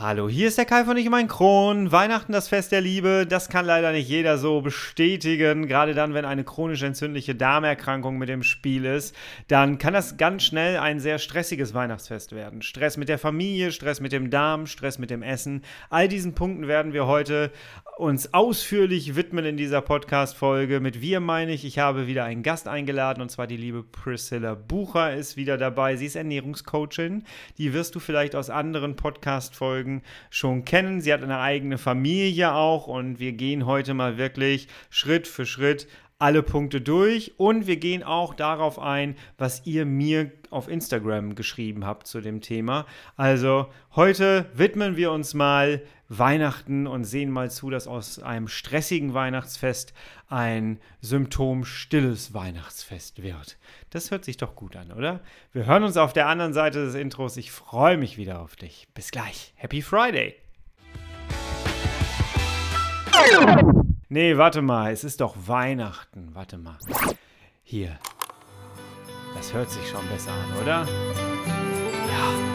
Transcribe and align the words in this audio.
Hallo, 0.00 0.28
hier 0.28 0.46
ist 0.46 0.56
der 0.56 0.64
Kai 0.64 0.84
von 0.84 0.96
Ich 0.96 1.10
mein 1.10 1.26
Kron. 1.26 1.90
Weihnachten 1.90 2.30
das 2.30 2.46
Fest 2.46 2.70
der 2.70 2.80
Liebe, 2.80 3.26
das 3.28 3.48
kann 3.48 3.66
leider 3.66 3.90
nicht 3.90 4.08
jeder 4.08 4.38
so 4.38 4.60
bestätigen. 4.60 5.66
Gerade 5.66 5.92
dann, 5.92 6.14
wenn 6.14 6.24
eine 6.24 6.44
chronisch 6.44 6.84
entzündliche 6.84 7.34
Darmerkrankung 7.34 8.16
mit 8.16 8.30
im 8.30 8.44
Spiel 8.44 8.84
ist, 8.84 9.12
dann 9.48 9.78
kann 9.78 9.94
das 9.94 10.16
ganz 10.16 10.44
schnell 10.44 10.78
ein 10.78 11.00
sehr 11.00 11.18
stressiges 11.18 11.74
Weihnachtsfest 11.74 12.32
werden. 12.32 12.62
Stress 12.62 12.96
mit 12.96 13.08
der 13.08 13.18
Familie, 13.18 13.72
Stress 13.72 13.98
mit 13.98 14.12
dem 14.12 14.30
Darm, 14.30 14.68
Stress 14.68 15.00
mit 15.00 15.10
dem 15.10 15.24
Essen. 15.24 15.64
All 15.90 16.06
diesen 16.06 16.32
Punkten 16.32 16.68
werden 16.68 16.92
wir 16.92 17.08
heute 17.08 17.50
uns 17.96 18.32
ausführlich 18.32 19.16
widmen 19.16 19.44
in 19.44 19.56
dieser 19.56 19.80
Podcast-Folge. 19.80 20.78
Mit 20.78 21.00
wir 21.00 21.18
meine 21.18 21.52
ich, 21.52 21.64
ich 21.64 21.80
habe 21.80 22.06
wieder 22.06 22.22
einen 22.22 22.44
Gast 22.44 22.68
eingeladen 22.68 23.20
und 23.20 23.32
zwar 23.32 23.48
die 23.48 23.56
liebe 23.56 23.82
Priscilla 23.82 24.54
Bucher 24.54 25.12
ist 25.12 25.36
wieder 25.36 25.58
dabei. 25.58 25.96
Sie 25.96 26.06
ist 26.06 26.14
Ernährungscoachin. 26.14 27.24
Die 27.58 27.72
wirst 27.72 27.96
du 27.96 27.98
vielleicht 27.98 28.36
aus 28.36 28.48
anderen 28.48 28.94
Podcast-Folgen 28.94 29.87
schon 30.30 30.64
kennen. 30.64 31.00
Sie 31.00 31.12
hat 31.12 31.22
eine 31.22 31.40
eigene 31.40 31.78
Familie 31.78 32.54
auch 32.54 32.86
und 32.86 33.18
wir 33.18 33.32
gehen 33.32 33.66
heute 33.66 33.94
mal 33.94 34.18
wirklich 34.18 34.68
Schritt 34.90 35.26
für 35.26 35.46
Schritt 35.46 35.86
alle 36.18 36.42
Punkte 36.42 36.80
durch 36.80 37.34
und 37.36 37.66
wir 37.66 37.76
gehen 37.76 38.02
auch 38.02 38.34
darauf 38.34 38.78
ein, 38.80 39.14
was 39.36 39.62
ihr 39.66 39.86
mir 39.86 40.32
auf 40.50 40.68
Instagram 40.68 41.36
geschrieben 41.36 41.86
habt 41.86 42.06
zu 42.08 42.20
dem 42.20 42.40
Thema. 42.40 42.86
Also 43.16 43.68
heute 43.94 44.46
widmen 44.52 44.96
wir 44.96 45.12
uns 45.12 45.34
mal 45.34 45.82
Weihnachten 46.08 46.86
und 46.86 47.04
sehen 47.04 47.30
mal 47.30 47.50
zu, 47.50 47.68
dass 47.68 47.86
aus 47.86 48.18
einem 48.18 48.48
stressigen 48.48 49.12
Weihnachtsfest 49.12 49.92
ein 50.28 50.80
symptomstilles 51.00 52.32
Weihnachtsfest 52.32 53.22
wird. 53.22 53.58
Das 53.90 54.10
hört 54.10 54.24
sich 54.24 54.38
doch 54.38 54.56
gut 54.56 54.76
an, 54.76 54.92
oder? 54.92 55.20
Wir 55.52 55.66
hören 55.66 55.84
uns 55.84 55.96
auf 55.96 56.12
der 56.12 56.28
anderen 56.28 56.54
Seite 56.54 56.84
des 56.84 56.94
Intros. 56.94 57.36
Ich 57.36 57.52
freue 57.52 57.98
mich 57.98 58.16
wieder 58.16 58.40
auf 58.40 58.56
dich. 58.56 58.88
Bis 58.94 59.10
gleich. 59.10 59.52
Happy 59.56 59.82
Friday! 59.82 60.34
Nee, 64.08 64.38
warte 64.38 64.62
mal, 64.62 64.92
es 64.92 65.04
ist 65.04 65.20
doch 65.20 65.36
Weihnachten. 65.46 66.30
Warte 66.32 66.56
mal. 66.56 66.78
Hier. 67.62 67.98
Das 69.34 69.52
hört 69.52 69.70
sich 69.70 69.86
schon 69.88 70.06
besser 70.08 70.32
an, 70.32 70.62
oder? 70.62 70.88
Ja. 72.08 72.47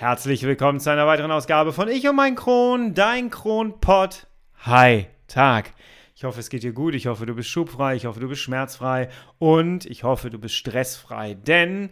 Herzlich 0.00 0.42
willkommen 0.44 0.80
zu 0.80 0.88
einer 0.88 1.06
weiteren 1.06 1.30
Ausgabe 1.30 1.74
von 1.74 1.86
Ich 1.86 2.08
und 2.08 2.16
mein 2.16 2.34
Kron, 2.34 2.94
dein 2.94 3.28
Kronpott. 3.28 4.28
Hi, 4.60 5.08
Tag. 5.28 5.74
Ich 6.16 6.24
hoffe, 6.24 6.40
es 6.40 6.48
geht 6.48 6.62
dir 6.62 6.72
gut. 6.72 6.94
Ich 6.94 7.06
hoffe, 7.06 7.26
du 7.26 7.34
bist 7.34 7.50
schubfrei. 7.50 7.96
Ich 7.96 8.06
hoffe, 8.06 8.18
du 8.18 8.26
bist 8.26 8.40
schmerzfrei. 8.40 9.10
Und 9.38 9.84
ich 9.84 10.02
hoffe, 10.02 10.30
du 10.30 10.38
bist 10.38 10.54
stressfrei. 10.54 11.34
Denn 11.34 11.90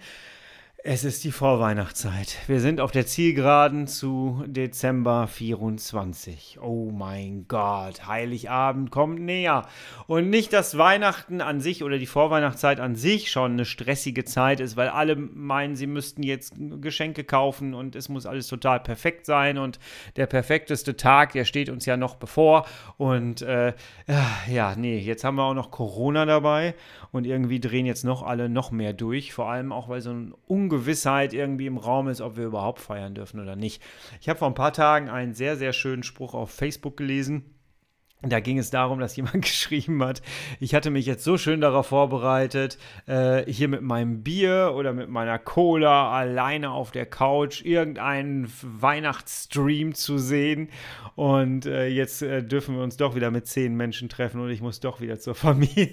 es 0.84 1.02
ist 1.02 1.24
die 1.24 1.32
Vorweihnachtszeit. 1.32 2.36
Wir 2.46 2.60
sind 2.60 2.80
auf 2.80 2.92
der 2.92 3.04
Zielgeraden 3.04 3.88
zu 3.88 4.44
Dezember 4.46 5.26
24. 5.26 6.60
Oh 6.62 6.92
mein 6.92 7.46
Gott, 7.48 8.06
Heiligabend 8.06 8.92
kommt 8.92 9.20
näher. 9.20 9.66
Und 10.06 10.30
nicht, 10.30 10.52
dass 10.52 10.78
Weihnachten 10.78 11.40
an 11.40 11.60
sich 11.60 11.82
oder 11.82 11.98
die 11.98 12.06
Vorweihnachtszeit 12.06 12.78
an 12.78 12.94
sich 12.94 13.32
schon 13.32 13.52
eine 13.52 13.64
stressige 13.64 14.24
Zeit 14.24 14.60
ist, 14.60 14.76
weil 14.76 14.88
alle 14.88 15.16
meinen, 15.16 15.74
sie 15.74 15.88
müssten 15.88 16.22
jetzt 16.22 16.54
Geschenke 16.56 17.24
kaufen 17.24 17.74
und 17.74 17.96
es 17.96 18.08
muss 18.08 18.24
alles 18.24 18.46
total 18.46 18.78
perfekt 18.78 19.26
sein. 19.26 19.58
Und 19.58 19.80
der 20.14 20.26
perfekteste 20.26 20.96
Tag, 20.96 21.32
der 21.32 21.44
steht 21.44 21.70
uns 21.70 21.86
ja 21.86 21.96
noch 21.96 22.14
bevor. 22.14 22.66
Und 22.96 23.42
äh, 23.42 23.72
ja, 24.48 24.76
nee, 24.76 25.00
jetzt 25.00 25.24
haben 25.24 25.34
wir 25.34 25.42
auch 25.42 25.54
noch 25.54 25.72
Corona 25.72 26.24
dabei 26.24 26.76
und 27.10 27.26
irgendwie 27.26 27.58
drehen 27.58 27.84
jetzt 27.84 28.04
noch 28.04 28.22
alle 28.22 28.48
noch 28.48 28.70
mehr 28.70 28.92
durch. 28.92 29.32
Vor 29.32 29.50
allem 29.50 29.72
auch, 29.72 29.88
weil 29.88 30.02
so 30.02 30.10
ein 30.10 30.34
Ungewissheit 30.68 31.32
irgendwie 31.32 31.66
im 31.66 31.78
Raum 31.78 32.08
ist, 32.08 32.20
ob 32.20 32.36
wir 32.36 32.44
überhaupt 32.44 32.80
feiern 32.80 33.14
dürfen 33.14 33.40
oder 33.40 33.56
nicht. 33.56 33.82
Ich 34.20 34.28
habe 34.28 34.38
vor 34.38 34.48
ein 34.48 34.54
paar 34.54 34.72
Tagen 34.72 35.08
einen 35.08 35.32
sehr, 35.32 35.56
sehr 35.56 35.72
schönen 35.72 36.02
Spruch 36.02 36.34
auf 36.34 36.50
Facebook 36.50 36.96
gelesen 36.96 37.57
da 38.22 38.40
ging 38.40 38.58
es 38.58 38.70
darum, 38.70 38.98
dass 38.98 39.14
jemand 39.14 39.42
geschrieben 39.42 40.02
hat, 40.02 40.22
ich 40.58 40.74
hatte 40.74 40.90
mich 40.90 41.06
jetzt 41.06 41.22
so 41.22 41.38
schön 41.38 41.60
darauf 41.60 41.88
vorbereitet, 41.88 42.78
äh, 43.06 43.44
hier 43.50 43.68
mit 43.68 43.82
meinem 43.82 44.24
Bier 44.24 44.72
oder 44.74 44.92
mit 44.92 45.08
meiner 45.08 45.38
Cola 45.38 46.10
alleine 46.12 46.72
auf 46.72 46.90
der 46.90 47.06
Couch 47.06 47.64
irgendeinen 47.64 48.52
Weihnachtsstream 48.62 49.94
zu 49.94 50.18
sehen. 50.18 50.68
Und 51.14 51.66
äh, 51.66 51.86
jetzt 51.88 52.22
äh, 52.22 52.42
dürfen 52.42 52.76
wir 52.76 52.82
uns 52.82 52.96
doch 52.96 53.14
wieder 53.14 53.30
mit 53.30 53.46
zehn 53.46 53.74
Menschen 53.74 54.08
treffen 54.08 54.40
und 54.40 54.50
ich 54.50 54.60
muss 54.60 54.80
doch 54.80 55.00
wieder 55.00 55.18
zur 55.18 55.34
Familie. 55.36 55.92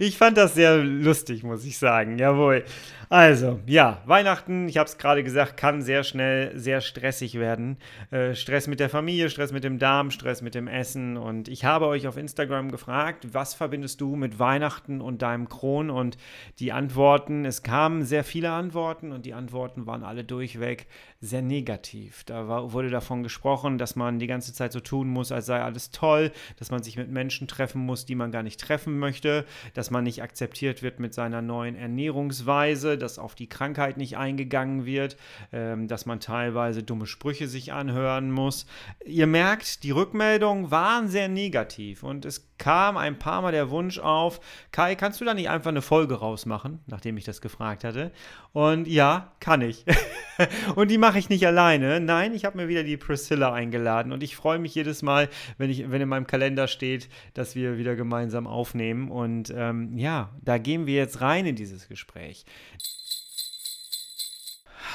ich 0.00 0.18
fand 0.18 0.36
das 0.36 0.54
sehr 0.54 0.78
lustig, 0.78 1.44
muss 1.44 1.64
ich 1.64 1.78
sagen. 1.78 2.18
Jawohl. 2.18 2.64
Also, 3.08 3.60
ja, 3.66 4.02
Weihnachten, 4.06 4.68
ich 4.68 4.78
habe 4.78 4.88
es 4.88 4.98
gerade 4.98 5.22
gesagt, 5.22 5.56
kann 5.56 5.80
sehr 5.80 6.02
schnell 6.02 6.58
sehr 6.58 6.80
stressig 6.80 7.38
werden. 7.38 7.76
Äh, 8.10 8.34
Stress 8.34 8.66
mit 8.66 8.80
der 8.80 8.88
Familie, 8.88 9.30
Stress 9.30 9.52
mit 9.52 9.62
dem 9.62 9.78
Darm, 9.78 10.10
Stress 10.10 10.42
mit 10.42 10.56
dem 10.56 10.66
Essen 10.66 11.16
und 11.16 11.35
und 11.36 11.48
ich 11.48 11.66
habe 11.66 11.86
euch 11.86 12.06
auf 12.06 12.16
Instagram 12.16 12.70
gefragt, 12.70 13.34
was 13.34 13.52
verbindest 13.52 14.00
du 14.00 14.16
mit 14.16 14.38
Weihnachten 14.38 15.02
und 15.02 15.20
deinem 15.20 15.50
Kron? 15.50 15.90
Und 15.90 16.16
die 16.58 16.72
Antworten, 16.72 17.44
es 17.44 17.62
kamen 17.62 18.04
sehr 18.04 18.24
viele 18.24 18.52
Antworten 18.52 19.12
und 19.12 19.26
die 19.26 19.34
Antworten 19.34 19.86
waren 19.86 20.02
alle 20.02 20.24
durchweg 20.24 20.86
sehr 21.20 21.42
negativ. 21.42 22.24
Da 22.24 22.48
war, 22.48 22.72
wurde 22.72 22.90
davon 22.90 23.22
gesprochen, 23.22 23.78
dass 23.78 23.96
man 23.96 24.18
die 24.18 24.26
ganze 24.26 24.52
Zeit 24.52 24.72
so 24.72 24.80
tun 24.80 25.08
muss, 25.08 25.32
als 25.32 25.46
sei 25.46 25.62
alles 25.62 25.90
toll, 25.90 26.32
dass 26.58 26.70
man 26.70 26.82
sich 26.82 26.96
mit 26.96 27.10
Menschen 27.10 27.48
treffen 27.48 27.84
muss, 27.84 28.06
die 28.06 28.14
man 28.14 28.30
gar 28.30 28.42
nicht 28.42 28.60
treffen 28.60 28.98
möchte, 28.98 29.44
dass 29.74 29.90
man 29.90 30.04
nicht 30.04 30.22
akzeptiert 30.22 30.82
wird 30.82 31.00
mit 31.00 31.14
seiner 31.14 31.42
neuen 31.42 31.74
Ernährungsweise, 31.74 32.98
dass 32.98 33.18
auf 33.18 33.34
die 33.34 33.48
Krankheit 33.48 33.96
nicht 33.96 34.16
eingegangen 34.16 34.86
wird, 34.86 35.16
ähm, 35.52 35.88
dass 35.88 36.06
man 36.06 36.20
teilweise 36.20 36.82
dumme 36.82 37.06
Sprüche 37.06 37.48
sich 37.48 37.72
anhören 37.72 38.30
muss. 38.30 38.66
Ihr 39.04 39.26
merkt, 39.26 39.82
die 39.82 39.90
Rückmeldungen 39.90 40.70
waren 40.70 41.08
sehr 41.08 41.25
sehr 41.26 41.28
negativ 41.28 42.02
und 42.02 42.24
es 42.24 42.48
kam 42.58 42.96
ein 42.96 43.18
paar 43.18 43.42
Mal 43.42 43.52
der 43.52 43.70
Wunsch 43.70 43.98
auf, 43.98 44.40
Kai, 44.72 44.94
kannst 44.94 45.20
du 45.20 45.24
da 45.24 45.34
nicht 45.34 45.50
einfach 45.50 45.70
eine 45.70 45.82
Folge 45.82 46.14
rausmachen, 46.14 46.80
nachdem 46.86 47.16
ich 47.16 47.24
das 47.24 47.40
gefragt 47.40 47.84
hatte? 47.84 48.12
Und 48.52 48.88
ja, 48.88 49.32
kann 49.40 49.60
ich. 49.60 49.84
und 50.76 50.90
die 50.90 50.98
mache 50.98 51.18
ich 51.18 51.28
nicht 51.28 51.46
alleine. 51.46 52.00
Nein, 52.00 52.34
ich 52.34 52.44
habe 52.44 52.56
mir 52.56 52.68
wieder 52.68 52.84
die 52.84 52.96
Priscilla 52.96 53.52
eingeladen 53.52 54.12
und 54.12 54.22
ich 54.22 54.36
freue 54.36 54.58
mich 54.58 54.74
jedes 54.74 55.02
Mal, 55.02 55.28
wenn, 55.58 55.70
ich, 55.70 55.90
wenn 55.90 56.00
in 56.00 56.08
meinem 56.08 56.26
Kalender 56.26 56.68
steht, 56.68 57.08
dass 57.34 57.54
wir 57.54 57.76
wieder 57.76 57.96
gemeinsam 57.96 58.46
aufnehmen. 58.46 59.10
Und 59.10 59.52
ähm, 59.54 59.96
ja, 59.98 60.30
da 60.42 60.58
gehen 60.58 60.86
wir 60.86 60.94
jetzt 60.94 61.20
rein 61.20 61.46
in 61.46 61.56
dieses 61.56 61.88
Gespräch. 61.88 62.46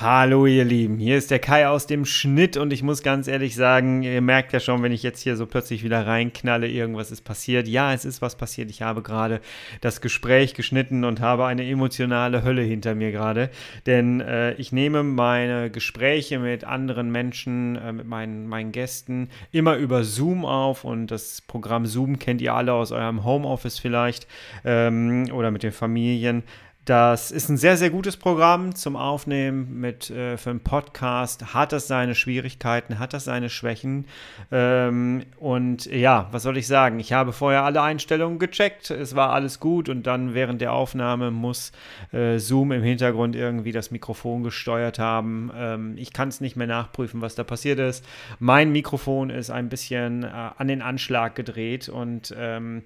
Hallo 0.02 0.48
ihr 0.48 0.66
Lieben, 0.66 0.98
hier 0.98 1.16
ist 1.16 1.30
der 1.30 1.38
Kai 1.38 1.68
aus 1.68 1.86
dem 1.86 2.06
Schnitt 2.06 2.58
und 2.58 2.74
ich 2.74 2.82
muss 2.82 3.04
ganz 3.04 3.28
ehrlich 3.28 3.54
sagen, 3.54 4.02
ihr 4.02 4.20
merkt 4.22 4.52
ja 4.52 4.60
schon, 4.60 4.82
wenn 4.82 4.92
ich 4.92 5.04
jetzt 5.04 5.22
hier 5.22 5.36
so 5.36 5.46
plötzlich 5.46 5.84
wieder 5.84 6.08
reinknalle, 6.08 6.68
irgendwas 6.68 7.12
ist 7.12 7.22
passiert. 7.22 7.68
Ja, 7.68 7.94
es 7.94 8.04
ist 8.04 8.20
was 8.20 8.36
passiert. 8.36 8.72
Ich 8.72 8.82
habe 8.82 9.04
gerade 9.04 9.42
das 9.80 10.02
Gespräch 10.02 10.56
geschnitten 10.56 11.04
und 11.04 11.20
habe 11.20 11.46
eine 11.46 11.70
emotionale 11.70 12.44
Hölle 12.44 12.64
hinter 12.64 12.96
mir 12.96 13.12
gerade, 13.12 13.52
denn 13.86 14.22
äh, 14.22 14.54
ich 14.54 14.72
nehme 14.72 15.04
meine 15.04 15.70
Gespräche 15.70 16.40
mit 16.40 16.64
anderen 16.64 17.12
Menschen, 17.12 17.76
äh, 17.76 17.94
mit 17.94 18.08
meinen, 18.08 18.48
meinen 18.48 18.72
Gästen 18.72 19.30
immer 19.52 19.76
über 19.76 20.04
Zoom 20.04 20.46
auf 20.46 20.84
und 20.84 21.12
das 21.12 21.42
Programm 21.42 21.86
Zoom 21.86 22.18
kennt 22.18 22.42
ihr 22.42 22.56
alle 22.56 22.74
aus 22.74 22.92
eurem 22.92 23.24
Homeoffice 23.24 23.78
vielleicht 23.78 24.26
ähm, 24.66 25.28
oder 25.32 25.52
mit 25.52 25.62
den 25.62 25.72
Familien. 25.72 26.42
Das 26.92 27.32
ist 27.32 27.48
ein 27.48 27.56
sehr, 27.56 27.78
sehr 27.78 27.90
gutes 27.90 28.18
Programm 28.18 28.76
zum 28.76 28.98
Aufnehmen 28.98 29.80
mit, 29.80 30.10
äh, 30.10 30.36
für 30.36 30.50
einen 30.50 30.60
Podcast. 30.60 31.54
Hat 31.54 31.72
das 31.72 31.88
seine 31.88 32.16
Schwierigkeiten, 32.16 33.00
hat 33.00 33.14
das 33.14 33.24
seine 33.24 33.50
Schwächen. 33.50 34.08
Ähm, 34.52 35.24
und 35.38 35.86
ja, 35.86 36.28
was 36.34 36.44
soll 36.44 36.58
ich 36.58 36.68
sagen? 36.68 37.00
Ich 37.00 37.14
habe 37.14 37.32
vorher 37.32 37.64
alle 37.64 37.82
Einstellungen 37.82 38.40
gecheckt. 38.40 38.90
Es 38.92 39.16
war 39.16 39.32
alles 39.32 39.62
gut 39.62 39.88
und 39.88 40.06
dann 40.06 40.34
während 40.34 40.60
der 40.60 40.74
Aufnahme 40.74 41.32
muss 41.32 41.72
äh, 42.12 42.40
Zoom 42.40 42.74
im 42.74 42.84
Hintergrund 42.84 43.38
irgendwie 43.38 43.72
das 43.72 43.92
Mikrofon 43.92 44.44
gesteuert 44.44 45.00
haben. 45.00 45.50
Ähm, 45.56 45.94
ich 45.96 46.12
kann 46.12 46.28
es 46.28 46.42
nicht 46.42 46.58
mehr 46.58 46.68
nachprüfen, 46.68 47.22
was 47.22 47.36
da 47.36 47.46
passiert 47.46 47.80
ist. 47.80 48.06
Mein 48.40 48.74
Mikrofon 48.74 49.30
ist 49.30 49.50
ein 49.50 49.70
bisschen 49.70 50.26
äh, 50.26 50.28
an 50.28 50.68
den 50.68 50.82
Anschlag 50.82 51.36
gedreht 51.36 51.88
und 51.88 52.36
ähm, 52.38 52.84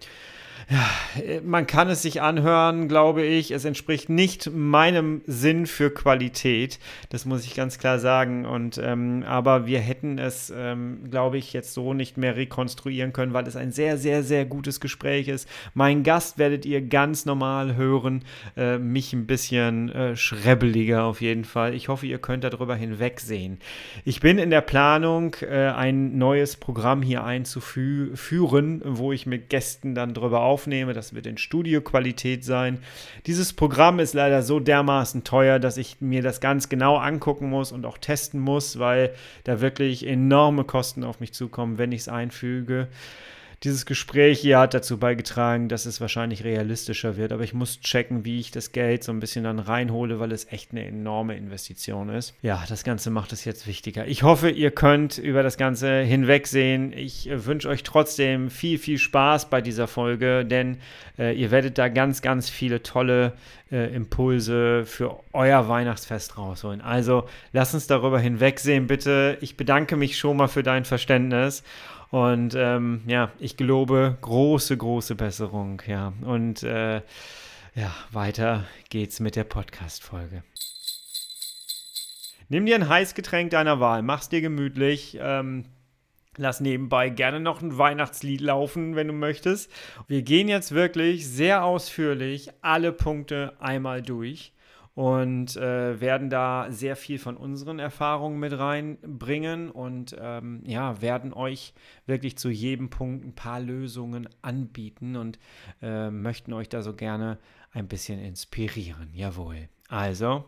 ja, 0.69 1.42
man 1.44 1.68
kann 1.68 1.90
es 1.90 2.02
sich 2.02 2.22
anhören, 2.22 2.88
glaube 2.88 3.24
ich. 3.24 3.52
Es 3.52 3.66
entspricht 3.66 4.10
nicht 4.10 4.52
meinem 4.52 5.22
Sinn 5.28 5.68
für 5.68 5.92
Qualität. 5.92 6.80
Das 7.10 7.25
muss 7.25 7.46
ich 7.46 7.56
ganz 7.56 7.78
klar 7.78 8.00
sagen. 8.00 8.46
Und 8.46 8.80
ähm, 8.81 9.24
aber 9.28 9.68
wir 9.68 9.80
hätten 9.80 10.18
es, 10.18 10.52
ähm, 10.56 11.10
glaube 11.10 11.38
ich, 11.38 11.54
jetzt 11.54 11.74
so 11.74 11.94
nicht 11.94 12.18
mehr 12.18 12.36
rekonstruieren 12.36 13.13
können, 13.13 13.34
weil 13.34 13.48
es 13.48 13.56
ein 13.56 13.72
sehr, 13.72 13.98
sehr, 13.98 14.24
sehr 14.24 14.46
gutes 14.46 14.80
Gespräch 14.80 15.28
ist. 15.28 15.48
Mein 15.74 16.04
Gast 16.04 16.38
werdet 16.38 16.66
ihr 16.66 16.81
ganz 16.81 17.25
normal 17.25 17.75
hören. 17.75 18.24
Äh, 18.58 18.78
mich 18.78 19.13
ein 19.13 19.28
bisschen 19.28 19.90
äh, 19.90 20.16
schrebbeliger 20.16 21.04
auf 21.04 21.22
jeden 21.22 21.46
Fall. 21.46 21.74
Ich 21.74 21.90
hoffe, 21.90 22.08
ihr 22.08 22.19
könnt 22.19 22.44
darüber 22.44 22.75
hinwegsehen. 22.75 23.60
Ich 24.04 24.19
bin 24.19 24.38
in 24.38 24.50
der 24.50 24.62
Planung, 24.62 25.36
äh, 25.42 25.69
ein 25.69 26.18
neues 26.18 26.56
Programm 26.56 27.01
hier 27.01 27.24
einzuführen, 27.24 28.81
wo 28.84 29.12
ich 29.12 29.25
mit 29.25 29.50
Gästen 29.50 29.96
dann 29.96 30.13
darüber 30.13 30.45
aufnehme. 30.46 30.94
Das 30.94 31.14
wird 31.14 31.28
in 31.28 31.38
Studioqualität 31.38 32.46
sein. 32.46 32.80
Dieses 33.26 33.54
Programm 33.54 34.00
ist 34.00 34.14
leider 34.14 34.44
so 34.44 34.60
dermaßen 34.60 35.24
teuer, 35.24 35.60
dass 35.60 35.78
ich 35.78 35.98
mir 36.00 36.22
das 36.22 36.40
ganz 36.40 36.70
genau 36.70 36.98
angucken 36.98 37.50
muss 37.50 37.72
und 37.72 37.86
auch 37.86 37.98
testen 37.98 38.40
muss, 38.40 38.80
weil 38.80 39.14
da 39.44 39.60
wirklich 39.60 40.08
enorme 40.08 40.64
Kosten 40.64 41.04
auf 41.04 41.20
mich 41.20 41.34
zukommen, 41.34 41.78
wenn 41.78 41.92
ich 41.92 42.02
es 42.02 42.10
einfüge. 42.10 42.88
Dieses 43.66 43.88
Gespräch 43.88 44.42
hier 44.42 44.60
hat 44.60 44.76
dazu 44.76 45.00
beigetragen, 45.00 45.70
dass 45.70 45.88
es 45.88 46.00
wahrscheinlich 46.00 46.44
realistischer 46.44 47.18
wird, 47.18 47.32
aber 47.32 47.42
ich 47.42 47.56
muss 47.56 47.80
checken, 47.80 48.24
wie 48.24 48.40
ich 48.40 48.52
das 48.52 48.74
Geld 48.74 49.04
so 49.04 49.12
ein 49.12 49.20
bisschen 49.20 49.44
dann 49.44 49.58
reinhole, 49.58 50.20
weil 50.20 50.32
es 50.32 50.52
echt 50.52 50.70
eine 50.70 50.86
enorme 50.86 51.36
Investition 51.36 52.10
ist. 52.10 52.36
Ja, 52.44 52.64
das 52.70 52.84
Ganze 52.84 53.10
macht 53.10 53.34
es 53.34 53.44
jetzt 53.44 53.66
wichtiger. 53.66 54.06
Ich 54.06 54.22
hoffe, 54.22 54.52
ihr 54.52 54.70
könnt 54.70 55.18
über 55.18 55.42
das 55.42 55.58
Ganze 55.58 56.02
hinwegsehen. 56.02 56.94
Ich 56.94 57.28
äh, 57.28 57.44
wünsche 57.48 57.68
euch 57.68 57.82
trotzdem 57.82 58.52
viel, 58.52 58.78
viel 58.78 59.00
Spaß 59.00 59.50
bei 59.50 59.62
dieser 59.62 59.88
Folge, 59.88 60.46
denn 60.46 60.78
äh, 61.18 61.36
ihr 61.36 61.50
werdet 61.50 61.80
da 61.80 61.90
ganz, 61.90 62.22
ganz 62.22 62.52
viele 62.52 62.84
tolle 62.84 63.34
äh, 63.72 63.96
Impulse 63.96 64.86
für 64.86 65.22
euer 65.34 65.68
Weihnachtsfest 65.68 66.38
rausholen. 66.38 66.82
Also 66.82 67.28
lasst 67.52 67.74
uns 67.74 67.88
darüber 67.88 68.20
hinwegsehen, 68.20 68.86
bitte. 68.86 69.40
Ich 69.42 69.58
bedanke 69.58 69.96
mich 69.96 70.20
schon 70.20 70.38
mal 70.38 70.50
für 70.50 70.62
dein 70.62 70.86
Verständnis. 70.86 71.64
Und 72.16 72.56
ähm, 72.56 73.02
ja, 73.08 73.30
ich 73.40 73.58
gelobe 73.58 74.18
große, 74.22 74.78
große 74.78 75.16
Besserung. 75.16 75.82
Ja, 75.86 76.14
und 76.22 76.64
äh, 76.64 77.02
ja, 77.76 77.94
weiter 78.14 78.64
geht's 78.88 79.20
mit 79.20 79.36
der 79.36 79.44
Podcast-Folge. 79.44 80.42
Nimm 82.48 82.66
dir 82.66 82.76
ein 82.76 82.88
Heißgetränk 82.88 83.50
deiner 83.50 83.82
Wahl, 83.82 84.02
mach's 84.02 84.30
dir 84.30 84.40
gemütlich. 84.40 85.18
Ähm, 85.20 85.66
Lass 86.38 86.62
nebenbei 86.62 87.10
gerne 87.10 87.42
noch 87.42 87.62
ein 87.62 87.78
Weihnachtslied 87.78 88.42
laufen, 88.42 88.96
wenn 88.96 89.08
du 89.08 89.14
möchtest. 89.14 89.70
Wir 90.08 90.22
gehen 90.22 90.48
jetzt 90.48 90.74
wirklich 90.74 91.28
sehr 91.28 91.66
ausführlich 91.66 92.50
alle 92.62 92.94
Punkte 92.94 93.54
einmal 93.60 94.02
durch 94.02 94.54
und 94.96 95.58
äh, 95.58 96.00
werden 96.00 96.30
da 96.30 96.68
sehr 96.70 96.96
viel 96.96 97.20
von 97.20 97.36
unseren 97.36 97.80
Erfahrungen 97.80 98.40
mit 98.40 98.58
reinbringen 98.58 99.70
und 99.70 100.16
ähm, 100.18 100.64
ja, 100.66 101.02
werden 101.02 101.34
euch 101.34 101.74
wirklich 102.06 102.38
zu 102.38 102.50
jedem 102.50 102.90
Punkt 102.90 103.26
ein 103.26 103.36
paar 103.36 103.60
Lösungen 103.60 104.30
anbieten 104.42 105.18
und 105.18 105.38
äh, 105.82 106.10
möchten 106.10 106.54
euch 106.54 106.70
da 106.70 106.82
so 106.82 106.94
gerne 106.94 107.38
ein 107.74 107.88
bisschen 107.88 108.20
inspirieren. 108.20 109.10
Jawohl. 109.14 109.68
Also, 109.90 110.46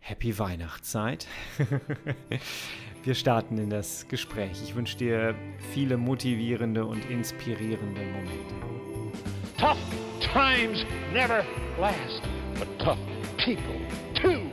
Happy 0.00 0.38
Weihnachtszeit. 0.38 1.26
Wir 3.04 3.14
starten 3.14 3.58
in 3.58 3.68
das 3.68 4.08
Gespräch. 4.08 4.62
Ich 4.62 4.74
wünsche 4.74 4.96
dir 4.96 5.34
viele 5.72 5.98
motivierende 5.98 6.86
und 6.86 7.04
inspirierende 7.10 8.00
Momente. 8.00 8.54
Tough 9.58 9.78
times 10.20 10.86
never 11.12 11.44
last, 11.78 12.22
but 12.58 12.78
tough 12.78 13.13
people 13.44 13.76
too. 14.14 14.50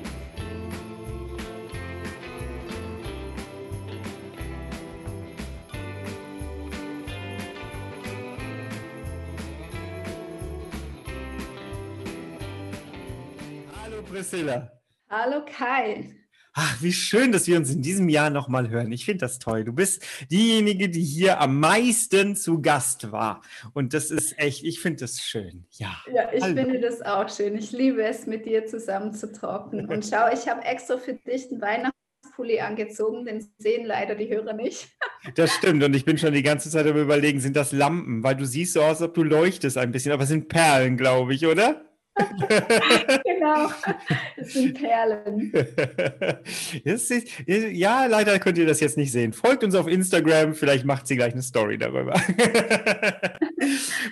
Hallo 13.71 14.01
Priscilla. 14.01 14.69
Hallo 15.09 15.45
Kai. 15.45 16.09
Ach, 16.53 16.81
wie 16.81 16.91
schön, 16.91 17.31
dass 17.31 17.47
wir 17.47 17.57
uns 17.57 17.73
in 17.73 17.81
diesem 17.81 18.09
Jahr 18.09 18.29
nochmal 18.29 18.69
hören. 18.69 18.91
Ich 18.91 19.05
finde 19.05 19.19
das 19.19 19.39
toll. 19.39 19.63
Du 19.63 19.71
bist 19.71 20.03
diejenige, 20.29 20.89
die 20.89 21.01
hier 21.01 21.39
am 21.39 21.61
meisten 21.61 22.35
zu 22.35 22.61
Gast 22.61 23.13
war. 23.13 23.41
Und 23.73 23.93
das 23.93 24.11
ist 24.11 24.37
echt, 24.37 24.65
ich 24.65 24.81
finde 24.81 24.99
das 24.99 25.21
schön. 25.21 25.65
Ja, 25.71 25.95
ja 26.13 26.29
ich 26.33 26.43
Hallo. 26.43 26.55
finde 26.55 26.81
das 26.81 27.01
auch 27.01 27.29
schön. 27.29 27.55
Ich 27.55 27.71
liebe 27.71 28.03
es, 28.03 28.27
mit 28.27 28.45
dir 28.45 28.65
zusammen 28.65 29.13
zu 29.13 29.31
trocken. 29.31 29.87
Und 29.87 30.05
schau, 30.05 30.27
ich 30.33 30.49
habe 30.49 30.65
extra 30.65 30.97
für 30.97 31.13
dich 31.13 31.49
einen 31.49 31.61
Weihnachtspulli 31.61 32.59
angezogen, 32.59 33.25
den 33.25 33.47
sehen 33.57 33.85
leider 33.85 34.15
die 34.15 34.29
Hörer 34.29 34.53
nicht. 34.53 34.89
Das 35.35 35.53
stimmt. 35.53 35.83
Und 35.83 35.95
ich 35.95 36.03
bin 36.03 36.17
schon 36.17 36.33
die 36.33 36.41
ganze 36.41 36.71
Zeit 36.71 36.87
am 36.87 36.97
Überlegen, 36.97 37.39
sind 37.39 37.55
das 37.55 37.71
Lampen? 37.71 38.23
Weil 38.23 38.35
du 38.35 38.43
siehst 38.43 38.73
so 38.73 38.81
aus, 38.81 39.01
als 39.01 39.01
ob 39.03 39.13
du 39.13 39.21
leuchtest 39.21 39.77
ein 39.77 39.91
bisschen. 39.91 40.11
Aber 40.13 40.23
es 40.23 40.29
sind 40.29 40.49
Perlen, 40.49 40.97
glaube 40.97 41.35
ich, 41.35 41.45
oder? 41.45 41.85
genau, 43.41 43.69
das 44.37 44.53
sind 44.53 44.73
Perlen. 44.79 45.51
Ist, 46.83 47.11
ja, 47.45 48.05
leider 48.05 48.39
könnt 48.39 48.57
ihr 48.57 48.65
das 48.65 48.79
jetzt 48.79 48.97
nicht 48.97 49.11
sehen. 49.11 49.33
Folgt 49.33 49.63
uns 49.63 49.75
auf 49.75 49.87
Instagram, 49.87 50.53
vielleicht 50.53 50.85
macht 50.85 51.07
sie 51.07 51.15
gleich 51.15 51.33
eine 51.33 51.41
Story 51.41 51.77
darüber. 51.77 52.13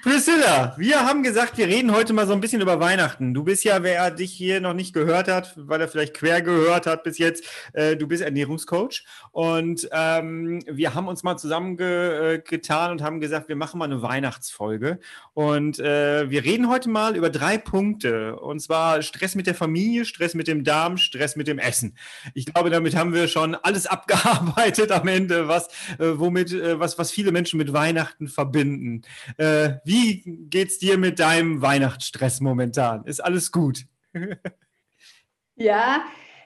Priscilla, 0.04 0.76
wir 0.78 1.06
haben 1.06 1.24
gesagt, 1.24 1.58
wir 1.58 1.68
reden 1.68 1.94
heute 1.94 2.14
mal 2.14 2.28
so 2.28 2.34
ein 2.34 2.42
bisschen 2.42 2.62
über 2.62 2.80
Weihnachten. 2.80 3.34
Du 3.34 3.44
bist 3.44 3.64
ja, 3.64 3.84
wer 3.84 4.12
dich 4.12 4.32
hier 4.32 4.62
noch 4.62 4.74
nicht 4.74 4.94
gehört 4.94 5.28
hat, 5.28 5.54
weil 5.56 5.82
er 5.82 5.88
vielleicht 5.88 6.14
quer 6.16 6.42
gehört 6.42 6.86
hat 6.86 7.04
bis 7.04 7.18
jetzt, 7.18 7.44
äh, 7.74 7.96
du 7.96 8.08
bist 8.08 8.24
Ernährungscoach 8.24 9.04
und 9.32 9.88
ähm, 9.92 10.62
wir 10.68 10.96
haben 10.96 11.08
uns 11.08 11.24
mal 11.24 11.38
zusammengetan 11.38 12.92
und 12.92 13.02
haben 13.02 13.20
gesagt, 13.20 13.50
wir 13.50 13.56
machen 13.56 13.80
mal 13.80 13.86
eine 13.86 14.02
Weihnachtsfolge 14.02 15.00
und 15.34 15.80
äh, 15.80 16.30
wir 16.30 16.44
reden 16.44 16.70
heute 16.70 16.90
mal 16.90 17.16
über 17.16 17.30
drei 17.30 17.58
Punkte 17.58 18.36
und 18.38 18.60
zwar 18.60 19.02
Stress 19.20 19.36
mit 19.36 19.48
der 19.48 19.56
Familie, 19.56 20.06
Stress 20.06 20.34
mit 20.34 20.48
dem 20.48 20.64
Darm, 20.64 20.96
Stress 20.96 21.36
mit 21.36 21.48
dem 21.48 21.60
Essen. 21.60 21.98
Ich 22.34 22.46
glaube, 22.46 22.70
damit 22.70 22.96
haben 22.96 23.14
wir 23.14 23.28
schon 23.28 23.54
alles 23.54 23.86
abgearbeitet 23.86 24.92
am 24.92 25.10
Ende, 25.10 25.50
was, 25.50 25.68
äh, 26.00 26.18
womit, 26.18 26.54
äh, 26.54 26.80
was, 26.80 26.98
was 26.98 27.12
viele 27.12 27.34
Menschen 27.34 27.58
mit 27.58 27.74
Weihnachten 27.74 28.30
verbinden. 28.30 29.02
Äh, 29.36 29.72
wie 29.84 30.22
geht's 30.50 30.80
dir 30.80 30.98
mit 30.98 31.20
deinem 31.20 31.62
Weihnachtsstress 31.62 32.40
momentan? 32.40 33.04
Ist 33.04 33.20
alles 33.20 33.52
gut? 33.52 33.86
ja, 35.56 36.06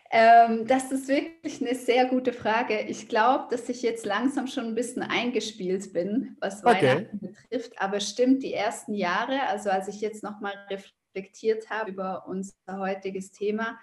ähm, 0.09 0.65
das 0.65 0.91
ist 0.91 1.07
wirklich 1.07 1.61
eine 1.61 1.75
sehr 1.75 2.05
gute 2.05 2.33
Frage. 2.33 2.81
Ich 2.87 3.07
glaube, 3.07 3.49
dass 3.51 3.69
ich 3.69 3.83
jetzt 3.83 4.07
langsam 4.07 4.47
schon 4.47 4.65
ein 4.65 4.75
bisschen 4.75 5.03
eingespielt 5.03 5.93
bin, 5.93 6.37
was 6.39 6.65
okay. 6.65 6.87
Weihnachten 6.87 7.19
betrifft. 7.19 7.79
Aber 7.79 7.99
stimmt, 7.99 8.41
die 8.41 8.53
ersten 8.53 8.95
Jahre, 8.95 9.43
also 9.43 9.69
als 9.69 9.87
ich 9.87 10.01
jetzt 10.01 10.23
nochmal 10.23 10.53
reflektiert 11.13 11.69
habe 11.69 11.91
über 11.91 12.25
unser 12.27 12.79
heutiges 12.79 13.31
Thema, 13.31 13.79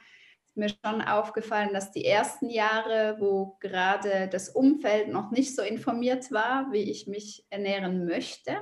ist 0.49 0.57
mir 0.57 0.69
schon 0.69 1.01
aufgefallen, 1.01 1.73
dass 1.73 1.93
die 1.93 2.05
ersten 2.05 2.51
Jahre, 2.51 3.17
wo 3.21 3.57
gerade 3.61 4.29
das 4.29 4.49
Umfeld 4.49 5.09
noch 5.09 5.31
nicht 5.31 5.55
so 5.55 5.63
informiert 5.63 6.33
war, 6.33 6.73
wie 6.73 6.91
ich 6.91 7.07
mich 7.07 7.47
ernähren 7.51 8.05
möchte, 8.05 8.57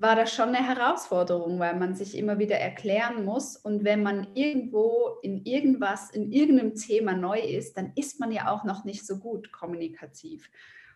war 0.00 0.14
das 0.14 0.32
schon 0.32 0.54
eine 0.54 0.64
Herausforderung, 0.64 1.58
weil 1.58 1.74
man 1.74 1.96
sich 1.96 2.16
immer 2.16 2.38
wieder 2.38 2.56
erklären 2.56 3.24
muss. 3.24 3.56
Und 3.56 3.82
wenn 3.82 4.02
man 4.02 4.28
irgendwo 4.34 5.18
in 5.22 5.44
irgendwas, 5.44 6.10
in 6.10 6.30
irgendeinem 6.30 6.76
Thema 6.76 7.14
neu 7.14 7.40
ist, 7.40 7.76
dann 7.76 7.92
ist 7.96 8.20
man 8.20 8.30
ja 8.30 8.48
auch 8.52 8.62
noch 8.62 8.84
nicht 8.84 9.04
so 9.04 9.18
gut 9.18 9.50
kommunikativ. 9.50 10.50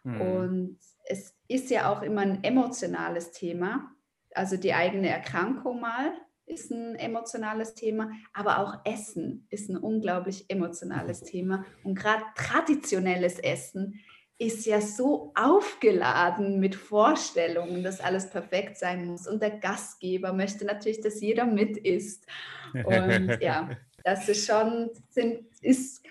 Hm. 0.04 0.20
Und 0.20 0.78
es 1.04 1.34
ist 1.48 1.70
ja 1.70 1.90
auch 1.92 2.02
immer 2.02 2.20
ein 2.20 2.44
emotionales 2.44 3.32
Thema. 3.32 3.90
Also 4.34 4.56
die 4.56 4.72
eigene 4.72 5.08
Erkrankung 5.08 5.80
mal 5.80 6.12
ist 6.54 6.70
ein 6.70 6.94
emotionales 6.96 7.74
Thema, 7.74 8.10
aber 8.32 8.58
auch 8.58 8.80
Essen 8.84 9.46
ist 9.50 9.68
ein 9.68 9.76
unglaublich 9.76 10.48
emotionales 10.48 11.20
Thema. 11.20 11.64
Und 11.84 11.94
gerade 11.94 12.24
traditionelles 12.34 13.38
Essen 13.38 14.00
ist 14.38 14.66
ja 14.66 14.80
so 14.80 15.32
aufgeladen 15.34 16.58
mit 16.58 16.74
Vorstellungen, 16.74 17.82
dass 17.84 18.00
alles 18.00 18.28
perfekt 18.28 18.76
sein 18.76 19.06
muss. 19.06 19.28
Und 19.28 19.40
der 19.40 19.50
Gastgeber 19.50 20.32
möchte 20.32 20.64
natürlich, 20.64 21.00
dass 21.00 21.20
jeder 21.20 21.46
mit 21.46 21.76
isst. 21.76 22.26
Und 22.72 23.38
ja, 23.40 23.70
das 24.04 24.28
ist 24.28 24.46
schon, 24.46 24.90
sind, 25.10 25.44
ist, 25.60 26.02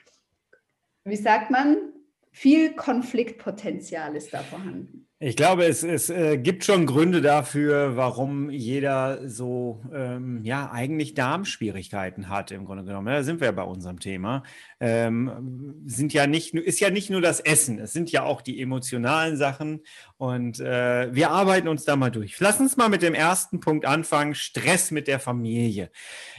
wie 1.03 1.17
sagt 1.17 1.51
man, 1.51 1.93
viel 2.31 2.73
Konfliktpotenzial 2.73 4.15
ist 4.15 4.33
da 4.33 4.39
vorhanden. 4.39 5.07
Ich 5.23 5.35
glaube, 5.35 5.65
es, 5.65 5.83
es 5.83 6.09
äh, 6.09 6.39
gibt 6.39 6.65
schon 6.65 6.87
Gründe 6.87 7.21
dafür, 7.21 7.95
warum 7.95 8.49
jeder 8.49 9.29
so, 9.29 9.79
ähm, 9.93 10.39
ja, 10.43 10.71
eigentlich 10.71 11.13
Darmschwierigkeiten 11.13 12.27
hat, 12.27 12.49
im 12.49 12.65
Grunde 12.65 12.85
genommen. 12.85 13.05
Da 13.05 13.21
sind 13.21 13.39
wir 13.39 13.51
bei 13.51 13.61
unserem 13.61 13.99
Thema. 13.99 14.41
Ähm, 14.79 15.75
sind 15.85 16.11
ja 16.11 16.25
nicht, 16.25 16.55
ist 16.55 16.79
ja 16.79 16.89
nicht 16.89 17.11
nur 17.11 17.21
das 17.21 17.39
Essen, 17.39 17.77
es 17.77 17.93
sind 17.93 18.11
ja 18.11 18.23
auch 18.23 18.41
die 18.41 18.59
emotionalen 18.59 19.37
Sachen. 19.37 19.81
Und 20.17 20.59
äh, 20.59 21.13
wir 21.13 21.29
arbeiten 21.29 21.67
uns 21.67 21.85
da 21.85 21.95
mal 21.95 22.09
durch. 22.09 22.39
Lass 22.39 22.59
uns 22.59 22.75
mal 22.75 22.89
mit 22.89 23.03
dem 23.03 23.13
ersten 23.13 23.59
Punkt 23.59 23.85
anfangen: 23.85 24.33
Stress 24.33 24.89
mit 24.89 25.07
der 25.07 25.19
Familie. 25.19 25.91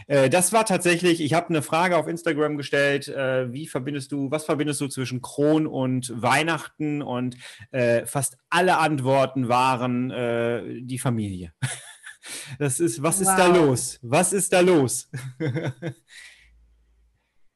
Äh, 0.09 0.29
das 0.29 0.53
war 0.53 0.67
tatsächlich, 0.67 1.21
ich 1.21 1.35
habe 1.35 1.51
eine 1.51 1.63
Frage 1.63 1.97
auf 1.97 2.09
Instagram 2.09 2.57
gestellt, 2.57 3.07
äh, 3.07 3.53
wie 3.53 3.69
verbindest 3.69 4.11
du, 4.11 4.33
was 4.33 4.45
verbindest 4.45 4.81
du 4.81 4.89
zwischen 4.89 5.23
Kron 5.23 5.69
und 5.69 6.13
Weihnachten? 6.21 7.01
Und 7.01 7.37
äh, 7.71 8.07
fast 8.07 8.39
alle 8.51 8.72
alle 8.73 8.79
Antworten 8.79 9.49
waren 9.49 10.11
äh, 10.11 10.81
die 10.83 10.99
Familie. 10.99 11.53
Das 12.57 12.79
ist, 12.79 13.03
was 13.03 13.17
wow. 13.17 13.23
ist 13.23 13.37
da 13.37 13.47
los? 13.49 13.99
Was 14.01 14.33
ist 14.33 14.53
da 14.53 14.61
los? 14.61 15.11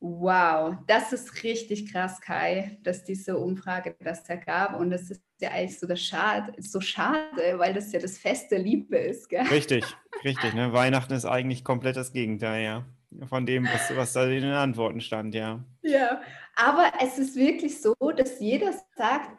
Wow, 0.01 0.75
das 0.89 1.13
ist 1.13 1.45
richtig 1.45 1.93
krass, 1.93 2.21
Kai, 2.21 2.77
dass 2.83 3.05
diese 3.05 3.39
Umfrage 3.39 3.95
das 4.01 4.29
ergab. 4.29 4.79
Und 4.79 4.91
das 4.91 5.11
ist 5.11 5.23
ja 5.41 5.51
eigentlich 5.51 5.79
so, 5.79 5.87
das 5.87 6.03
schade, 6.03 6.53
so 6.59 6.81
schade, 6.81 7.59
weil 7.59 7.75
das 7.75 7.93
ja 7.93 8.01
das 8.01 8.19
Fest 8.19 8.51
der 8.51 8.59
Liebe 8.59 8.97
ist. 8.97 9.29
Gell? 9.29 9.47
Richtig, 9.47 9.85
richtig. 10.25 10.53
Ne? 10.55 10.73
Weihnachten 10.73 11.15
ist 11.15 11.27
eigentlich 11.27 11.63
komplett 11.63 11.97
das 11.97 12.13
Gegenteil, 12.13 12.65
ja. 12.65 12.85
Von 13.29 13.47
dem, 13.47 13.67
was, 13.67 13.97
was 13.97 14.13
da 14.15 14.25
in 14.25 14.43
den 14.43 14.53
Antworten 14.53 15.01
stand, 15.01 15.33
ja. 15.35 15.65
Ja, 15.83 16.21
aber 16.57 16.93
es 17.03 17.19
ist 17.19 17.37
wirklich 17.37 17.81
so, 17.81 17.95
dass 18.17 18.41
jeder 18.41 18.73
sagt, 18.97 19.31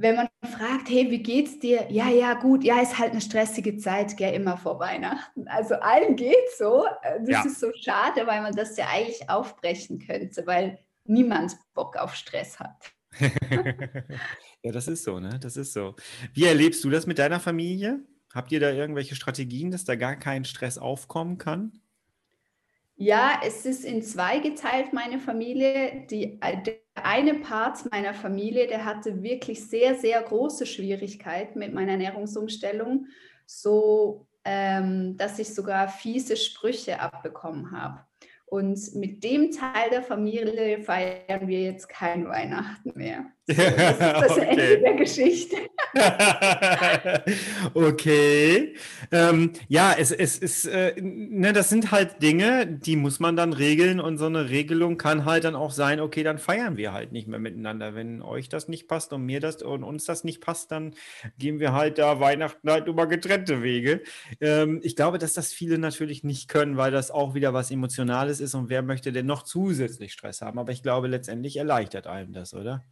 wenn 0.00 0.16
man 0.16 0.28
fragt, 0.42 0.88
hey, 0.88 1.10
wie 1.10 1.22
geht's 1.22 1.58
dir? 1.58 1.86
Ja, 1.90 2.08
ja, 2.08 2.34
gut, 2.34 2.64
ja, 2.64 2.80
ist 2.80 2.98
halt 2.98 3.12
eine 3.12 3.20
stressige 3.20 3.76
Zeit, 3.76 4.16
gell, 4.16 4.34
immer 4.34 4.56
vor 4.56 4.78
Weihnachten. 4.80 5.46
Also 5.48 5.74
allen 5.74 6.16
geht's 6.16 6.58
so. 6.58 6.86
Das 7.20 7.28
ja. 7.28 7.42
ist 7.44 7.60
so 7.60 7.70
schade, 7.82 8.26
weil 8.26 8.42
man 8.42 8.54
das 8.54 8.76
ja 8.76 8.86
eigentlich 8.88 9.28
aufbrechen 9.28 9.98
könnte, 9.98 10.46
weil 10.46 10.78
niemand 11.04 11.56
Bock 11.74 11.96
auf 11.96 12.14
Stress 12.14 12.58
hat. 12.58 12.92
ja, 14.62 14.72
das 14.72 14.88
ist 14.88 15.04
so, 15.04 15.18
ne? 15.20 15.38
Das 15.40 15.56
ist 15.56 15.72
so. 15.72 15.94
Wie 16.32 16.44
erlebst 16.44 16.82
du 16.84 16.90
das 16.90 17.06
mit 17.06 17.18
deiner 17.18 17.40
Familie? 17.40 18.00
Habt 18.32 18.52
ihr 18.52 18.60
da 18.60 18.70
irgendwelche 18.70 19.16
Strategien, 19.16 19.70
dass 19.70 19.84
da 19.84 19.96
gar 19.96 20.16
kein 20.16 20.44
Stress 20.44 20.78
aufkommen 20.78 21.36
kann? 21.36 21.79
Ja, 23.02 23.40
es 23.42 23.64
ist 23.64 23.86
in 23.86 24.02
zwei 24.02 24.40
geteilt, 24.40 24.92
meine 24.92 25.18
Familie. 25.18 26.06
Die, 26.10 26.38
der 26.38 26.74
eine 27.02 27.32
Part 27.36 27.90
meiner 27.90 28.12
Familie, 28.12 28.66
der 28.66 28.84
hatte 28.84 29.22
wirklich 29.22 29.66
sehr, 29.66 29.94
sehr 29.94 30.20
große 30.20 30.66
Schwierigkeiten 30.66 31.60
mit 31.60 31.72
meiner 31.72 31.92
Ernährungsumstellung, 31.92 33.06
so 33.46 34.26
ähm, 34.44 35.16
dass 35.16 35.38
ich 35.38 35.54
sogar 35.54 35.88
fiese 35.88 36.36
Sprüche 36.36 37.00
abbekommen 37.00 37.70
habe. 37.72 38.04
Und 38.44 38.94
mit 38.94 39.24
dem 39.24 39.50
Teil 39.50 39.88
der 39.90 40.02
Familie 40.02 40.82
feiern 40.82 41.48
wir 41.48 41.62
jetzt 41.62 41.88
kein 41.88 42.28
Weihnachten 42.28 42.92
mehr. 42.94 43.32
Das 43.46 43.58
ist 43.58 44.00
das 44.00 44.30
okay. 44.32 44.44
Ende 44.48 44.78
der 44.78 44.94
Geschichte. 44.94 45.56
okay. 47.74 48.74
Ähm, 49.10 49.52
ja, 49.68 49.94
es, 49.98 50.12
es 50.12 50.38
ist, 50.38 50.66
äh, 50.66 50.94
ne, 51.00 51.52
das 51.52 51.68
sind 51.68 51.90
halt 51.90 52.22
Dinge, 52.22 52.66
die 52.66 52.96
muss 52.96 53.18
man 53.18 53.36
dann 53.36 53.52
regeln 53.52 53.98
und 53.98 54.18
so 54.18 54.26
eine 54.26 54.50
Regelung 54.50 54.98
kann 54.98 55.24
halt 55.24 55.44
dann 55.44 55.56
auch 55.56 55.72
sein, 55.72 56.00
okay, 56.00 56.22
dann 56.22 56.38
feiern 56.38 56.76
wir 56.76 56.92
halt 56.92 57.12
nicht 57.12 57.26
mehr 57.28 57.38
miteinander. 57.40 57.94
Wenn 57.94 58.22
euch 58.22 58.48
das 58.48 58.68
nicht 58.68 58.86
passt 58.88 59.12
und 59.12 59.24
mir 59.24 59.40
das 59.40 59.62
und 59.62 59.82
uns 59.82 60.04
das 60.04 60.22
nicht 60.22 60.40
passt, 60.40 60.70
dann 60.70 60.94
gehen 61.38 61.58
wir 61.58 61.72
halt 61.72 61.98
da 61.98 62.20
Weihnachten 62.20 62.70
halt 62.70 62.86
über 62.86 63.06
getrennte 63.06 63.62
Wege. 63.62 64.02
Ähm, 64.40 64.80
ich 64.84 64.96
glaube, 64.96 65.18
dass 65.18 65.32
das 65.32 65.52
viele 65.52 65.78
natürlich 65.78 66.22
nicht 66.24 66.48
können, 66.48 66.76
weil 66.76 66.92
das 66.92 67.10
auch 67.10 67.34
wieder 67.34 67.52
was 67.52 67.70
Emotionales 67.70 68.40
ist 68.40 68.54
und 68.54 68.68
wer 68.68 68.82
möchte 68.82 69.12
denn 69.12 69.26
noch 69.26 69.42
zusätzlich 69.42 70.12
Stress 70.12 70.40
haben? 70.40 70.58
Aber 70.58 70.72
ich 70.72 70.82
glaube, 70.82 71.08
letztendlich 71.08 71.56
erleichtert 71.56 72.06
einem 72.06 72.32
das, 72.32 72.54
oder? 72.54 72.84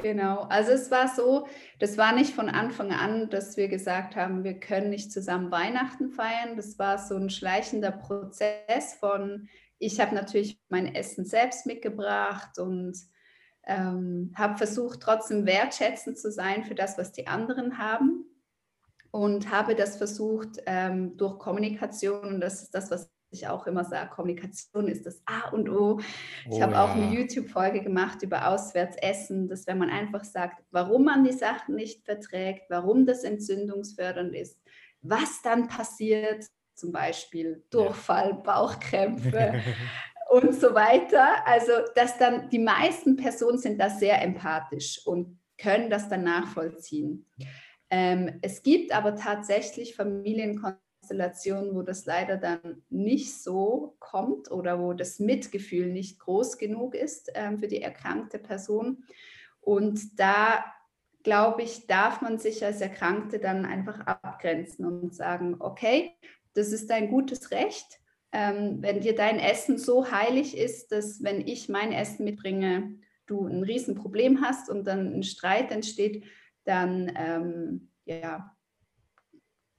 Genau, 0.00 0.42
also 0.42 0.70
es 0.70 0.92
war 0.92 1.08
so, 1.08 1.48
das 1.80 1.98
war 1.98 2.12
nicht 2.12 2.32
von 2.32 2.48
Anfang 2.48 2.92
an, 2.92 3.30
dass 3.30 3.56
wir 3.56 3.66
gesagt 3.66 4.14
haben, 4.14 4.44
wir 4.44 4.60
können 4.60 4.90
nicht 4.90 5.10
zusammen 5.10 5.50
Weihnachten 5.50 6.10
feiern. 6.10 6.54
Das 6.56 6.78
war 6.78 6.98
so 6.98 7.16
ein 7.16 7.30
schleichender 7.30 7.90
Prozess 7.90 8.94
von, 9.00 9.48
ich 9.80 9.98
habe 9.98 10.14
natürlich 10.14 10.60
mein 10.68 10.94
Essen 10.94 11.24
selbst 11.24 11.66
mitgebracht 11.66 12.60
und 12.60 12.96
ähm, 13.66 14.32
habe 14.36 14.56
versucht, 14.56 15.00
trotzdem 15.00 15.46
wertschätzend 15.46 16.16
zu 16.16 16.30
sein 16.30 16.62
für 16.62 16.76
das, 16.76 16.96
was 16.96 17.10
die 17.10 17.26
anderen 17.26 17.78
haben. 17.78 18.24
Und 19.10 19.50
habe 19.50 19.74
das 19.74 19.96
versucht 19.96 20.60
ähm, 20.66 21.16
durch 21.16 21.38
Kommunikation, 21.38 22.34
und 22.34 22.40
das 22.40 22.62
ist 22.62 22.74
das, 22.74 22.90
was 22.92 23.10
ich 23.30 23.46
auch 23.46 23.66
immer 23.66 23.84
sage, 23.84 24.10
Kommunikation 24.10 24.88
ist 24.88 25.06
das 25.06 25.22
A 25.26 25.50
und 25.50 25.68
O. 25.68 26.00
Ich 26.46 26.56
oh, 26.56 26.62
habe 26.62 26.72
ja. 26.72 26.84
auch 26.84 26.90
eine 26.90 27.14
YouTube-Folge 27.14 27.82
gemacht 27.82 28.22
über 28.22 28.48
Auswärtsessen, 28.48 29.48
dass 29.48 29.66
wenn 29.66 29.78
man 29.78 29.90
einfach 29.90 30.24
sagt, 30.24 30.62
warum 30.70 31.04
man 31.04 31.24
die 31.24 31.32
Sachen 31.32 31.74
nicht 31.74 32.04
verträgt, 32.04 32.70
warum 32.70 33.06
das 33.06 33.24
entzündungsfördernd 33.24 34.34
ist, 34.34 34.58
was 35.02 35.42
dann 35.42 35.68
passiert, 35.68 36.46
zum 36.74 36.92
Beispiel 36.92 37.64
Durchfall, 37.70 38.34
Bauchkrämpfe 38.34 39.62
und 40.30 40.54
so 40.54 40.74
weiter. 40.74 41.46
Also, 41.46 41.72
dass 41.94 42.18
dann 42.18 42.48
die 42.50 42.58
meisten 42.58 43.16
Personen 43.16 43.58
sind 43.58 43.78
da 43.78 43.90
sehr 43.90 44.22
empathisch 44.22 45.04
und 45.04 45.38
können 45.58 45.90
das 45.90 46.08
dann 46.08 46.22
nachvollziehen. 46.22 47.26
Ähm, 47.90 48.38
es 48.42 48.62
gibt 48.62 48.92
aber 48.92 49.16
tatsächlich 49.16 49.96
Familienkontakte, 49.96 50.87
Konstellationen, 51.08 51.74
wo 51.74 51.82
das 51.82 52.04
leider 52.04 52.36
dann 52.36 52.82
nicht 52.90 53.42
so 53.42 53.96
kommt 53.98 54.50
oder 54.50 54.78
wo 54.78 54.92
das 54.92 55.18
Mitgefühl 55.18 55.90
nicht 55.90 56.18
groß 56.20 56.58
genug 56.58 56.94
ist 56.94 57.30
ähm, 57.34 57.58
für 57.58 57.68
die 57.68 57.80
erkrankte 57.80 58.38
Person. 58.38 59.04
Und 59.60 60.20
da, 60.20 60.64
glaube 61.22 61.62
ich, 61.62 61.86
darf 61.86 62.20
man 62.20 62.38
sich 62.38 62.64
als 62.64 62.82
Erkrankte 62.82 63.38
dann 63.38 63.64
einfach 63.64 64.00
abgrenzen 64.00 64.84
und 64.84 65.14
sagen, 65.14 65.56
okay, 65.60 66.12
das 66.52 66.72
ist 66.72 66.90
dein 66.90 67.10
gutes 67.10 67.50
Recht. 67.50 68.00
Ähm, 68.30 68.82
wenn 68.82 69.00
dir 69.00 69.14
dein 69.14 69.38
Essen 69.38 69.78
so 69.78 70.10
heilig 70.10 70.56
ist, 70.56 70.92
dass 70.92 71.22
wenn 71.22 71.40
ich 71.40 71.70
mein 71.70 71.92
Essen 71.92 72.24
mitbringe, 72.24 72.98
du 73.24 73.46
ein 73.46 73.62
Riesenproblem 73.62 74.42
hast 74.42 74.68
und 74.68 74.86
dann 74.86 75.14
ein 75.14 75.22
Streit 75.22 75.70
entsteht, 75.70 76.24
dann 76.64 77.10
ähm, 77.16 77.90
ja, 78.04 78.54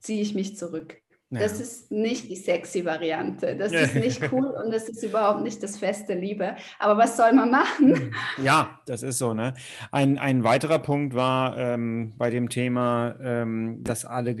ziehe 0.00 0.22
ich 0.22 0.34
mich 0.34 0.56
zurück. 0.56 1.00
Ja. 1.30 1.38
Das 1.38 1.60
ist 1.60 1.92
nicht 1.92 2.28
die 2.28 2.34
sexy 2.34 2.84
Variante. 2.84 3.54
Das 3.56 3.72
ist 3.72 3.94
nicht 3.94 4.20
cool 4.32 4.46
und 4.46 4.72
das 4.72 4.88
ist 4.88 5.04
überhaupt 5.04 5.42
nicht 5.42 5.62
das 5.62 5.78
feste 5.78 6.14
Liebe. 6.14 6.56
Aber 6.80 6.98
was 6.98 7.16
soll 7.16 7.32
man 7.32 7.50
machen? 7.50 8.12
Ja, 8.42 8.80
das 8.86 9.04
ist 9.04 9.18
so. 9.18 9.32
Ne? 9.32 9.54
Ein, 9.92 10.18
ein 10.18 10.42
weiterer 10.42 10.80
Punkt 10.80 11.14
war 11.14 11.56
ähm, 11.56 12.14
bei 12.18 12.30
dem 12.30 12.48
Thema, 12.48 13.14
ähm, 13.22 13.78
dass 13.84 14.04
alle 14.04 14.34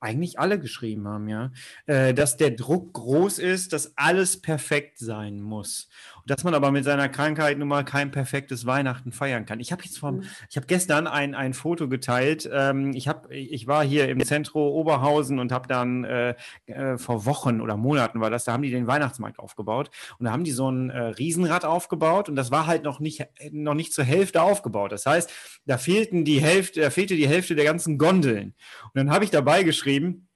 eigentlich 0.00 0.38
alle 0.38 0.58
geschrieben 0.58 1.08
haben, 1.08 1.28
ja, 1.28 1.50
äh, 1.86 2.12
dass 2.12 2.36
der 2.36 2.50
Druck 2.50 2.92
groß 2.92 3.38
ist, 3.38 3.72
dass 3.72 3.96
alles 3.96 4.40
perfekt 4.40 4.98
sein 4.98 5.40
muss 5.40 5.88
dass 6.26 6.44
man 6.44 6.54
aber 6.54 6.70
mit 6.70 6.84
seiner 6.84 7.08
Krankheit 7.08 7.58
nun 7.58 7.68
mal 7.68 7.84
kein 7.84 8.10
perfektes 8.10 8.66
Weihnachten 8.66 9.12
feiern 9.12 9.46
kann. 9.46 9.60
Ich 9.60 9.72
habe 9.72 9.82
jetzt 9.84 9.98
vom, 9.98 10.16
mhm. 10.16 10.24
ich 10.48 10.56
habe 10.56 10.66
gestern 10.66 11.06
ein, 11.06 11.34
ein 11.34 11.54
Foto 11.54 11.88
geteilt. 11.88 12.48
Ähm, 12.52 12.92
ich, 12.94 13.08
hab, 13.08 13.30
ich 13.30 13.66
war 13.66 13.84
hier 13.84 14.08
im 14.08 14.24
Zentrum 14.24 14.62
Oberhausen 14.62 15.38
und 15.38 15.52
habe 15.52 15.68
dann 15.68 16.04
äh, 16.04 16.34
äh, 16.66 16.98
vor 16.98 17.26
Wochen 17.26 17.60
oder 17.60 17.76
Monaten 17.76 18.20
war 18.20 18.30
das, 18.30 18.44
da 18.44 18.52
haben 18.52 18.62
die 18.62 18.70
den 18.70 18.86
Weihnachtsmarkt 18.86 19.38
aufgebaut 19.38 19.90
und 20.18 20.26
da 20.26 20.32
haben 20.32 20.44
die 20.44 20.52
so 20.52 20.70
ein 20.70 20.90
äh, 20.90 20.98
Riesenrad 20.98 21.64
aufgebaut 21.64 22.28
und 22.28 22.36
das 22.36 22.50
war 22.50 22.66
halt 22.66 22.84
noch 22.84 23.00
nicht, 23.00 23.26
noch 23.52 23.74
nicht 23.74 23.92
zur 23.92 24.04
Hälfte 24.04 24.42
aufgebaut. 24.42 24.92
Das 24.92 25.06
heißt, 25.06 25.30
da 25.66 25.78
fehlten 25.78 26.24
die 26.24 26.40
Hälfte, 26.40 26.80
da 26.80 26.90
fehlte 26.90 27.16
die 27.16 27.28
Hälfte 27.28 27.54
der 27.54 27.64
ganzen 27.64 27.98
Gondeln. 27.98 28.54
Und 28.84 28.94
dann 28.94 29.10
habe 29.10 29.24
ich 29.24 29.30
dabei 29.30 29.62
geschrieben, 29.62 30.28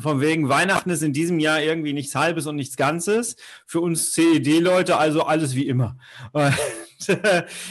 von 0.00 0.20
wegen 0.20 0.48
Weihnachten 0.48 0.90
ist 0.90 1.02
in 1.02 1.12
diesem 1.12 1.38
Jahr 1.38 1.60
irgendwie 1.60 1.92
nichts 1.92 2.14
Halbes 2.14 2.46
und 2.46 2.56
nichts 2.56 2.76
Ganzes. 2.76 3.36
Für 3.66 3.80
uns 3.80 4.12
CED-Leute 4.12 4.96
also 4.96 5.22
alles 5.22 5.54
wie 5.54 5.68
immer. 5.68 5.96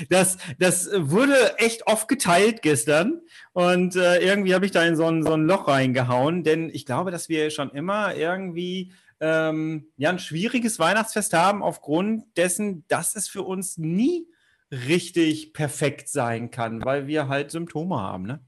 Das, 0.09 0.39
das 0.57 0.89
wurde 0.91 1.59
echt 1.59 1.85
oft 1.85 2.07
geteilt 2.07 2.63
gestern 2.63 3.21
und 3.51 3.95
äh, 3.95 4.17
irgendwie 4.25 4.55
habe 4.55 4.65
ich 4.65 4.71
da 4.71 4.83
in 4.83 4.95
so 4.95 5.05
ein, 5.05 5.21
so 5.21 5.33
ein 5.33 5.43
Loch 5.43 5.67
reingehauen, 5.67 6.43
denn 6.43 6.71
ich 6.73 6.83
glaube, 6.83 7.11
dass 7.11 7.29
wir 7.29 7.51
schon 7.51 7.69
immer 7.69 8.15
irgendwie 8.15 8.91
ähm, 9.19 9.91
ja, 9.97 10.09
ein 10.09 10.19
schwieriges 10.19 10.79
Weihnachtsfest 10.79 11.33
haben 11.33 11.61
aufgrund 11.61 12.37
dessen, 12.37 12.85
dass 12.87 13.15
es 13.15 13.27
für 13.27 13.43
uns 13.43 13.77
nie 13.77 14.27
richtig 14.71 15.53
perfekt 15.53 16.09
sein 16.09 16.51
kann, 16.51 16.83
weil 16.83 17.07
wir 17.07 17.27
halt 17.27 17.51
Symptome 17.51 17.97
haben. 17.97 18.23
Ne? 18.23 18.45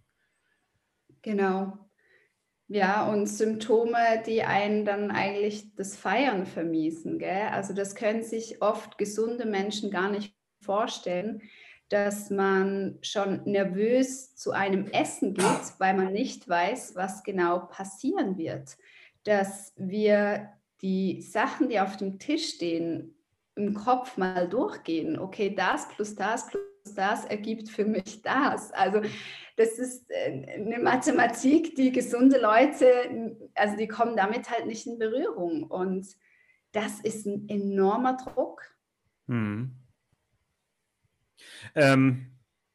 Genau. 1.22 1.78
Ja, 2.74 3.12
und 3.12 3.28
Symptome, 3.28 4.24
die 4.26 4.44
einen 4.44 4.86
dann 4.86 5.12
eigentlich 5.12 5.76
das 5.76 5.98
Feiern 5.98 6.46
vermiesen. 6.46 7.20
Gell? 7.20 7.50
Also 7.52 7.74
das 7.74 7.96
können 7.96 8.24
sich 8.24 8.62
oft 8.62 8.98
gesunde 8.98 9.46
Menschen 9.46 9.92
gar 9.92 10.10
nicht 10.10 10.34
vorstellen, 10.62 11.42
dass 11.90 12.30
man 12.30 12.98
schon 13.02 13.44
nervös 13.44 14.38
zu 14.38 14.52
einem 14.52 14.88
Essen 14.88 15.34
geht, 15.34 15.80
weil 15.80 15.96
man 15.96 16.14
nicht 16.14 16.48
weiß, 16.48 16.96
was 16.96 17.24
genau 17.24 17.60
passieren 17.60 18.38
wird. 18.38 18.78
Dass 19.26 19.74
wir 19.76 20.54
die 20.82 21.22
Sachen, 21.22 21.68
die 21.68 21.82
auf 21.82 21.98
dem 21.98 22.20
Tisch 22.20 22.54
stehen, 22.54 23.21
im 23.56 23.74
Kopf 23.74 24.18
mal 24.18 24.48
durchgehen. 24.48 25.20
Okay, 25.20 25.54
das 25.56 25.88
plus 25.90 26.16
das 26.16 26.48
plus 26.48 26.64
das 26.96 27.26
ergibt 27.26 27.70
für 27.70 27.86
mich 27.86 28.22
das. 28.22 28.72
Also 28.72 29.02
das 29.56 29.78
ist 29.78 30.10
äh, 30.10 30.56
eine 30.56 30.80
Mathematik, 30.80 31.76
die 31.76 31.92
gesunde 31.92 32.40
Leute, 32.40 33.38
also 33.54 33.78
die 33.78 33.88
kommen 33.88 34.16
damit 34.16 34.50
halt 34.50 34.66
nicht 34.66 34.88
in 34.88 34.98
Berührung. 34.98 35.64
Und 35.64 36.08
das 36.72 37.00
ist 37.02 37.26
ein 37.26 37.48
enormer 37.50 38.18
Druck. 38.18 38.64
Hm. 39.28 39.76
Ähm, 41.76 42.31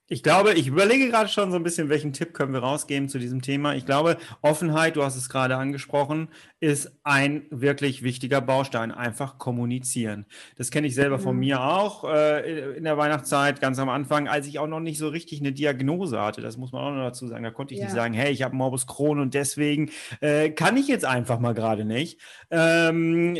Ich 0.08 0.22
glaube, 0.22 0.54
ich 0.54 0.68
überlege 0.68 1.08
gerade 1.08 1.28
schon 1.28 1.50
so 1.50 1.56
ein 1.56 1.64
bisschen, 1.64 1.88
welchen 1.88 2.12
Tipp 2.12 2.32
können 2.32 2.52
wir 2.52 2.60
rausgeben 2.60 3.08
zu 3.08 3.18
diesem 3.18 3.42
Thema. 3.42 3.74
Ich 3.74 3.86
glaube, 3.86 4.18
Offenheit, 4.40 4.94
du 4.94 5.02
hast 5.02 5.16
es 5.16 5.28
gerade 5.28 5.56
angesprochen, 5.56 6.28
ist 6.60 6.92
ein 7.02 7.46
wirklich 7.50 8.04
wichtiger 8.04 8.40
Baustein. 8.40 8.92
Einfach 8.92 9.38
kommunizieren. 9.38 10.26
Das 10.56 10.70
kenne 10.70 10.86
ich 10.86 10.94
selber 10.94 11.18
von 11.18 11.36
mir 11.36 11.60
auch 11.60 12.04
äh, 12.04 12.76
in 12.76 12.84
der 12.84 12.96
Weihnachtszeit, 12.96 13.60
ganz 13.60 13.80
am 13.80 13.88
Anfang, 13.88 14.28
als 14.28 14.46
ich 14.46 14.60
auch 14.60 14.68
noch 14.68 14.78
nicht 14.78 14.98
so 14.98 15.08
richtig 15.08 15.40
eine 15.40 15.50
Diagnose 15.50 16.20
hatte. 16.20 16.40
Das 16.40 16.56
muss 16.56 16.70
man 16.70 16.82
auch 16.82 16.92
noch 16.92 17.02
dazu 17.02 17.26
sagen. 17.26 17.42
Da 17.42 17.50
konnte 17.50 17.74
ich 17.74 17.80
ja. 17.80 17.86
nicht 17.86 17.94
sagen, 17.94 18.14
hey, 18.14 18.30
ich 18.32 18.42
habe 18.42 18.54
Morbus 18.54 18.86
Crohn 18.86 19.18
und 19.18 19.34
deswegen 19.34 19.90
äh, 20.20 20.50
kann 20.50 20.76
ich 20.76 20.86
jetzt 20.86 21.04
einfach 21.04 21.40
mal 21.40 21.52
gerade 21.52 21.84
nicht. 21.84 22.20
Ähm, 22.52 23.36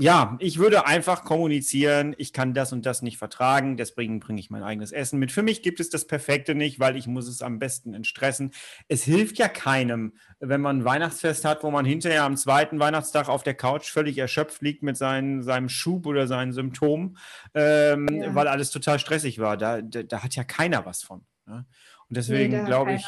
ja, 0.00 0.36
ich 0.40 0.58
würde 0.58 0.84
einfach 0.86 1.22
kommunizieren. 1.22 2.12
Ich 2.18 2.32
kann 2.32 2.54
das 2.54 2.72
und 2.72 2.84
das 2.84 3.02
nicht 3.02 3.18
vertragen. 3.18 3.76
Deswegen 3.76 4.18
bringe 4.18 4.40
ich 4.40 4.50
mein 4.50 4.64
eigenes 4.64 4.90
Essen 4.90 5.20
mit. 5.20 5.30
Für 5.30 5.42
mich 5.42 5.62
gibt 5.62 5.75
gibt 5.76 5.80
es 5.80 5.90
das 5.90 6.06
Perfekte 6.06 6.54
nicht, 6.54 6.80
weil 6.80 6.96
ich 6.96 7.06
muss 7.06 7.28
es 7.28 7.42
am 7.42 7.58
besten 7.58 7.92
entstressen. 7.92 8.52
Es 8.88 9.04
hilft 9.04 9.38
ja 9.38 9.46
keinem, 9.46 10.14
wenn 10.40 10.62
man 10.62 10.78
ein 10.78 10.84
Weihnachtsfest 10.84 11.44
hat, 11.44 11.62
wo 11.62 11.70
man 11.70 11.84
hinterher 11.84 12.24
am 12.24 12.36
zweiten 12.36 12.78
Weihnachtstag 12.78 13.28
auf 13.28 13.42
der 13.42 13.54
Couch 13.54 13.90
völlig 13.90 14.16
erschöpft 14.16 14.62
liegt 14.62 14.82
mit 14.82 14.96
seinen, 14.96 15.42
seinem 15.42 15.68
Schub 15.68 16.06
oder 16.06 16.26
seinen 16.26 16.52
Symptomen, 16.52 17.18
ähm, 17.54 18.08
ja. 18.10 18.34
weil 18.34 18.48
alles 18.48 18.70
total 18.70 18.98
stressig 18.98 19.38
war. 19.38 19.58
Da, 19.58 19.82
da, 19.82 20.02
da, 20.02 20.22
hat 20.22 20.34
ja 20.34 20.44
keiner 20.44 20.86
was 20.86 21.02
von. 21.02 21.26
Ne? 21.44 21.66
Und 22.08 22.16
deswegen 22.16 22.62
nee, 22.62 22.64
glaube 22.64 22.94
ich, 22.94 23.04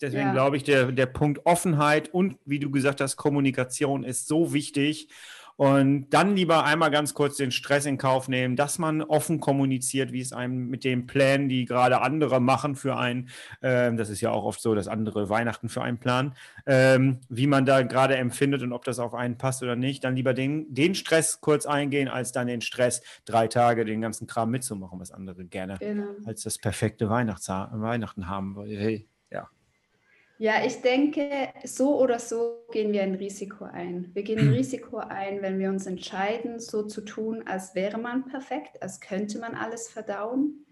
deswegen 0.00 0.28
ja. 0.28 0.32
glaube 0.32 0.56
ich, 0.56 0.62
der, 0.62 0.92
der 0.92 1.06
Punkt 1.06 1.44
Offenheit 1.46 2.14
und 2.14 2.38
wie 2.44 2.60
du 2.60 2.70
gesagt 2.70 3.00
hast, 3.00 3.16
Kommunikation 3.16 4.04
ist 4.04 4.28
so 4.28 4.52
wichtig. 4.52 5.08
Und 5.56 6.10
dann 6.10 6.36
lieber 6.36 6.64
einmal 6.64 6.90
ganz 6.90 7.14
kurz 7.14 7.36
den 7.36 7.50
Stress 7.50 7.86
in 7.86 7.96
Kauf 7.96 8.28
nehmen, 8.28 8.56
dass 8.56 8.78
man 8.78 9.02
offen 9.02 9.40
kommuniziert, 9.40 10.12
wie 10.12 10.20
es 10.20 10.32
einem 10.32 10.68
mit 10.68 10.84
den 10.84 11.06
Plänen, 11.06 11.48
die 11.48 11.64
gerade 11.64 12.02
andere 12.02 12.40
machen 12.40 12.76
für 12.76 12.96
einen, 12.96 13.30
ähm, 13.62 13.96
das 13.96 14.10
ist 14.10 14.20
ja 14.20 14.30
auch 14.30 14.44
oft 14.44 14.60
so, 14.60 14.74
dass 14.74 14.86
andere 14.86 15.30
Weihnachten 15.30 15.70
für 15.70 15.82
einen 15.82 15.98
planen, 15.98 16.34
ähm, 16.66 17.20
wie 17.30 17.46
man 17.46 17.64
da 17.64 17.82
gerade 17.82 18.16
empfindet 18.16 18.62
und 18.62 18.72
ob 18.72 18.84
das 18.84 18.98
auf 18.98 19.14
einen 19.14 19.38
passt 19.38 19.62
oder 19.62 19.76
nicht. 19.76 20.04
Dann 20.04 20.14
lieber 20.14 20.34
den, 20.34 20.72
den 20.74 20.94
Stress 20.94 21.40
kurz 21.40 21.64
eingehen, 21.64 22.08
als 22.08 22.32
dann 22.32 22.46
den 22.46 22.60
Stress, 22.60 23.02
drei 23.24 23.48
Tage 23.48 23.86
den 23.86 24.02
ganzen 24.02 24.26
Kram 24.26 24.50
mitzumachen, 24.50 25.00
was 25.00 25.10
andere 25.10 25.46
gerne 25.46 25.78
genau. 25.78 26.08
als 26.26 26.42
das 26.42 26.58
perfekte 26.58 27.08
Weihnachts 27.08 27.48
Weihnachten 27.48 28.28
haben. 28.28 28.56
Hey, 28.66 29.08
ja. 30.38 30.64
Ich 30.64 30.82
denke, 30.82 31.48
so 31.64 32.00
oder 32.00 32.18
so 32.18 32.64
gehen 32.72 32.92
wir 32.92 33.02
ein 33.02 33.14
Risiko 33.14 33.64
ein. 33.64 34.10
Wir 34.14 34.22
gehen 34.22 34.38
ein 34.38 34.52
Risiko 34.52 34.98
ein, 34.98 35.42
wenn 35.42 35.58
wir 35.58 35.70
uns 35.70 35.86
entscheiden, 35.86 36.60
so 36.60 36.82
zu 36.82 37.00
tun, 37.02 37.42
als 37.46 37.74
wäre 37.74 37.98
man 37.98 38.26
perfekt, 38.26 38.82
als 38.82 39.00
könnte 39.00 39.38
man 39.38 39.54
alles 39.54 39.88
verdauen. 39.88 40.66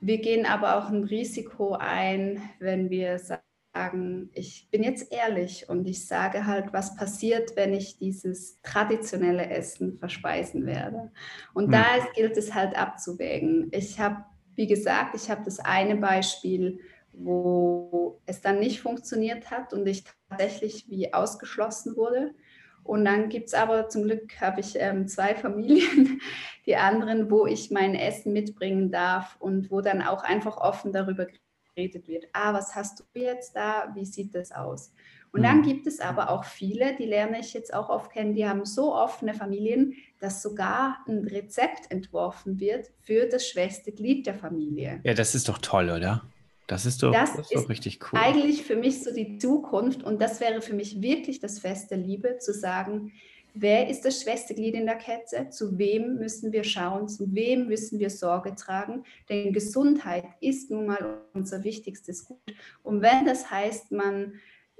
Wir 0.00 0.18
gehen 0.18 0.46
aber 0.46 0.76
auch 0.76 0.88
ein 0.88 1.04
Risiko 1.04 1.76
ein, 1.78 2.40
wenn 2.58 2.88
wir 2.88 3.18
sagen, 3.18 4.30
ich 4.32 4.68
bin 4.70 4.82
jetzt 4.82 5.12
ehrlich 5.12 5.68
und 5.68 5.86
ich 5.86 6.06
sage 6.06 6.46
halt, 6.46 6.72
was 6.72 6.96
passiert, 6.96 7.54
wenn 7.54 7.74
ich 7.74 7.98
dieses 7.98 8.60
traditionelle 8.62 9.48
Essen 9.48 9.98
verspeisen 9.98 10.66
werde. 10.66 11.12
Und 11.54 11.64
hm. 11.66 11.72
da 11.72 11.84
gilt 12.14 12.36
es 12.36 12.54
halt 12.54 12.76
abzuwägen. 12.76 13.68
Ich 13.72 14.00
habe, 14.00 14.24
wie 14.56 14.66
gesagt, 14.66 15.14
ich 15.14 15.30
habe 15.30 15.42
das 15.44 15.60
eine 15.60 15.96
Beispiel, 15.96 16.80
wo 17.12 18.20
es 18.26 18.40
dann 18.40 18.60
nicht 18.60 18.80
funktioniert 18.80 19.50
hat 19.50 19.72
und 19.72 19.86
ich 19.86 20.04
tatsächlich 20.28 20.88
wie 20.88 21.12
ausgeschlossen 21.12 21.96
wurde. 21.96 22.34
Und 22.82 23.04
dann 23.04 23.28
gibt 23.28 23.48
es 23.48 23.54
aber 23.54 23.88
zum 23.88 24.04
Glück 24.04 24.40
habe 24.40 24.60
ich 24.60 24.74
ähm, 24.76 25.06
zwei 25.06 25.34
Familien, 25.36 26.20
die 26.66 26.76
anderen, 26.76 27.30
wo 27.30 27.46
ich 27.46 27.70
mein 27.70 27.94
Essen 27.94 28.32
mitbringen 28.32 28.90
darf 28.90 29.36
und 29.38 29.70
wo 29.70 29.80
dann 29.80 30.02
auch 30.02 30.22
einfach 30.22 30.56
offen 30.56 30.92
darüber 30.92 31.26
geredet 31.74 32.08
wird. 32.08 32.26
Ah, 32.32 32.52
was 32.52 32.74
hast 32.74 33.00
du 33.00 33.20
jetzt 33.20 33.54
da? 33.54 33.90
Wie 33.94 34.04
sieht 34.04 34.34
das 34.34 34.52
aus? 34.52 34.92
Und 35.32 35.44
dann 35.44 35.58
mhm. 35.58 35.62
gibt 35.62 35.86
es 35.86 36.00
aber 36.00 36.30
auch 36.30 36.44
viele, 36.44 36.96
die 36.96 37.04
lerne 37.04 37.38
ich 37.38 37.54
jetzt 37.54 37.72
auch 37.72 37.88
oft 37.88 38.10
kennen, 38.10 38.34
die 38.34 38.48
haben 38.48 38.64
so 38.64 38.94
offene 38.94 39.32
Familien, 39.34 39.94
dass 40.18 40.42
sogar 40.42 40.98
ein 41.06 41.26
Rezept 41.26 41.90
entworfen 41.90 42.58
wird 42.58 42.90
für 43.00 43.26
das 43.26 43.46
schwächste 43.46 43.92
Glied 43.92 44.26
der 44.26 44.34
Familie. 44.34 45.00
Ja, 45.04 45.14
das 45.14 45.34
ist 45.34 45.48
doch 45.48 45.58
toll, 45.58 45.90
oder? 45.90 46.24
Das 46.70 46.86
ist 46.86 47.02
doch, 47.02 47.12
das, 47.12 47.34
das 47.34 47.50
ist 47.50 47.64
doch 47.64 47.68
richtig 47.68 47.98
cool. 48.00 48.20
Eigentlich 48.20 48.62
für 48.62 48.76
mich 48.76 49.02
so 49.02 49.12
die 49.12 49.38
Zukunft 49.38 50.04
und 50.04 50.22
das 50.22 50.38
wäre 50.38 50.62
für 50.62 50.72
mich 50.74 51.02
wirklich 51.02 51.40
das 51.40 51.58
Fest 51.58 51.90
der 51.90 51.98
Liebe, 51.98 52.38
zu 52.38 52.54
sagen, 52.54 53.12
wer 53.54 53.88
ist 53.88 54.04
das 54.04 54.22
schwächste 54.22 54.54
Glied 54.54 54.74
in 54.74 54.86
der 54.86 54.94
Kette? 54.94 55.50
Zu 55.50 55.78
wem 55.78 56.14
müssen 56.14 56.52
wir 56.52 56.62
schauen? 56.62 57.08
Zu 57.08 57.34
wem 57.34 57.66
müssen 57.66 57.98
wir 57.98 58.08
Sorge 58.08 58.54
tragen? 58.54 59.02
Denn 59.28 59.52
Gesundheit 59.52 60.26
ist 60.40 60.70
nun 60.70 60.86
mal 60.86 61.22
unser 61.32 61.64
wichtigstes 61.64 62.24
Gut. 62.24 62.38
Und 62.84 63.02
wenn 63.02 63.26
das 63.26 63.50
heißt, 63.50 63.90
man 63.90 64.34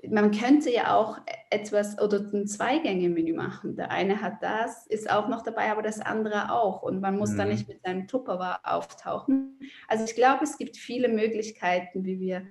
man 0.09 0.31
könnte 0.31 0.73
ja 0.73 0.95
auch 0.97 1.19
etwas 1.51 2.01
oder 2.01 2.21
ein 2.33 2.47
Zweigänge-Menü 2.47 3.35
machen. 3.35 3.77
Der 3.77 3.91
eine 3.91 4.23
hat 4.23 4.43
das, 4.43 4.87
ist 4.87 5.11
auch 5.11 5.29
noch 5.29 5.43
dabei, 5.43 5.71
aber 5.71 5.83
das 5.83 6.01
andere 6.01 6.53
auch. 6.53 6.83
Und 6.83 7.01
man 7.01 7.19
muss 7.19 7.33
mhm. 7.33 7.39
da 7.39 7.45
nicht 7.45 7.69
mit 7.69 7.83
seinem 7.83 8.09
Tupperware 8.09 8.61
auftauchen. 8.65 9.59
Also 9.89 10.05
ich 10.05 10.15
glaube, 10.15 10.45
es 10.45 10.57
gibt 10.57 10.77
viele 10.77 11.09
Möglichkeiten, 11.09 12.05
wie 12.05 12.21
wir 12.21 12.47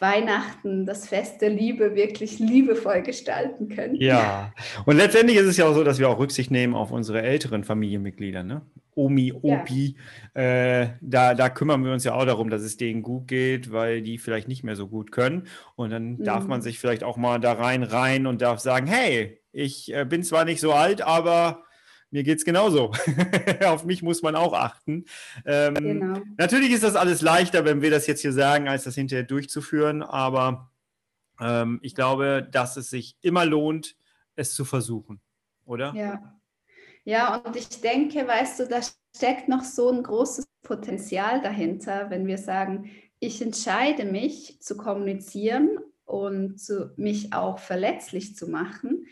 Weihnachten, 0.00 0.86
das 0.86 1.08
Fest 1.08 1.40
der 1.40 1.50
Liebe, 1.50 1.94
wirklich 1.94 2.38
liebevoll 2.38 3.02
gestalten 3.02 3.68
können. 3.68 3.96
Ja, 3.96 4.52
und 4.86 4.96
letztendlich 4.96 5.36
ist 5.38 5.46
es 5.46 5.56
ja 5.56 5.66
auch 5.66 5.74
so, 5.74 5.84
dass 5.84 5.98
wir 5.98 6.08
auch 6.08 6.18
Rücksicht 6.18 6.50
nehmen 6.50 6.74
auf 6.74 6.90
unsere 6.90 7.22
älteren 7.22 7.64
Familienmitglieder. 7.64 8.42
Ne? 8.42 8.62
Omi, 8.94 9.32
Opi, 9.32 9.96
ja. 10.34 10.42
äh, 10.42 10.88
da, 11.00 11.34
da 11.34 11.48
kümmern 11.48 11.84
wir 11.84 11.92
uns 11.92 12.04
ja 12.04 12.14
auch 12.14 12.26
darum, 12.26 12.50
dass 12.50 12.62
es 12.62 12.76
denen 12.76 13.02
gut 13.02 13.28
geht, 13.28 13.72
weil 13.72 14.02
die 14.02 14.18
vielleicht 14.18 14.48
nicht 14.48 14.64
mehr 14.64 14.76
so 14.76 14.88
gut 14.88 15.12
können. 15.12 15.46
Und 15.76 15.90
dann 15.90 16.12
mhm. 16.12 16.24
darf 16.24 16.46
man 16.46 16.62
sich 16.62 16.78
vielleicht 16.78 17.04
auch 17.04 17.16
mal 17.16 17.38
da 17.38 17.52
rein 17.52 17.82
rein 17.82 18.26
und 18.26 18.42
darf 18.42 18.60
sagen, 18.60 18.86
hey, 18.86 19.40
ich 19.52 19.92
äh, 19.94 20.04
bin 20.04 20.22
zwar 20.22 20.44
nicht 20.44 20.60
so 20.60 20.72
alt, 20.72 21.02
aber 21.02 21.64
mir 22.10 22.22
geht 22.22 22.38
es 22.38 22.44
genauso. 22.44 22.92
Auf 23.64 23.84
mich 23.84 24.02
muss 24.02 24.22
man 24.22 24.36
auch 24.36 24.52
achten. 24.52 25.04
Ähm, 25.44 25.74
genau. 25.74 26.20
Natürlich 26.36 26.72
ist 26.72 26.82
das 26.82 26.96
alles 26.96 27.20
leichter, 27.22 27.64
wenn 27.64 27.82
wir 27.82 27.90
das 27.90 28.06
jetzt 28.06 28.20
hier 28.20 28.32
sagen, 28.32 28.68
als 28.68 28.84
das 28.84 28.94
hinterher 28.94 29.24
durchzuführen, 29.24 30.02
aber 30.02 30.70
ähm, 31.40 31.80
ich 31.82 31.94
glaube, 31.94 32.46
dass 32.50 32.76
es 32.76 32.90
sich 32.90 33.16
immer 33.20 33.44
lohnt, 33.44 33.96
es 34.36 34.54
zu 34.54 34.64
versuchen, 34.64 35.20
oder? 35.64 35.94
Ja. 35.94 36.36
Ja, 37.04 37.36
und 37.36 37.56
ich 37.56 37.80
denke, 37.80 38.26
weißt 38.28 38.60
du, 38.60 38.68
da 38.68 38.80
steckt 39.16 39.48
noch 39.48 39.64
so 39.64 39.90
ein 39.90 40.02
großes 40.02 40.46
Potenzial 40.62 41.40
dahinter, 41.40 42.10
wenn 42.10 42.26
wir 42.26 42.36
sagen, 42.36 42.90
ich 43.18 43.40
entscheide 43.40 44.04
mich 44.04 44.60
zu 44.60 44.76
kommunizieren 44.76 45.78
und 46.04 46.60
zu, 46.60 46.92
mich 46.96 47.32
auch 47.32 47.58
verletzlich 47.58 48.36
zu 48.36 48.48
machen, 48.48 49.06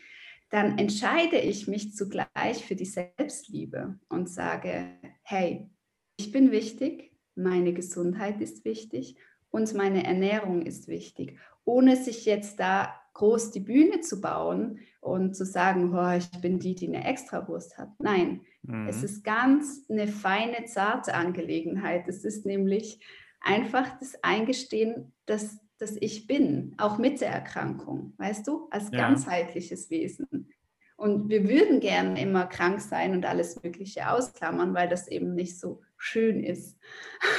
dann 0.51 0.79
entscheide 0.79 1.39
ich 1.39 1.69
mich 1.69 1.95
zugleich 1.95 2.65
für 2.67 2.75
die 2.75 2.87
Selbstliebe 2.87 3.99
und 4.09 4.29
sage, 4.29 4.87
hey, 5.23 5.71
ich 6.17 6.33
bin 6.33 6.51
wichtig, 6.51 7.13
meine 7.35 7.73
Gesundheit 7.73 8.41
ist 8.41 8.65
wichtig 8.65 9.17
und 9.51 9.73
meine 9.75 10.05
Ernährung 10.05 10.63
ist 10.63 10.89
wichtig, 10.89 11.39
ohne 11.65 11.97
sich 11.97 12.25
jetzt 12.25 12.59
da 12.59 12.95
groß 13.15 13.51
die 13.51 13.61
Bühne 13.61 14.01
zu 14.01 14.21
bauen 14.21 14.79
und 15.01 15.35
zu 15.35 15.45
sagen, 15.45 15.93
oh, 15.95 16.17
ich 16.17 16.31
bin 16.41 16.59
die, 16.59 16.75
die 16.75 16.89
eine 16.89 17.05
Extrawurst 17.05 17.77
hat. 17.77 17.91
Nein, 17.99 18.43
mhm. 18.63 18.89
es 18.89 19.03
ist 19.03 19.25
ganz 19.25 19.85
eine 19.89 20.07
feine, 20.07 20.65
zarte 20.67 21.15
Angelegenheit. 21.15 22.09
Es 22.09 22.25
ist 22.25 22.47
nämlich 22.47 23.01
einfach 23.41 23.99
das 23.99 24.23
Eingestehen, 24.23 25.13
dass, 25.27 25.59
dass 25.79 25.97
ich 26.01 26.27
bin, 26.27 26.75
auch 26.79 26.99
mit 26.99 27.21
der 27.21 27.31
Erkrankung, 27.31 28.15
weißt 28.19 28.47
du, 28.47 28.69
als 28.71 28.91
ja. 28.91 28.99
ganzheitliches 28.99 29.91
Wesen. 29.91 30.51
Und 30.97 31.29
wir 31.29 31.49
würden 31.49 31.79
gerne 31.81 32.21
immer 32.21 32.47
krank 32.47 32.81
sein 32.81 33.13
und 33.13 33.25
alles 33.25 33.63
Mögliche 33.63 34.11
ausklammern, 34.11 34.75
weil 34.75 34.89
das 34.89 35.07
eben 35.07 35.35
nicht 35.35 35.59
so 35.59 35.83
schön 35.97 36.43
ist. 36.43 36.77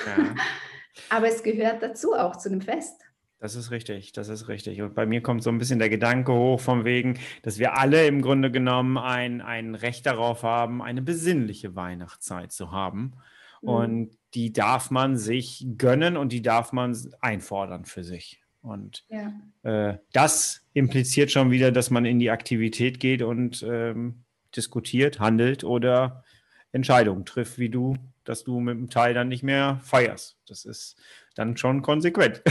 Ja. 0.07 0.35
Aber 1.09 1.27
es 1.27 1.43
gehört 1.43 1.83
dazu 1.83 2.13
auch 2.13 2.37
zu 2.37 2.49
einem 2.49 2.61
Fest. 2.61 3.01
Das 3.41 3.55
ist 3.55 3.71
richtig, 3.71 4.11
das 4.11 4.27
ist 4.27 4.49
richtig. 4.49 4.81
Und 4.81 4.95
bei 4.95 5.05
mir 5.05 5.21
kommt 5.21 5.43
so 5.43 5.49
ein 5.49 5.57
bisschen 5.57 5.79
der 5.79 5.89
Gedanke 5.89 6.33
hoch 6.33 6.59
von 6.59 6.83
wegen, 6.83 7.17
dass 7.41 7.57
wir 7.57 7.77
alle 7.77 8.05
im 8.05 8.21
Grunde 8.21 8.51
genommen 8.51 8.97
ein, 8.97 9.41
ein 9.41 9.75
Recht 9.75 10.05
darauf 10.05 10.43
haben, 10.43 10.81
eine 10.81 11.01
besinnliche 11.01 11.75
Weihnachtszeit 11.75 12.51
zu 12.51 12.71
haben. 12.71 13.13
Mhm. 13.61 13.69
Und 13.69 14.17
die 14.33 14.53
darf 14.53 14.91
man 14.91 15.17
sich 15.17 15.65
gönnen 15.77 16.17
und 16.17 16.31
die 16.31 16.41
darf 16.41 16.71
man 16.71 16.97
einfordern 17.21 17.85
für 17.85 18.03
sich. 18.03 18.41
Und 18.61 19.05
ja. 19.09 19.33
äh, 19.63 19.97
das 20.11 20.61
impliziert 20.73 21.31
schon 21.31 21.49
wieder, 21.51 21.71
dass 21.71 21.89
man 21.89 22.05
in 22.05 22.19
die 22.19 22.29
Aktivität 22.29 22.99
geht 22.99 23.21
und 23.21 23.63
ähm, 23.63 24.23
diskutiert, 24.55 25.19
handelt 25.19 25.63
oder 25.63 26.23
Entscheidungen 26.71 27.25
trifft, 27.25 27.57
wie 27.57 27.69
du, 27.69 27.95
dass 28.25 28.43
du 28.43 28.59
mit 28.59 28.77
dem 28.77 28.89
Teil 28.89 29.13
dann 29.13 29.29
nicht 29.29 29.43
mehr 29.43 29.79
feierst. 29.83 30.37
Das 30.47 30.65
ist 30.65 30.97
dann 31.35 31.57
schon 31.57 31.81
konsequent. 31.81 32.43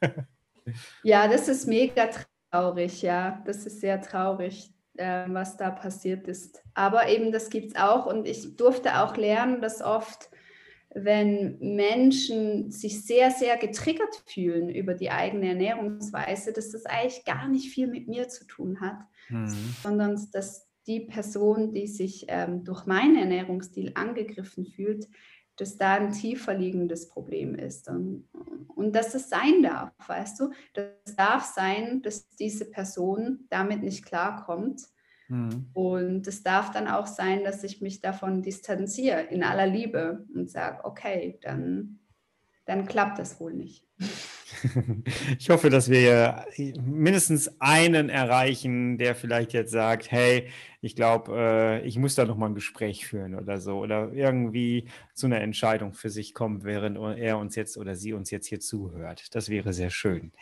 ja, 1.02 1.28
das 1.28 1.48
ist 1.48 1.66
mega 1.66 2.08
traurig, 2.50 3.02
ja. 3.02 3.42
Das 3.46 3.64
ist 3.64 3.80
sehr 3.80 4.00
traurig, 4.00 4.70
äh, 4.96 5.24
was 5.28 5.56
da 5.56 5.70
passiert 5.70 6.28
ist. 6.28 6.62
Aber 6.74 7.08
eben, 7.08 7.32
das 7.32 7.50
gibt 7.50 7.68
es 7.68 7.76
auch 7.76 8.06
und 8.06 8.26
ich 8.26 8.56
durfte 8.56 9.00
auch 9.00 9.16
lernen, 9.16 9.60
dass 9.62 9.80
oft 9.80 10.28
wenn 10.94 11.58
Menschen 11.58 12.70
sich 12.70 13.04
sehr, 13.04 13.30
sehr 13.30 13.56
getriggert 13.56 14.22
fühlen 14.26 14.68
über 14.68 14.94
die 14.94 15.10
eigene 15.10 15.48
Ernährungsweise, 15.48 16.52
dass 16.52 16.70
das 16.70 16.86
eigentlich 16.86 17.24
gar 17.24 17.48
nicht 17.48 17.72
viel 17.72 17.86
mit 17.86 18.08
mir 18.08 18.28
zu 18.28 18.46
tun 18.46 18.80
hat, 18.80 18.98
mhm. 19.28 19.48
sondern 19.82 20.28
dass 20.32 20.68
die 20.86 21.00
Person, 21.00 21.72
die 21.72 21.86
sich 21.86 22.26
ähm, 22.28 22.64
durch 22.64 22.86
meinen 22.86 23.16
Ernährungsstil 23.16 23.92
angegriffen 23.94 24.66
fühlt, 24.66 25.08
dass 25.56 25.76
da 25.76 25.94
ein 25.94 26.12
tiefer 26.12 26.54
liegendes 26.54 27.08
Problem 27.08 27.54
ist. 27.54 27.88
Und, 27.88 28.28
und 28.74 28.94
dass 28.94 29.14
es 29.14 29.28
sein 29.28 29.62
darf, 29.62 29.92
weißt 30.06 30.40
du? 30.40 30.50
Das 30.74 31.14
darf 31.16 31.44
sein, 31.44 32.02
dass 32.02 32.28
diese 32.30 32.70
Person 32.70 33.46
damit 33.48 33.82
nicht 33.82 34.04
klarkommt 34.04 34.82
Mhm. 35.32 35.70
Und 35.72 36.26
es 36.26 36.42
darf 36.42 36.72
dann 36.72 36.86
auch 36.86 37.06
sein, 37.06 37.42
dass 37.42 37.64
ich 37.64 37.80
mich 37.80 38.02
davon 38.02 38.42
distanziere 38.42 39.22
in 39.22 39.42
aller 39.42 39.66
Liebe 39.66 40.26
und 40.34 40.50
sage, 40.50 40.84
okay, 40.84 41.38
dann, 41.40 42.00
dann 42.72 42.86
klappt 42.86 43.18
das 43.18 43.38
wohl 43.40 43.52
nicht. 43.52 43.84
Ich 45.38 45.50
hoffe, 45.50 45.70
dass 45.70 45.90
wir 45.90 46.44
mindestens 46.56 47.60
einen 47.60 48.10
erreichen, 48.10 48.96
der 48.96 49.16
vielleicht 49.16 49.52
jetzt 49.54 49.72
sagt, 49.72 50.10
hey, 50.12 50.48
ich 50.80 50.94
glaube, 50.94 51.32
äh, 51.36 51.86
ich 51.86 51.98
muss 51.98 52.14
da 52.14 52.26
noch 52.26 52.36
mal 52.36 52.46
ein 52.46 52.54
Gespräch 52.54 53.06
führen 53.06 53.34
oder 53.34 53.58
so 53.58 53.78
oder 53.78 54.12
irgendwie 54.12 54.86
zu 55.14 55.26
einer 55.26 55.40
Entscheidung 55.40 55.94
für 55.94 56.10
sich 56.10 56.32
kommen, 56.32 56.62
während 56.62 56.96
er 57.18 57.38
uns 57.38 57.56
jetzt 57.56 57.76
oder 57.76 57.96
sie 57.96 58.12
uns 58.12 58.30
jetzt 58.30 58.46
hier 58.46 58.60
zuhört. 58.60 59.34
Das 59.34 59.48
wäre 59.48 59.72
sehr 59.72 59.90
schön. 59.90 60.32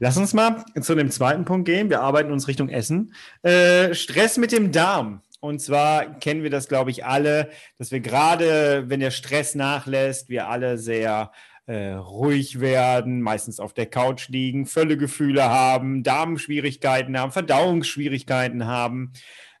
Lass 0.00 0.16
uns 0.16 0.34
mal 0.34 0.64
zu 0.80 0.96
dem 0.96 1.10
zweiten 1.10 1.44
Punkt 1.44 1.66
gehen. 1.66 1.88
Wir 1.88 2.00
arbeiten 2.00 2.32
uns 2.32 2.48
Richtung 2.48 2.70
Essen. 2.70 3.14
Äh, 3.42 3.94
Stress 3.94 4.38
mit 4.38 4.50
dem 4.50 4.72
Darm. 4.72 5.22
Und 5.40 5.60
zwar 5.60 6.18
kennen 6.18 6.42
wir 6.42 6.50
das, 6.50 6.68
glaube 6.68 6.90
ich, 6.90 7.04
alle, 7.04 7.50
dass 7.76 7.92
wir 7.92 8.00
gerade, 8.00 8.84
wenn 8.88 8.98
der 8.98 9.12
Stress 9.12 9.54
nachlässt, 9.54 10.28
wir 10.30 10.48
alle 10.48 10.78
sehr 10.78 11.30
äh, 11.68 11.92
ruhig 11.92 12.60
werden, 12.60 13.20
meistens 13.20 13.60
auf 13.60 13.74
der 13.74 13.84
Couch 13.84 14.28
liegen, 14.28 14.64
Völlegefühle 14.64 15.44
haben, 15.44 16.02
Darmschwierigkeiten 16.02 17.18
haben, 17.18 17.30
Verdauungsschwierigkeiten 17.30 18.66
haben. 18.66 19.12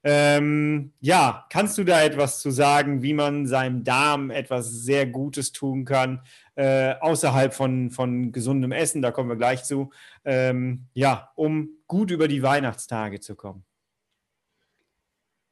Ähm, 0.02 0.94
ja, 1.00 1.46
kannst 1.50 1.76
du 1.76 1.84
da 1.84 2.02
etwas 2.02 2.40
zu 2.40 2.50
sagen, 2.50 3.02
wie 3.02 3.12
man 3.12 3.46
seinem 3.46 3.84
Darm 3.84 4.30
etwas 4.30 4.70
sehr 4.70 5.06
Gutes 5.06 5.52
tun 5.52 5.84
kann, 5.84 6.22
äh, 6.54 6.94
außerhalb 6.98 7.52
von, 7.52 7.90
von 7.90 8.32
gesundem 8.32 8.72
Essen, 8.72 9.02
da 9.02 9.10
kommen 9.10 9.28
wir 9.28 9.36
gleich 9.36 9.64
zu, 9.64 9.90
ähm, 10.24 10.86
ja, 10.94 11.30
um 11.34 11.68
gut 11.86 12.10
über 12.10 12.26
die 12.26 12.42
Weihnachtstage 12.42 13.20
zu 13.20 13.36
kommen? 13.36 13.64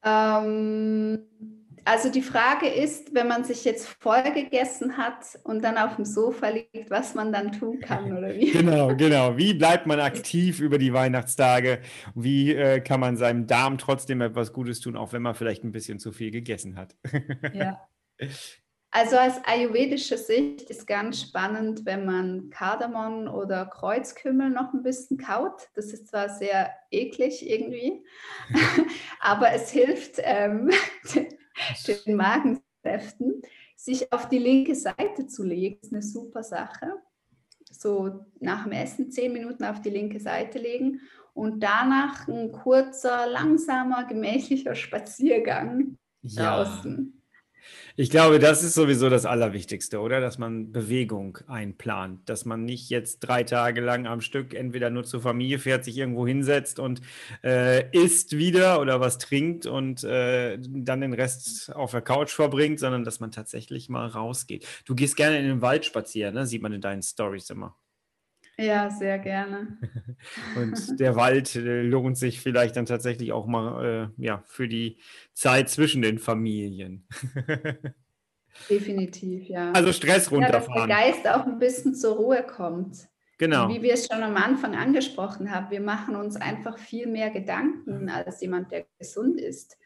Ähm 0.03 1.66
also 1.87 2.11
die 2.11 2.23
Frage 2.23 2.69
ist, 2.69 3.15
wenn 3.15 3.29
man 3.29 3.45
sich 3.45 3.65
jetzt 3.65 3.89
voll 3.89 4.23
gegessen 4.35 4.97
hat 4.97 5.39
und 5.45 5.63
dann 5.63 5.79
auf 5.79 5.97
dem 5.97 6.05
Sofa 6.05 6.49
liegt, 6.49 6.91
was 6.91 7.15
man 7.15 7.33
dann 7.33 7.53
tun 7.53 7.81
kann 7.81 8.13
oder 8.19 8.35
wie? 8.35 8.51
Genau, 8.51 8.95
genau. 8.97 9.37
Wie 9.37 9.55
bleibt 9.55 9.87
man 9.87 10.01
aktiv 10.13 10.61
über 10.61 10.79
die 10.79 10.93
Weihnachtstage? 10.93 11.81
Wie 12.15 12.53
äh, 12.53 12.81
kann 12.81 13.01
man 13.01 13.17
seinem 13.17 13.47
Darm 13.47 13.79
trotzdem 13.79 14.21
etwas 14.21 14.53
Gutes 14.53 14.81
tun, 14.81 14.97
auch 14.97 15.13
wenn 15.13 15.23
man 15.23 15.37
vielleicht 15.37 15.63
ein 15.63 15.73
bisschen 15.73 16.01
zu 16.01 16.11
viel 16.11 16.31
gegessen 16.33 16.77
hat? 16.77 16.97
Ja. 17.55 17.81
Also 18.93 19.19
aus 19.19 19.35
ayurvedischer 19.45 20.17
Sicht 20.17 20.71
ist 20.71 20.87
ganz 20.87 21.21
spannend, 21.21 21.85
wenn 21.85 22.07
man 22.07 22.49
Kardamom 22.49 23.29
oder 23.29 23.67
Kreuzkümmel 23.67 24.49
noch 24.49 24.73
ein 24.73 24.83
bisschen 24.83 25.19
kaut. 25.19 25.69
Das 25.75 25.93
ist 25.93 26.09
zwar 26.09 26.31
sehr 26.31 26.71
eklig 26.91 27.47
irgendwie, 27.47 28.03
aber 29.21 29.53
es 29.53 29.71
hilft, 29.71 30.15
ähm, 30.23 30.71
den 31.87 32.17
Magensäften, 32.17 33.43
sich 33.77 34.13
auf 34.13 34.29
die 34.29 34.39
linke 34.39 34.75
Seite 34.75 35.27
zu 35.27 35.45
legen, 35.45 35.79
ist 35.83 35.93
eine 35.93 36.03
super 36.03 36.43
Sache. 36.43 36.95
So 37.71 38.27
nach 38.41 38.65
dem 38.65 38.73
Essen 38.73 39.11
zehn 39.11 39.33
Minuten 39.33 39.65
auf 39.65 39.83
die 39.83 39.91
linke 39.91 40.21
Seite 40.21 40.59
legen 40.59 41.01
und 41.35 41.61
danach 41.61 42.27
ein 42.29 42.53
kurzer, 42.53 43.27
langsamer, 43.27 44.05
gemächlicher 44.05 44.75
Spaziergang 44.75 45.99
ja. 46.23 46.65
draußen. 46.65 47.23
Ich 47.99 48.11
glaube, 48.11 48.39
das 48.39 48.63
ist 48.63 48.75
sowieso 48.75 49.09
das 49.09 49.25
Allerwichtigste, 49.25 50.01
oder? 50.01 50.21
Dass 50.21 50.37
man 50.37 50.71
Bewegung 50.71 51.39
einplant, 51.47 52.29
dass 52.29 52.45
man 52.45 52.67
nicht 52.67 52.91
jetzt 52.91 53.21
drei 53.21 53.43
Tage 53.43 53.81
lang 53.81 54.07
am 54.07 54.21
Stück 54.21 54.53
entweder 54.53 54.91
nur 54.91 55.05
zur 55.05 55.23
Familie 55.23 55.59
fährt, 55.59 55.83
sich 55.87 55.97
irgendwo 55.97 56.27
hinsetzt 56.27 56.79
und 56.79 57.01
äh, 57.43 57.89
isst 57.97 58.37
wieder 58.37 58.83
oder 58.83 59.01
was 59.01 59.17
trinkt 59.17 59.65
und 59.65 60.05
äh, 60.05 60.59
dann 60.61 61.01
den 61.01 61.15
Rest 61.15 61.75
auf 61.75 61.93
der 61.93 62.03
Couch 62.03 62.33
verbringt, 62.33 62.81
sondern 62.81 63.03
dass 63.03 63.21
man 63.21 63.31
tatsächlich 63.33 63.89
mal 63.89 64.07
rausgeht. 64.07 64.67
Du 64.85 64.95
gehst 64.95 65.17
gerne 65.17 65.39
in 65.39 65.47
den 65.47 65.63
Wald 65.63 65.87
spazieren, 65.87 66.35
ne? 66.35 66.47
sieht 66.47 66.61
man 66.61 66.75
in 66.75 66.83
deinen 66.83 67.03
Stories 67.03 67.49
immer. 67.49 67.79
Ja, 68.59 68.91
sehr 68.91 69.19
gerne. 69.19 69.79
Und 70.57 70.99
der 70.99 71.15
Wald 71.15 71.55
äh, 71.57 71.83
lohnt 71.83 72.17
sich 72.17 72.41
vielleicht 72.41 72.77
dann 72.77 72.87
tatsächlich 72.87 73.33
auch 73.33 73.47
mal 73.47 74.13
äh, 74.19 74.23
ja, 74.23 74.43
für 74.47 74.67
die 74.67 74.99
Zeit 75.35 75.69
zwischen 75.69 76.03
den 76.03 76.19
Familien. 76.19 77.07
Definitiv, 78.71 79.49
ja. 79.49 79.73
Also 79.73 79.93
Stress 79.93 80.31
runterfahren. 80.31 80.89
Ja, 80.89 80.97
dass 80.97 81.23
der 81.23 81.23
Geist 81.23 81.29
auch 81.29 81.47
ein 81.47 81.59
bisschen 81.59 81.95
zur 81.95 82.17
Ruhe 82.17 82.43
kommt. 82.43 83.09
Genau. 83.39 83.69
Wie 83.69 83.83
wir 83.83 83.93
es 83.93 84.07
schon 84.07 84.23
am 84.23 84.37
Anfang 84.37 84.75
angesprochen 84.75 85.51
haben, 85.55 85.71
wir 85.71 85.83
machen 85.83 86.17
uns 86.17 86.37
einfach 86.37 86.79
viel 86.79 87.07
mehr 87.07 87.29
Gedanken 87.31 88.09
als 88.09 88.41
jemand, 88.41 88.73
der 88.73 88.87
gesund 88.99 89.39
ist. 89.39 89.77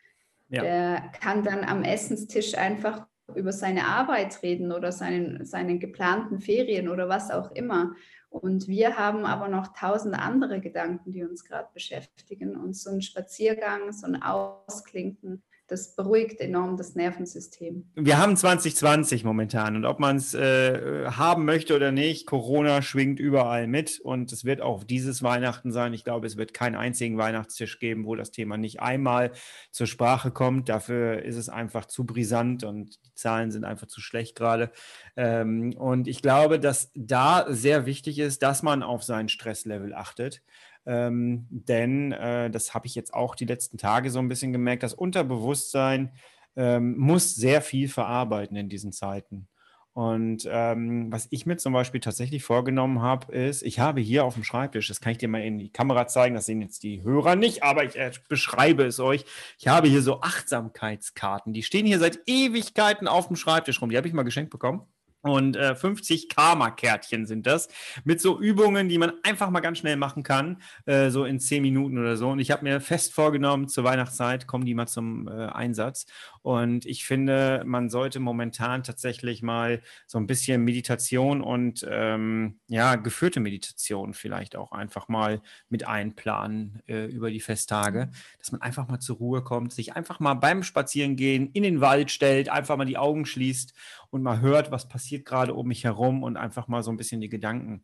Ja. 0.48 0.62
Der 0.62 1.12
kann 1.20 1.42
dann 1.42 1.64
am 1.64 1.82
Essenstisch 1.82 2.56
einfach 2.56 3.06
über 3.34 3.52
seine 3.52 3.86
Arbeit 3.86 4.40
reden 4.42 4.72
oder 4.72 4.92
seinen, 4.92 5.44
seinen 5.44 5.80
geplanten 5.80 6.40
Ferien 6.40 6.88
oder 6.88 7.08
was 7.08 7.30
auch 7.30 7.52
immer. 7.52 7.94
Und 8.30 8.68
wir 8.68 8.96
haben 8.96 9.26
aber 9.26 9.48
noch 9.48 9.74
tausend 9.74 10.14
andere 10.14 10.60
Gedanken, 10.60 11.12
die 11.12 11.24
uns 11.24 11.44
gerade 11.44 11.68
beschäftigen. 11.74 12.56
Und 12.56 12.76
so 12.76 12.90
ein 12.90 13.02
Spaziergang, 13.02 13.92
so 13.92 14.06
ein 14.06 14.22
Ausklinken, 14.22 15.42
das 15.70 15.94
beruhigt 15.94 16.40
enorm 16.40 16.76
das 16.76 16.96
Nervensystem. 16.96 17.90
Wir 17.94 18.18
haben 18.18 18.36
2020 18.36 19.24
momentan 19.24 19.76
und 19.76 19.84
ob 19.84 20.00
man 20.00 20.16
es 20.16 20.34
äh, 20.34 21.06
haben 21.06 21.44
möchte 21.44 21.76
oder 21.76 21.92
nicht, 21.92 22.26
Corona 22.26 22.82
schwingt 22.82 23.20
überall 23.20 23.68
mit 23.68 24.00
und 24.00 24.32
es 24.32 24.44
wird 24.44 24.60
auch 24.60 24.82
dieses 24.82 25.22
Weihnachten 25.22 25.70
sein. 25.70 25.94
Ich 25.94 26.02
glaube, 26.02 26.26
es 26.26 26.36
wird 26.36 26.54
keinen 26.54 26.74
einzigen 26.74 27.18
Weihnachtstisch 27.18 27.78
geben, 27.78 28.04
wo 28.04 28.16
das 28.16 28.32
Thema 28.32 28.56
nicht 28.56 28.80
einmal 28.80 29.30
zur 29.70 29.86
Sprache 29.86 30.32
kommt. 30.32 30.68
Dafür 30.68 31.22
ist 31.22 31.36
es 31.36 31.48
einfach 31.48 31.86
zu 31.86 32.04
brisant 32.04 32.64
und 32.64 32.98
die 33.06 33.14
Zahlen 33.14 33.52
sind 33.52 33.64
einfach 33.64 33.86
zu 33.86 34.00
schlecht 34.00 34.36
gerade. 34.36 34.72
Ähm, 35.16 35.72
und 35.76 36.08
ich 36.08 36.20
glaube, 36.20 36.58
dass 36.58 36.90
da 36.94 37.46
sehr 37.48 37.86
wichtig 37.86 38.18
ist, 38.18 38.42
dass 38.42 38.62
man 38.62 38.82
auf 38.82 39.04
sein 39.04 39.28
Stresslevel 39.28 39.94
achtet. 39.94 40.42
Ähm, 40.90 41.46
denn 41.50 42.10
äh, 42.10 42.50
das 42.50 42.74
habe 42.74 42.88
ich 42.88 42.96
jetzt 42.96 43.14
auch 43.14 43.36
die 43.36 43.44
letzten 43.44 43.78
Tage 43.78 44.10
so 44.10 44.18
ein 44.18 44.26
bisschen 44.26 44.52
gemerkt, 44.52 44.82
das 44.82 44.92
Unterbewusstsein 44.92 46.12
ähm, 46.56 46.98
muss 46.98 47.36
sehr 47.36 47.62
viel 47.62 47.86
verarbeiten 47.86 48.56
in 48.56 48.68
diesen 48.68 48.90
Zeiten. 48.90 49.46
Und 49.92 50.48
ähm, 50.50 51.12
was 51.12 51.28
ich 51.30 51.46
mir 51.46 51.58
zum 51.58 51.74
Beispiel 51.74 52.00
tatsächlich 52.00 52.42
vorgenommen 52.42 53.02
habe, 53.02 53.32
ist, 53.32 53.62
ich 53.62 53.78
habe 53.78 54.00
hier 54.00 54.24
auf 54.24 54.34
dem 54.34 54.42
Schreibtisch, 54.42 54.88
das 54.88 55.00
kann 55.00 55.12
ich 55.12 55.18
dir 55.18 55.28
mal 55.28 55.42
in 55.42 55.58
die 55.60 55.70
Kamera 55.70 56.08
zeigen, 56.08 56.34
das 56.34 56.46
sehen 56.46 56.60
jetzt 56.60 56.82
die 56.82 57.04
Hörer 57.04 57.36
nicht, 57.36 57.62
aber 57.62 57.84
ich 57.84 57.94
äh, 57.94 58.10
beschreibe 58.28 58.84
es 58.84 58.98
euch. 58.98 59.24
Ich 59.58 59.68
habe 59.68 59.86
hier 59.86 60.02
so 60.02 60.22
Achtsamkeitskarten, 60.22 61.52
die 61.52 61.62
stehen 61.62 61.86
hier 61.86 62.00
seit 62.00 62.18
Ewigkeiten 62.26 63.06
auf 63.06 63.28
dem 63.28 63.36
Schreibtisch 63.36 63.80
rum. 63.80 63.90
Die 63.90 63.96
habe 63.96 64.08
ich 64.08 64.14
mal 64.14 64.24
geschenkt 64.24 64.50
bekommen. 64.50 64.82
Und 65.22 65.56
äh, 65.56 65.74
50 65.74 66.30
Karma-Kärtchen 66.30 67.26
sind 67.26 67.46
das. 67.46 67.68
Mit 68.04 68.22
so 68.22 68.40
Übungen, 68.40 68.88
die 68.88 68.96
man 68.96 69.12
einfach 69.22 69.50
mal 69.50 69.60
ganz 69.60 69.78
schnell 69.78 69.96
machen 69.96 70.22
kann, 70.22 70.62
äh, 70.86 71.10
so 71.10 71.24
in 71.24 71.38
10 71.38 71.60
Minuten 71.60 71.98
oder 71.98 72.16
so. 72.16 72.30
Und 72.30 72.38
ich 72.38 72.50
habe 72.50 72.64
mir 72.64 72.80
fest 72.80 73.12
vorgenommen, 73.12 73.68
zur 73.68 73.84
Weihnachtszeit 73.84 74.46
kommen 74.46 74.64
die 74.64 74.74
mal 74.74 74.86
zum 74.86 75.28
äh, 75.28 75.46
Einsatz. 75.46 76.06
Und 76.42 76.86
ich 76.86 77.04
finde, 77.04 77.62
man 77.66 77.90
sollte 77.90 78.18
momentan 78.18 78.82
tatsächlich 78.82 79.42
mal 79.42 79.82
so 80.06 80.16
ein 80.16 80.26
bisschen 80.26 80.64
Meditation 80.64 81.42
und 81.42 81.86
ähm, 81.88 82.58
ja, 82.68 82.96
geführte 82.96 83.40
Meditation 83.40 84.14
vielleicht 84.14 84.56
auch 84.56 84.72
einfach 84.72 85.08
mal 85.08 85.42
mit 85.68 85.86
einplanen 85.86 86.82
äh, 86.86 87.04
über 87.06 87.30
die 87.30 87.40
Festtage, 87.40 88.10
dass 88.38 88.52
man 88.52 88.62
einfach 88.62 88.88
mal 88.88 89.00
zur 89.00 89.16
Ruhe 89.16 89.42
kommt, 89.42 89.74
sich 89.74 89.96
einfach 89.96 90.18
mal 90.18 90.34
beim 90.34 90.62
Spazierengehen 90.62 91.50
in 91.52 91.62
den 91.62 91.82
Wald 91.82 92.10
stellt, 92.10 92.48
einfach 92.48 92.78
mal 92.78 92.86
die 92.86 92.96
Augen 92.96 93.26
schließt 93.26 93.74
und 94.10 94.22
mal 94.22 94.40
hört, 94.40 94.70
was 94.70 94.88
passiert 94.88 95.24
gerade 95.24 95.54
um 95.54 95.68
mich 95.68 95.84
herum 95.84 96.22
und 96.22 96.36
einfach 96.36 96.68
mal 96.68 96.82
so 96.82 96.90
ein 96.90 96.96
bisschen 96.96 97.20
die 97.20 97.28
Gedanken 97.28 97.82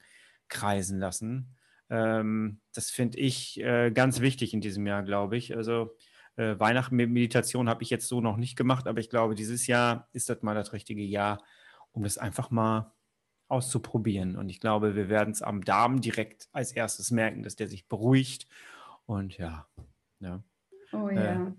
kreisen 0.48 0.98
lassen. 0.98 1.56
Ähm, 1.88 2.60
das 2.74 2.90
finde 2.90 3.18
ich 3.18 3.60
äh, 3.60 3.90
ganz 3.90 4.20
wichtig 4.20 4.52
in 4.52 4.60
diesem 4.60 4.86
Jahr, 4.86 5.02
glaube 5.02 5.36
ich. 5.36 5.56
Also 5.56 5.96
äh, 6.36 6.58
Weihnachten 6.58 6.96
Meditation 6.96 7.68
habe 7.68 7.82
ich 7.82 7.90
jetzt 7.90 8.08
so 8.08 8.20
noch 8.20 8.36
nicht 8.36 8.56
gemacht, 8.56 8.86
aber 8.86 9.00
ich 9.00 9.08
glaube, 9.08 9.34
dieses 9.34 9.66
Jahr 9.66 10.08
ist 10.12 10.28
das 10.28 10.42
mal 10.42 10.54
das 10.54 10.72
richtige 10.72 11.02
Jahr, 11.02 11.42
um 11.92 12.02
das 12.02 12.18
einfach 12.18 12.50
mal 12.50 12.92
auszuprobieren. 13.48 14.36
Und 14.36 14.48
ich 14.48 14.60
glaube, 14.60 14.96
wir 14.96 15.08
werden 15.08 15.32
es 15.32 15.42
am 15.42 15.64
Darm 15.64 16.00
direkt 16.00 16.48
als 16.52 16.72
erstes 16.72 17.10
merken, 17.10 17.42
dass 17.42 17.56
der 17.56 17.68
sich 17.68 17.86
beruhigt. 17.86 18.48
Und 19.06 19.38
ja. 19.38 19.68
ja. 20.18 20.42
Oh 20.92 21.08
ja. 21.08 21.46
Äh, 21.46 21.52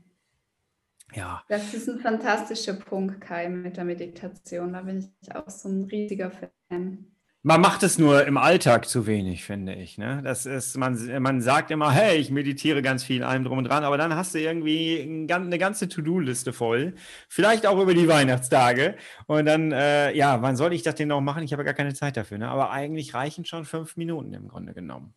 Ja. 1.14 1.44
Das 1.48 1.74
ist 1.74 1.88
ein 1.88 2.00
fantastischer 2.00 2.74
Punkt, 2.74 3.22
Kai, 3.22 3.50
mit 3.50 3.78
der 3.78 3.86
Meditation. 3.86 4.74
Da 4.74 4.82
bin 4.82 5.00
ich 5.00 5.36
auch 5.36 5.50
so 5.50 5.70
ein 5.70 5.86
riesiger 5.86 6.32
Fan. 6.32 7.08
Man 7.44 7.62
macht 7.62 7.82
es 7.84 7.98
nur 7.98 8.26
im 8.26 8.36
Alltag 8.38 8.90
zu 8.90 9.08
wenig, 9.08 9.46
finde 9.46 9.74
ich. 9.74 9.98
Ne? 9.98 10.22
Das 10.22 10.46
ist, 10.46 10.76
man, 10.76 11.22
man 11.22 11.40
sagt 11.40 11.72
immer, 11.72 11.94
hey, 11.94 12.18
ich 12.18 12.30
meditiere 12.30 12.82
ganz 12.82 13.06
viel, 13.06 13.24
allem 13.24 13.46
drum 13.46 13.60
und 13.60 13.64
dran, 13.64 13.86
aber 13.86 13.98
dann 13.98 14.14
hast 14.16 14.36
du 14.36 14.40
irgendwie 14.40 15.30
eine 15.32 15.58
ganze 15.58 15.88
To-Do-Liste 15.88 16.52
voll. 16.52 16.96
Vielleicht 17.30 17.66
auch 17.66 17.80
über 17.80 17.94
die 17.94 18.10
Weihnachtstage. 18.10 18.98
Und 19.28 19.46
dann, 19.46 19.72
äh, 19.72 20.14
ja, 20.14 20.42
wann 20.42 20.58
soll 20.58 20.74
ich 20.74 20.82
das 20.82 20.96
denn 20.96 21.08
noch 21.08 21.22
machen? 21.22 21.44
Ich 21.44 21.54
habe 21.54 21.64
gar 21.64 21.74
keine 21.74 21.94
Zeit 21.94 22.18
dafür. 22.18 22.38
Ne? 22.38 22.50
Aber 22.50 22.72
eigentlich 22.72 23.14
reichen 23.14 23.46
schon 23.46 23.64
fünf 23.64 23.96
Minuten 23.96 24.34
im 24.34 24.50
Grunde 24.50 24.74
genommen. 24.74 25.14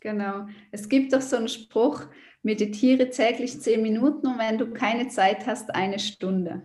Genau. 0.00 0.46
Es 0.72 0.88
gibt 0.88 1.12
doch 1.12 1.20
so 1.20 1.36
einen 1.36 1.48
Spruch, 1.48 2.02
meditiere 2.42 3.10
täglich 3.10 3.60
zehn 3.60 3.82
Minuten 3.82 4.26
und 4.26 4.38
wenn 4.38 4.58
du 4.58 4.72
keine 4.72 5.08
Zeit 5.08 5.46
hast, 5.46 5.74
eine 5.74 5.98
Stunde. 5.98 6.62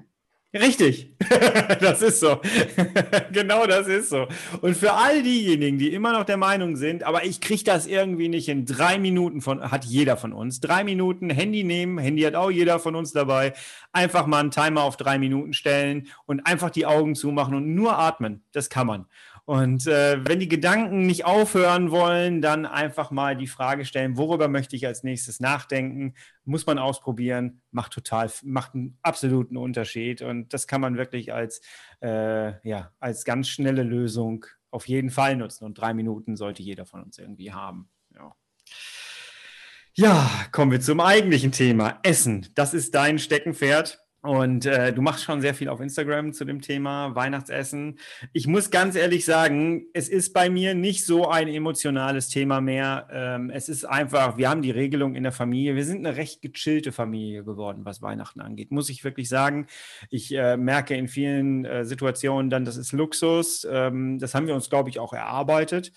Richtig, 0.56 1.14
das 1.82 2.02
ist 2.02 2.22
so. 2.22 2.40
genau 3.34 3.68
das 3.68 3.88
ist 3.88 4.08
so. 4.08 4.26
Und 4.62 4.78
für 4.78 4.94
all 4.94 5.22
diejenigen, 5.22 5.78
die 5.78 5.94
immer 5.94 6.14
noch 6.14 6.24
der 6.24 6.38
Meinung 6.38 6.78
sind, 6.78 7.04
aber 7.04 7.26
ich 7.26 7.42
kriege 7.42 7.66
das 7.66 7.88
irgendwie 7.88 8.30
nicht 8.30 8.48
in 8.48 8.66
drei 8.66 8.98
Minuten 8.98 9.42
von, 9.42 9.70
hat 9.70 9.84
jeder 9.84 10.16
von 10.16 10.32
uns, 10.32 10.62
drei 10.62 10.86
Minuten 10.86 11.30
Handy 11.30 11.66
nehmen, 11.66 11.98
Handy 11.98 12.22
hat 12.22 12.36
auch 12.36 12.52
jeder 12.52 12.80
von 12.80 12.96
uns 12.96 13.12
dabei, 13.12 13.52
einfach 13.92 14.28
mal 14.28 14.40
einen 14.40 14.52
Timer 14.52 14.84
auf 14.84 14.96
drei 14.96 15.20
Minuten 15.20 15.52
stellen 15.52 16.08
und 16.26 16.48
einfach 16.48 16.70
die 16.70 16.86
Augen 16.86 17.16
zumachen 17.16 17.56
und 17.56 17.76
nur 17.76 18.00
atmen. 18.00 18.42
Das 18.54 18.70
kann 18.70 18.88
man. 18.88 19.08
Und 19.46 19.86
äh, 19.86 20.18
wenn 20.28 20.40
die 20.40 20.48
Gedanken 20.48 21.06
nicht 21.06 21.26
aufhören 21.26 21.92
wollen, 21.92 22.42
dann 22.42 22.66
einfach 22.66 23.12
mal 23.12 23.38
die 23.38 23.46
Frage 23.46 23.86
stellen, 23.86 24.18
worüber 24.18 24.48
möchte 24.48 24.76
ich 24.76 24.88
als 24.88 25.04
nächstes 25.04 25.40
nachdenken? 25.40 26.16
Muss 26.46 26.66
man 26.66 26.80
ausprobieren, 26.80 27.62
macht 27.70 27.94
total, 27.94 28.32
macht 28.44 28.74
einen 28.74 28.98
absoluten 29.04 29.56
Unterschied. 29.56 30.24
Und 30.24 30.52
das 30.54 30.66
kann 30.66 30.82
man 30.82 30.98
wirklich 30.98 31.32
als, 31.32 31.62
äh, 32.02 32.68
ja, 32.68 32.92
als 33.00 33.24
ganz 33.24 33.48
schnelle 33.48 33.84
Lösung 33.84 34.48
auf 34.72 34.88
jeden 34.88 35.12
Fall 35.12 35.36
nutzen. 35.36 35.66
Und 35.66 35.80
drei 35.80 35.94
Minuten 35.94 36.36
sollte 36.36 36.64
jeder 36.64 36.88
von 36.88 37.04
uns 37.04 37.20
irgendwie 37.20 37.54
haben. 37.54 37.90
Ja. 38.16 38.36
Ja, 39.94 40.30
kommen 40.52 40.72
wir 40.72 40.82
zum 40.82 41.00
eigentlichen 41.00 41.52
Thema. 41.52 42.00
Essen. 42.04 42.50
Das 42.56 42.74
ist 42.74 42.96
dein 42.96 43.20
Steckenpferd. 43.20 44.05
Und 44.26 44.66
äh, 44.66 44.92
du 44.92 45.04
machst 45.04 45.24
schon 45.24 45.40
sehr 45.40 45.54
viel 45.54 45.70
auf 45.70 45.80
Instagram 45.80 46.34
zu 46.34 46.46
dem 46.46 46.60
Thema 46.60 47.14
Weihnachtsessen. 47.14 48.00
Ich 48.34 48.48
muss 48.48 48.72
ganz 48.72 48.96
ehrlich 48.96 49.24
sagen, 49.24 49.86
es 49.94 50.10
ist 50.10 50.34
bei 50.34 50.50
mir 50.50 50.74
nicht 50.74 51.06
so 51.06 51.30
ein 51.30 51.48
emotionales 51.48 52.28
Thema 52.28 52.60
mehr. 52.60 53.08
Ähm, 53.12 53.52
es 53.52 53.70
ist 53.70 53.86
einfach, 53.86 54.38
wir 54.38 54.50
haben 54.50 54.64
die 54.64 54.72
Regelung 54.72 55.14
in 55.14 55.22
der 55.22 55.32
Familie. 55.32 55.76
Wir 55.76 55.86
sind 55.86 56.06
eine 56.06 56.18
recht 56.18 56.42
gechillte 56.42 56.92
Familie 56.92 57.44
geworden, 57.44 57.86
was 57.86 58.02
Weihnachten 58.02 58.42
angeht, 58.42 58.72
muss 58.72 58.90
ich 58.90 59.04
wirklich 59.04 59.30
sagen. 59.30 59.68
Ich 60.10 60.36
äh, 60.36 60.58
merke 60.58 60.96
in 60.96 61.08
vielen 61.08 61.64
äh, 61.64 61.86
Situationen 61.86 62.50
dann, 62.50 62.66
das 62.66 62.78
ist 62.78 62.94
Luxus. 62.94 63.68
Ähm, 63.70 64.18
das 64.18 64.34
haben 64.34 64.48
wir 64.48 64.56
uns, 64.56 64.72
glaube 64.72 64.90
ich, 64.90 64.98
auch 64.98 65.14
erarbeitet. 65.14 65.92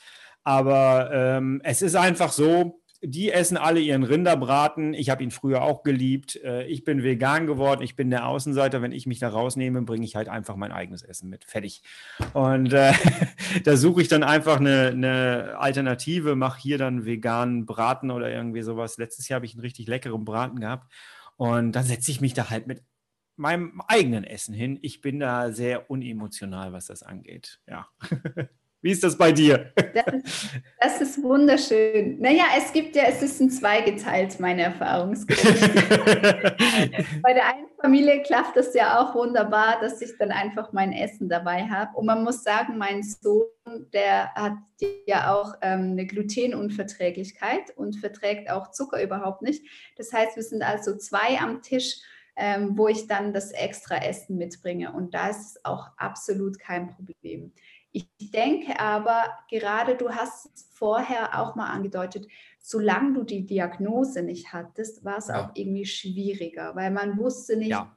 Aber 0.44 1.10
ähm, 1.12 1.60
es 1.64 1.80
ist 1.80 1.94
einfach 1.94 2.32
so, 2.32 2.82
die 3.00 3.30
essen 3.30 3.56
alle 3.56 3.80
ihren 3.80 4.02
Rinderbraten. 4.02 4.92
Ich 4.92 5.10
habe 5.10 5.22
ihn 5.22 5.30
früher 5.30 5.62
auch 5.62 5.82
geliebt. 5.82 6.36
Äh, 6.42 6.66
ich 6.66 6.84
bin 6.84 7.02
vegan 7.02 7.46
geworden. 7.46 7.82
Ich 7.82 7.94
bin 7.94 8.10
der 8.10 8.26
Außenseiter. 8.26 8.82
Wenn 8.82 8.92
ich 8.92 9.06
mich 9.06 9.20
da 9.20 9.28
rausnehme, 9.28 9.82
bringe 9.82 10.04
ich 10.04 10.16
halt 10.16 10.28
einfach 10.28 10.56
mein 10.56 10.72
eigenes 10.72 11.02
Essen 11.02 11.28
mit. 11.30 11.44
Fertig. 11.44 11.82
Und 12.32 12.72
äh, 12.72 12.92
da 13.64 13.76
suche 13.76 14.02
ich 14.02 14.08
dann 14.08 14.24
einfach 14.24 14.58
eine, 14.58 14.88
eine 14.88 15.56
Alternative, 15.58 16.34
mache 16.34 16.60
hier 16.60 16.78
dann 16.78 17.04
veganen 17.04 17.66
Braten 17.66 18.10
oder 18.10 18.30
irgendwie 18.30 18.62
sowas. 18.62 18.98
Letztes 18.98 19.28
Jahr 19.28 19.36
habe 19.36 19.46
ich 19.46 19.54
einen 19.54 19.62
richtig 19.62 19.86
leckeren 19.86 20.24
Braten 20.24 20.58
gehabt. 20.58 20.92
Und 21.36 21.72
dann 21.72 21.84
setze 21.84 22.10
ich 22.10 22.20
mich 22.20 22.34
da 22.34 22.50
halt 22.50 22.66
mit 22.66 22.82
meinem 23.36 23.80
eigenen 23.86 24.24
Essen 24.24 24.54
hin. 24.54 24.78
Ich 24.82 25.00
bin 25.00 25.20
da 25.20 25.52
sehr 25.52 25.88
unemotional, 25.88 26.72
was 26.72 26.86
das 26.86 27.04
angeht. 27.04 27.60
Ja. 27.68 27.86
Wie 28.80 28.92
ist 28.92 29.02
das 29.02 29.18
bei 29.18 29.32
dir? 29.32 29.72
Das, 29.94 30.52
das, 30.80 31.00
ist 31.00 31.22
wunderschön. 31.22 32.20
Naja, 32.20 32.44
es 32.56 32.72
gibt 32.72 32.94
ja, 32.94 33.04
es 33.08 33.20
ist 33.22 33.40
in 33.40 33.50
zwei 33.50 33.80
geteilt, 33.80 34.38
meine 34.38 34.62
Erfahrungsgeschichte. 34.62 36.56
bei 37.22 37.34
der 37.34 37.48
einen 37.48 37.66
Familie 37.80 38.22
klappt 38.22 38.56
das 38.56 38.72
ja 38.74 39.00
auch 39.00 39.16
wunderbar, 39.16 39.80
dass 39.80 40.00
ich 40.00 40.16
dann 40.18 40.30
einfach 40.30 40.72
mein 40.72 40.92
Essen 40.92 41.28
dabei 41.28 41.64
habe. 41.64 41.96
Und 41.96 42.06
man 42.06 42.22
muss 42.22 42.44
sagen, 42.44 42.78
mein 42.78 43.02
Sohn, 43.02 43.46
der 43.92 44.32
hat 44.34 44.58
ja 45.06 45.34
auch 45.34 45.54
ähm, 45.62 45.92
eine 45.92 46.06
Glutenunverträglichkeit 46.06 47.76
und 47.76 47.96
verträgt 47.96 48.48
auch 48.48 48.70
Zucker 48.70 49.02
überhaupt 49.02 49.42
nicht. 49.42 49.64
Das 49.96 50.12
heißt, 50.12 50.36
wir 50.36 50.44
sind 50.44 50.62
also 50.62 50.96
zwei 50.96 51.38
am 51.40 51.62
Tisch. 51.62 51.96
Ähm, 52.40 52.78
wo 52.78 52.86
ich 52.86 53.08
dann 53.08 53.32
das 53.32 53.50
extra 53.50 53.96
Essen 53.96 54.36
mitbringe. 54.36 54.92
Und 54.92 55.12
da 55.12 55.30
ist 55.30 55.40
es 55.40 55.64
auch 55.64 55.88
absolut 55.96 56.60
kein 56.60 56.86
Problem. 56.86 57.52
Ich 57.90 58.08
denke 58.20 58.78
aber, 58.78 59.24
gerade 59.50 59.96
du 59.96 60.10
hast 60.10 60.46
es 60.54 60.68
vorher 60.72 61.40
auch 61.40 61.56
mal 61.56 61.70
angedeutet, 61.70 62.26
solange 62.58 63.14
du 63.14 63.22
die 63.24 63.46
Diagnose 63.46 64.22
nicht 64.22 64.52
hattest, 64.52 65.04
war 65.04 65.18
es 65.18 65.28
ja. 65.28 65.42
auch 65.42 65.50
irgendwie 65.54 65.86
schwieriger, 65.86 66.74
weil 66.76 66.90
man 66.90 67.18
wusste 67.18 67.56
nicht, 67.56 67.70
ja. 67.70 67.96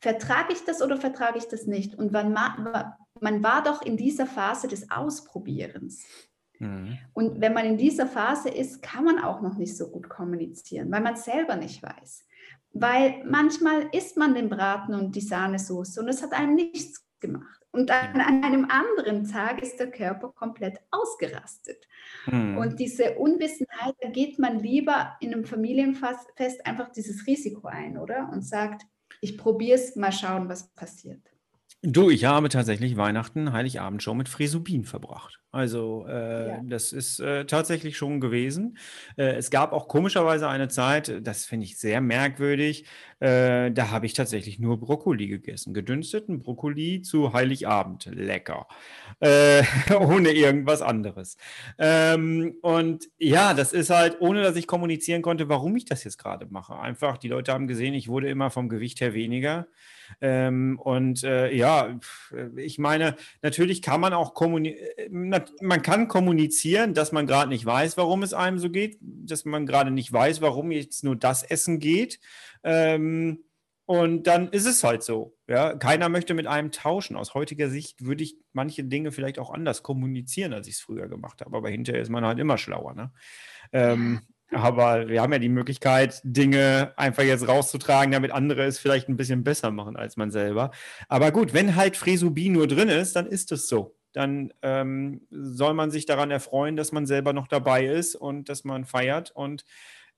vertrage 0.00 0.52
ich 0.52 0.64
das 0.64 0.82
oder 0.82 0.98
vertrage 0.98 1.38
ich 1.38 1.48
das 1.48 1.66
nicht? 1.66 1.94
Und 1.94 2.12
man, 2.12 2.32
man 2.32 3.42
war 3.42 3.62
doch 3.62 3.82
in 3.82 3.96
dieser 3.96 4.26
Phase 4.26 4.68
des 4.68 4.90
Ausprobierens. 4.90 6.04
Mhm. 6.58 6.98
Und 7.14 7.40
wenn 7.40 7.54
man 7.54 7.64
in 7.64 7.78
dieser 7.78 8.06
Phase 8.06 8.50
ist, 8.50 8.82
kann 8.82 9.04
man 9.04 9.18
auch 9.18 9.40
noch 9.40 9.56
nicht 9.56 9.76
so 9.76 9.90
gut 9.90 10.08
kommunizieren, 10.08 10.90
weil 10.92 11.00
man 11.00 11.16
selber 11.16 11.56
nicht 11.56 11.82
weiß. 11.82 12.24
Weil 12.72 13.24
manchmal 13.24 13.88
isst 13.92 14.16
man 14.16 14.34
den 14.34 14.48
Braten 14.48 14.94
und 14.94 15.16
die 15.16 15.22
Sahnesoße 15.22 16.00
und 16.00 16.08
es 16.08 16.22
hat 16.22 16.32
einem 16.32 16.54
nichts 16.54 17.04
gemacht. 17.18 17.59
Und 17.72 17.90
an 17.92 18.20
einem 18.20 18.66
anderen 18.68 19.30
Tag 19.30 19.62
ist 19.62 19.78
der 19.78 19.90
Körper 19.90 20.32
komplett 20.32 20.80
ausgerastet. 20.90 21.86
Mhm. 22.26 22.58
Und 22.58 22.80
diese 22.80 23.16
Unwissenheit, 23.16 23.94
da 24.00 24.08
geht 24.08 24.40
man 24.40 24.58
lieber 24.58 25.16
in 25.20 25.32
einem 25.32 25.44
Familienfest 25.44 26.26
einfach 26.64 26.90
dieses 26.90 27.26
Risiko 27.26 27.68
ein, 27.68 27.96
oder? 27.96 28.28
Und 28.32 28.44
sagt, 28.44 28.82
ich 29.20 29.38
probiere 29.38 29.78
es, 29.78 29.94
mal 29.94 30.12
schauen, 30.12 30.48
was 30.48 30.68
passiert. 30.74 31.29
Du, 31.82 32.10
ich 32.10 32.26
habe 32.26 32.50
tatsächlich 32.50 32.98
Weihnachten, 32.98 33.54
Heiligabend 33.54 34.02
schon 34.02 34.18
mit 34.18 34.28
Fresubin 34.28 34.84
verbracht. 34.84 35.40
Also 35.50 36.04
äh, 36.06 36.48
ja. 36.48 36.60
das 36.62 36.92
ist 36.92 37.20
äh, 37.20 37.46
tatsächlich 37.46 37.96
schon 37.96 38.20
gewesen. 38.20 38.76
Äh, 39.16 39.36
es 39.36 39.50
gab 39.50 39.72
auch 39.72 39.88
komischerweise 39.88 40.46
eine 40.46 40.68
Zeit, 40.68 41.26
das 41.26 41.46
finde 41.46 41.64
ich 41.64 41.78
sehr 41.78 42.02
merkwürdig, 42.02 42.84
äh, 43.18 43.70
da 43.70 43.90
habe 43.90 44.04
ich 44.04 44.12
tatsächlich 44.12 44.58
nur 44.58 44.78
Brokkoli 44.78 45.26
gegessen. 45.26 45.72
Gedünsteten 45.72 46.40
Brokkoli 46.40 47.00
zu 47.00 47.32
Heiligabend. 47.32 48.10
Lecker. 48.12 48.68
Äh, 49.20 49.62
ohne 49.98 50.32
irgendwas 50.32 50.82
anderes. 50.82 51.38
Ähm, 51.78 52.56
und 52.60 53.08
ja, 53.16 53.54
das 53.54 53.72
ist 53.72 53.88
halt, 53.88 54.20
ohne 54.20 54.42
dass 54.42 54.56
ich 54.56 54.66
kommunizieren 54.66 55.22
konnte, 55.22 55.48
warum 55.48 55.74
ich 55.76 55.86
das 55.86 56.04
jetzt 56.04 56.18
gerade 56.18 56.46
mache. 56.50 56.78
Einfach, 56.78 57.16
die 57.16 57.28
Leute 57.28 57.54
haben 57.54 57.66
gesehen, 57.68 57.94
ich 57.94 58.08
wurde 58.08 58.28
immer 58.28 58.50
vom 58.50 58.68
Gewicht 58.68 59.00
her 59.00 59.14
weniger. 59.14 59.66
Ähm, 60.20 60.78
und 60.78 61.24
äh, 61.24 61.52
ja, 61.54 61.98
ich 62.56 62.78
meine, 62.78 63.16
natürlich 63.42 63.82
kann 63.82 64.00
man 64.00 64.12
auch 64.12 64.34
kommunizieren, 64.34 65.32
äh, 65.32 65.40
man 65.60 65.82
kann 65.82 66.08
kommunizieren, 66.08 66.94
dass 66.94 67.12
man 67.12 67.26
gerade 67.26 67.48
nicht 67.48 67.64
weiß, 67.64 67.96
warum 67.96 68.22
es 68.22 68.34
einem 68.34 68.58
so 68.58 68.70
geht, 68.70 68.98
dass 69.00 69.44
man 69.44 69.66
gerade 69.66 69.90
nicht 69.90 70.12
weiß, 70.12 70.40
warum 70.40 70.70
jetzt 70.70 71.04
nur 71.04 71.16
das 71.16 71.42
Essen 71.42 71.78
geht. 71.78 72.20
Ähm, 72.62 73.44
und 73.90 74.28
dann 74.28 74.50
ist 74.50 74.66
es 74.66 74.84
halt 74.84 75.02
so. 75.02 75.36
Ja? 75.48 75.74
Keiner 75.74 76.08
möchte 76.08 76.32
mit 76.32 76.46
einem 76.46 76.70
tauschen. 76.70 77.16
Aus 77.16 77.34
heutiger 77.34 77.68
Sicht 77.68 78.04
würde 78.04 78.22
ich 78.22 78.36
manche 78.52 78.84
Dinge 78.84 79.10
vielleicht 79.10 79.40
auch 79.40 79.50
anders 79.50 79.82
kommunizieren, 79.82 80.52
als 80.52 80.68
ich 80.68 80.74
es 80.74 80.80
früher 80.80 81.08
gemacht 81.08 81.40
habe. 81.40 81.56
Aber 81.56 81.68
hinterher 81.70 82.00
ist 82.00 82.08
man 82.08 82.24
halt 82.24 82.38
immer 82.38 82.56
schlauer. 82.56 82.94
Ne? 82.94 83.10
Ähm, 83.72 84.20
aber 84.52 85.08
wir 85.08 85.22
haben 85.22 85.32
ja 85.32 85.38
die 85.38 85.48
Möglichkeit, 85.48 86.20
Dinge 86.24 86.92
einfach 86.96 87.22
jetzt 87.22 87.46
rauszutragen, 87.46 88.12
damit 88.12 88.32
andere 88.32 88.64
es 88.64 88.78
vielleicht 88.78 89.08
ein 89.08 89.16
bisschen 89.16 89.44
besser 89.44 89.70
machen 89.70 89.96
als 89.96 90.16
man 90.16 90.30
selber. 90.30 90.70
Aber 91.08 91.30
gut, 91.32 91.54
wenn 91.54 91.76
halt 91.76 91.96
Fresubi 91.96 92.48
nur 92.48 92.66
drin 92.66 92.88
ist, 92.88 93.16
dann 93.16 93.26
ist 93.26 93.52
es 93.52 93.68
so. 93.68 93.96
Dann 94.12 94.52
ähm, 94.62 95.26
soll 95.30 95.74
man 95.74 95.90
sich 95.90 96.04
daran 96.04 96.30
erfreuen, 96.30 96.76
dass 96.76 96.90
man 96.90 97.06
selber 97.06 97.32
noch 97.32 97.46
dabei 97.46 97.86
ist 97.86 98.16
und 98.16 98.48
dass 98.48 98.64
man 98.64 98.84
feiert. 98.84 99.30
Und 99.30 99.64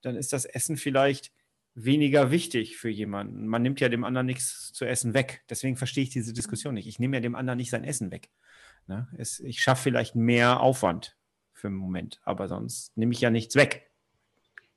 dann 0.01 0.17
ist 0.17 0.33
das 0.33 0.47
Essen 0.47 0.77
vielleicht 0.77 1.31
weniger 1.75 2.31
wichtig 2.31 2.77
für 2.77 2.89
jemanden. 2.89 3.47
Man 3.47 3.63
nimmt 3.63 3.81
ja 3.81 3.89
dem 3.89 4.05
anderen 4.05 4.27
nichts 4.27 4.73
zu 4.73 4.85
essen 4.85 5.15
weg. 5.15 5.43
Deswegen 5.49 5.77
verstehe 5.77 6.05
ich 6.05 6.11
diese 6.11 6.33
Diskussion 6.33 6.75
nicht. 6.75 6.87
Ich 6.87 6.99
nehme 6.99 7.17
ja 7.17 7.21
dem 7.21 7.35
anderen 7.35 7.59
nicht 7.59 7.71
sein 7.71 7.85
Essen 7.85 8.11
weg. 8.11 8.31
Ne? 8.87 9.09
Es, 9.17 9.41
ich 9.41 9.61
schaffe 9.61 9.83
vielleicht 9.83 10.15
mehr 10.15 10.61
Aufwand 10.61 11.17
für 11.53 11.69
einen 11.69 11.77
Moment, 11.77 12.21
aber 12.25 12.49
sonst 12.49 12.97
nehme 12.97 13.13
ich 13.13 13.21
ja 13.21 13.31
nichts 13.31 13.57
weg. 13.57 13.92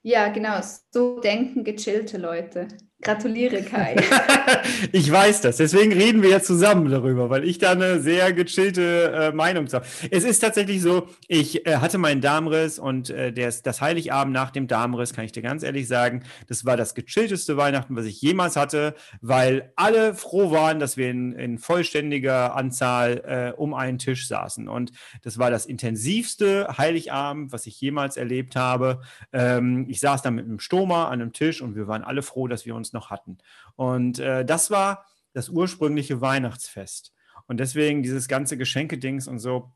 Ja, 0.07 0.27
genau. 0.29 0.61
So 0.93 1.19
denken 1.19 1.63
gechillte 1.63 2.17
Leute. 2.19 2.67
Gratuliere, 3.01 3.61
Kai. 3.61 3.97
ich 4.93 5.11
weiß 5.11 5.41
das. 5.41 5.57
Deswegen 5.57 5.91
reden 5.91 6.23
wir 6.23 6.29
ja 6.29 6.41
zusammen 6.41 6.89
darüber, 6.89 7.29
weil 7.29 7.43
ich 7.43 7.57
da 7.57 7.73
eine 7.73 7.99
sehr 7.99 8.31
gechillte 8.31 9.11
äh, 9.11 9.31
Meinung 9.31 9.67
habe. 9.73 9.85
Es 10.09 10.23
ist 10.23 10.39
tatsächlich 10.39 10.81
so, 10.81 11.07
ich 11.27 11.67
äh, 11.67 11.75
hatte 11.77 11.97
meinen 11.97 12.21
Darmriss 12.21 12.79
und 12.79 13.09
äh, 13.09 13.33
der, 13.33 13.53
das 13.63 13.81
Heiligabend 13.81 14.33
nach 14.33 14.49
dem 14.49 14.67
Darmriss, 14.67 15.13
kann 15.13 15.25
ich 15.25 15.33
dir 15.33 15.43
ganz 15.43 15.61
ehrlich 15.61 15.89
sagen, 15.89 16.23
das 16.47 16.65
war 16.65 16.77
das 16.77 16.95
gechillteste 16.95 17.57
Weihnachten, 17.57 17.97
was 17.97 18.05
ich 18.05 18.21
jemals 18.21 18.55
hatte, 18.55 18.95
weil 19.21 19.73
alle 19.75 20.15
froh 20.15 20.49
waren, 20.51 20.79
dass 20.79 20.95
wir 20.95 21.11
in, 21.11 21.33
in 21.33 21.59
vollständiger 21.59 22.55
Anzahl 22.55 23.53
äh, 23.55 23.59
um 23.59 23.73
einen 23.73 23.99
Tisch 23.99 24.27
saßen. 24.27 24.69
Und 24.69 24.93
das 25.21 25.37
war 25.37 25.51
das 25.51 25.65
intensivste 25.65 26.77
Heiligabend, 26.77 27.51
was 27.51 27.67
ich 27.67 27.79
jemals 27.81 28.15
erlebt 28.15 28.55
habe. 28.55 29.01
Ähm, 29.33 29.85
ich 29.89 29.99
saß 29.99 30.21
da 30.21 30.31
mit 30.31 30.45
einem 30.45 30.59
Stoma 30.59 31.05
an 31.05 31.21
einem 31.21 31.33
Tisch 31.33 31.61
und 31.61 31.75
wir 31.75 31.87
waren 31.87 32.03
alle 32.03 32.23
froh, 32.23 32.47
dass 32.47 32.65
wir 32.65 32.73
uns 32.73 32.84
noch 32.93 33.09
hatten. 33.09 33.37
Und 33.75 34.19
äh, 34.19 34.45
das 34.45 34.71
war 34.71 35.05
das 35.33 35.49
ursprüngliche 35.49 36.21
Weihnachtsfest. 36.21 37.13
Und 37.47 37.59
deswegen 37.59 38.03
dieses 38.03 38.27
ganze 38.27 38.57
Geschenkedings 38.57 39.27
und 39.27 39.39
so, 39.39 39.71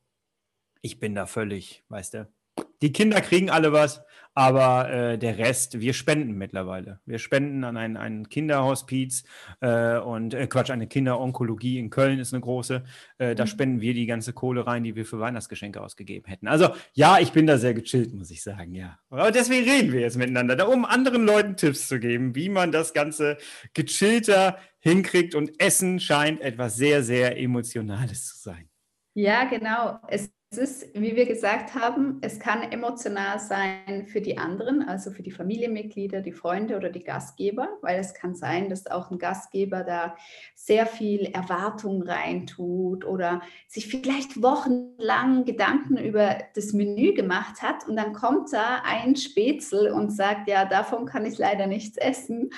ich 0.82 1.00
bin 1.00 1.16
da 1.16 1.26
völlig, 1.26 1.84
weißt 1.90 2.14
du. 2.16 2.34
Die 2.82 2.92
Kinder 2.92 3.22
kriegen 3.22 3.50
alle 3.50 3.74
was, 3.74 4.02
aber 4.40 4.90
äh, 4.90 5.18
der 5.18 5.38
Rest, 5.38 5.82
wir 5.82 5.94
spenden 5.94 6.38
mittlerweile. 6.38 7.02
Wir 7.06 7.20
spenden 7.20 7.64
an 7.66 7.76
ein, 7.76 7.98
ein 7.98 8.30
Kinderhospiz 8.30 9.24
äh, 9.60 9.98
und 9.98 10.34
äh, 10.34 10.48
Quatsch, 10.48 10.70
eine 10.70 10.88
Kinderonkologie 10.88 11.78
in 11.78 11.90
Köln 11.90 12.20
ist 12.20 12.34
eine 12.34 12.42
große. 12.42 12.84
Äh, 13.18 13.36
da 13.36 13.44
mhm. 13.44 13.48
spenden 13.48 13.82
wir 13.82 13.94
die 13.94 14.06
ganze 14.06 14.32
Kohle 14.32 14.66
rein, 14.66 14.86
die 14.86 14.96
wir 14.96 15.06
für 15.06 15.20
Weihnachtsgeschenke 15.20 15.82
ausgegeben 15.82 16.26
hätten. 16.28 16.48
Also 16.48 16.70
ja, 16.94 17.20
ich 17.20 17.34
bin 17.34 17.48
da 17.48 17.58
sehr 17.58 17.74
gechillt, 17.74 18.14
muss 18.14 18.32
ich 18.32 18.42
sagen, 18.42 18.74
ja. 18.74 18.98
Aber 19.10 19.32
deswegen 19.32 19.70
reden 19.70 19.92
wir 19.92 20.00
jetzt 20.02 20.18
miteinander, 20.18 20.56
da, 20.56 20.68
um 20.68 20.86
anderen 20.86 21.26
Leuten 21.26 21.58
Tipps 21.58 21.90
zu 21.90 22.00
geben, 22.00 22.34
wie 22.34 22.48
man 22.48 22.72
das 22.72 22.94
Ganze 22.94 23.38
gechillter 23.74 24.58
hinkriegt 24.80 25.36
und 25.36 25.60
Essen 25.60 26.00
scheint 26.00 26.40
etwas 26.40 26.78
sehr, 26.78 27.04
sehr 27.04 27.38
Emotionales 27.38 28.28
zu 28.28 28.38
sein. 28.38 28.70
Ja, 29.16 29.44
genau. 29.50 30.00
Es 30.08 30.32
es 30.52 30.58
ist, 30.58 30.94
wie 30.96 31.16
wir 31.16 31.28
gesagt 31.28 31.76
haben, 31.76 32.18
es 32.22 32.40
kann 32.40 32.64
emotional 32.64 33.40
sein 33.40 34.08
für 34.08 34.20
die 34.20 34.40
anderen, 34.40 34.82
also 34.82 35.12
für 35.12 35.22
die 35.22 35.30
Familienmitglieder, 35.30 36.22
die 36.22 36.32
Freunde 36.32 36.76
oder 36.76 36.90
die 36.90 37.04
Gastgeber, 37.04 37.70
weil 37.84 38.00
es 38.00 38.16
kann 38.16 38.34
sein, 38.34 38.68
dass 38.68 38.88
auch 38.88 39.12
ein 39.12 39.20
Gastgeber 39.20 39.84
da 39.84 40.16
sehr 40.56 40.88
viel 40.88 41.26
Erwartung 41.26 42.02
reintut 42.02 43.06
oder 43.06 43.44
sich 43.68 43.90
vielleicht 43.90 44.42
wochenlang 44.42 45.46
Gedanken 45.46 45.98
über 45.98 46.38
das 46.56 46.74
Menü 46.74 47.14
gemacht 47.14 47.62
hat 47.62 47.88
und 47.88 47.96
dann 47.96 48.14
kommt 48.14 48.52
da 48.52 48.82
ein 48.84 49.16
Spätzl 49.16 49.92
und 49.94 50.10
sagt, 50.10 50.48
ja, 50.48 50.66
davon 50.66 51.06
kann 51.06 51.28
ich 51.28 51.38
leider 51.38 51.68
nichts 51.68 51.96
essen 51.96 52.50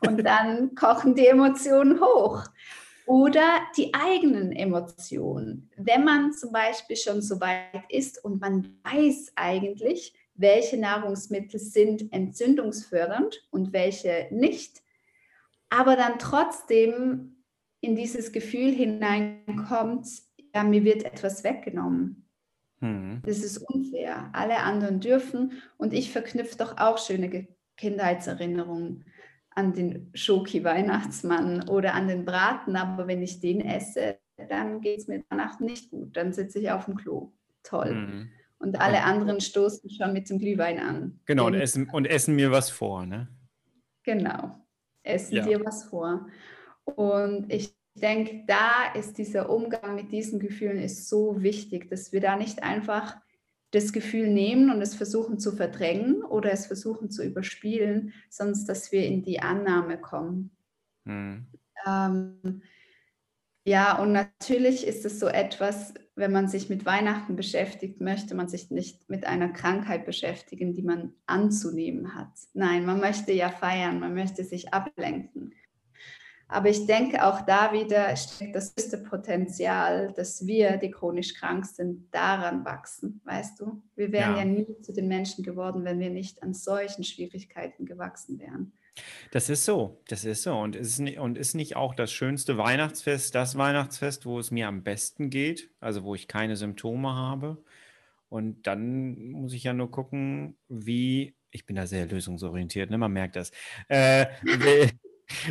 und 0.00 0.24
dann 0.24 0.74
kochen 0.76 1.14
die 1.14 1.26
Emotionen 1.26 2.00
hoch. 2.00 2.44
Oder 3.06 3.60
die 3.76 3.92
eigenen 3.92 4.52
Emotionen. 4.52 5.70
Wenn 5.76 6.04
man 6.04 6.32
zum 6.32 6.52
Beispiel 6.52 6.96
schon 6.96 7.20
so 7.20 7.40
weit 7.40 7.84
ist 7.88 8.24
und 8.24 8.40
man 8.40 8.76
weiß 8.82 9.32
eigentlich, 9.34 10.14
welche 10.34 10.78
Nahrungsmittel 10.78 11.60
sind 11.60 12.12
entzündungsfördernd 12.12 13.46
und 13.50 13.72
welche 13.72 14.28
nicht, 14.30 14.82
aber 15.68 15.96
dann 15.96 16.18
trotzdem 16.18 17.36
in 17.80 17.94
dieses 17.94 18.32
Gefühl 18.32 18.72
hineinkommt, 18.72 20.06
ja, 20.54 20.64
mir 20.64 20.84
wird 20.84 21.04
etwas 21.04 21.44
weggenommen. 21.44 22.28
Hm. 22.80 23.22
Das 23.26 23.38
ist 23.38 23.58
unfair. 23.58 24.30
Alle 24.32 24.58
anderen 24.58 25.00
dürfen 25.00 25.62
und 25.76 25.92
ich 25.92 26.10
verknüpfe 26.10 26.56
doch 26.56 26.78
auch 26.78 26.98
schöne 26.98 27.48
Kindheitserinnerungen 27.76 29.04
an 29.54 29.72
den 29.72 30.10
Schoki-Weihnachtsmann 30.14 31.68
oder 31.68 31.94
an 31.94 32.08
den 32.08 32.24
Braten, 32.24 32.76
aber 32.76 33.06
wenn 33.06 33.22
ich 33.22 33.40
den 33.40 33.60
esse, 33.60 34.18
dann 34.48 34.80
geht 34.80 35.00
es 35.00 35.08
mir 35.08 35.24
danach 35.28 35.60
nicht 35.60 35.90
gut. 35.90 36.16
Dann 36.16 36.32
sitze 36.32 36.58
ich 36.58 36.70
auf 36.70 36.86
dem 36.86 36.96
Klo. 36.96 37.32
Toll. 37.62 37.94
Mhm. 37.94 38.30
Und 38.58 38.80
alle 38.80 39.02
anderen 39.02 39.40
stoßen 39.40 39.90
schon 39.90 40.12
mit 40.12 40.30
dem 40.30 40.38
Glühwein 40.38 40.78
an. 40.78 41.20
Genau, 41.26 41.46
und 41.46 41.54
essen, 41.54 41.88
und 41.90 42.06
essen 42.06 42.34
mir 42.34 42.50
was 42.50 42.70
vor, 42.70 43.04
ne? 43.04 43.28
Genau, 44.02 44.58
essen 45.02 45.36
ja. 45.36 45.44
dir 45.44 45.64
was 45.64 45.84
vor. 45.84 46.26
Und 46.84 47.52
ich 47.52 47.76
denke, 47.94 48.44
da 48.46 48.92
ist 48.94 49.18
dieser 49.18 49.50
Umgang 49.50 49.94
mit 49.94 50.12
diesen 50.12 50.40
Gefühlen 50.40 50.78
ist 50.78 51.08
so 51.08 51.42
wichtig, 51.42 51.88
dass 51.90 52.12
wir 52.12 52.20
da 52.20 52.36
nicht 52.36 52.62
einfach 52.62 53.16
das 53.74 53.92
Gefühl 53.92 54.28
nehmen 54.28 54.70
und 54.70 54.80
es 54.80 54.94
versuchen 54.94 55.38
zu 55.38 55.52
verdrängen 55.52 56.22
oder 56.22 56.52
es 56.52 56.66
versuchen 56.66 57.10
zu 57.10 57.24
überspielen, 57.24 58.12
sonst 58.30 58.66
dass 58.66 58.92
wir 58.92 59.04
in 59.04 59.22
die 59.22 59.40
Annahme 59.40 59.98
kommen. 59.98 60.50
Mhm. 61.04 61.46
Ähm, 61.86 62.62
ja, 63.66 63.98
und 63.98 64.12
natürlich 64.12 64.86
ist 64.86 65.04
es 65.04 65.18
so 65.18 65.26
etwas, 65.26 65.94
wenn 66.16 66.32
man 66.32 66.48
sich 66.48 66.68
mit 66.68 66.84
Weihnachten 66.84 67.34
beschäftigt, 67.34 68.00
möchte 68.00 68.34
man 68.34 68.48
sich 68.48 68.70
nicht 68.70 69.08
mit 69.08 69.26
einer 69.26 69.48
Krankheit 69.48 70.04
beschäftigen, 70.04 70.74
die 70.74 70.82
man 70.82 71.14
anzunehmen 71.26 72.14
hat. 72.14 72.32
Nein, 72.52 72.84
man 72.84 73.00
möchte 73.00 73.32
ja 73.32 73.50
feiern, 73.50 74.00
man 74.00 74.14
möchte 74.14 74.44
sich 74.44 74.72
ablenken. 74.72 75.54
Aber 76.48 76.68
ich 76.68 76.86
denke, 76.86 77.24
auch 77.24 77.40
da 77.42 77.72
wieder 77.72 78.14
steckt 78.16 78.54
das 78.54 78.74
höchste 78.78 78.98
Potenzial, 78.98 80.12
dass 80.14 80.46
wir, 80.46 80.76
die 80.76 80.90
chronisch 80.90 81.34
krank 81.34 81.64
sind, 81.64 82.14
daran 82.14 82.64
wachsen, 82.64 83.20
weißt 83.24 83.60
du? 83.60 83.82
Wir 83.96 84.12
wären 84.12 84.32
ja, 84.32 84.38
ja 84.40 84.44
nie 84.44 84.66
zu 84.82 84.92
den 84.92 85.08
Menschen 85.08 85.42
geworden, 85.42 85.84
wenn 85.84 86.00
wir 86.00 86.10
nicht 86.10 86.42
an 86.42 86.54
solchen 86.54 87.02
Schwierigkeiten 87.02 87.86
gewachsen 87.86 88.38
wären. 88.38 88.72
Das 89.30 89.48
ist 89.48 89.64
so, 89.64 90.00
das 90.08 90.24
ist 90.24 90.42
so. 90.42 90.56
Und 90.56 90.76
ist, 90.76 90.98
nicht, 91.00 91.18
und 91.18 91.36
ist 91.36 91.54
nicht 91.54 91.76
auch 91.76 91.94
das 91.94 92.12
schönste 92.12 92.56
Weihnachtsfest 92.58 93.34
das 93.34 93.56
Weihnachtsfest, 93.56 94.26
wo 94.26 94.38
es 94.38 94.50
mir 94.50 94.68
am 94.68 94.82
besten 94.82 95.30
geht, 95.30 95.70
also 95.80 96.04
wo 96.04 96.14
ich 96.14 96.28
keine 96.28 96.56
Symptome 96.56 97.12
habe? 97.12 97.62
Und 98.28 98.66
dann 98.66 99.30
muss 99.30 99.52
ich 99.52 99.64
ja 99.64 99.72
nur 99.72 99.90
gucken, 99.90 100.56
wie, 100.68 101.34
ich 101.50 101.66
bin 101.66 101.76
da 101.76 101.86
sehr 101.86 102.06
lösungsorientiert, 102.06 102.90
ne? 102.90 102.98
man 102.98 103.12
merkt 103.12 103.36
das, 103.36 103.50
äh, 103.88 104.26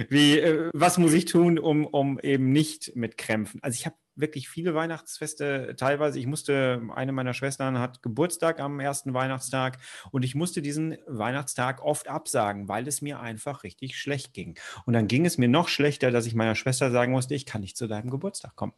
wie, 0.09 0.39
äh, 0.39 0.69
was 0.73 0.97
muss 0.97 1.13
ich 1.13 1.25
tun, 1.25 1.59
um, 1.59 1.85
um 1.85 2.19
eben 2.19 2.51
nicht 2.51 2.95
mit 2.95 3.17
Krämpfen? 3.17 3.59
Also 3.61 3.75
ich 3.75 3.85
habe 3.85 3.95
wirklich 4.15 4.49
viele 4.49 4.75
Weihnachtsfeste 4.75 5.75
teilweise. 5.77 6.19
Ich 6.19 6.27
musste, 6.27 6.81
eine 6.93 7.11
meiner 7.11 7.33
Schwestern 7.33 7.79
hat 7.79 8.03
Geburtstag 8.03 8.59
am 8.59 8.79
ersten 8.79 9.13
Weihnachtstag 9.13 9.79
und 10.11 10.23
ich 10.23 10.35
musste 10.35 10.61
diesen 10.61 10.97
Weihnachtstag 11.07 11.81
oft 11.81 12.07
absagen, 12.07 12.67
weil 12.67 12.87
es 12.87 13.01
mir 13.01 13.19
einfach 13.19 13.63
richtig 13.63 13.97
schlecht 13.97 14.33
ging. 14.33 14.59
Und 14.85 14.93
dann 14.93 15.07
ging 15.07 15.25
es 15.25 15.37
mir 15.37 15.47
noch 15.47 15.67
schlechter, 15.67 16.11
dass 16.11 16.25
ich 16.25 16.35
meiner 16.35 16.55
Schwester 16.55 16.91
sagen 16.91 17.11
musste, 17.11 17.35
ich 17.35 17.45
kann 17.45 17.61
nicht 17.61 17.77
zu 17.77 17.87
deinem 17.87 18.09
Geburtstag 18.09 18.55
kommen. 18.55 18.73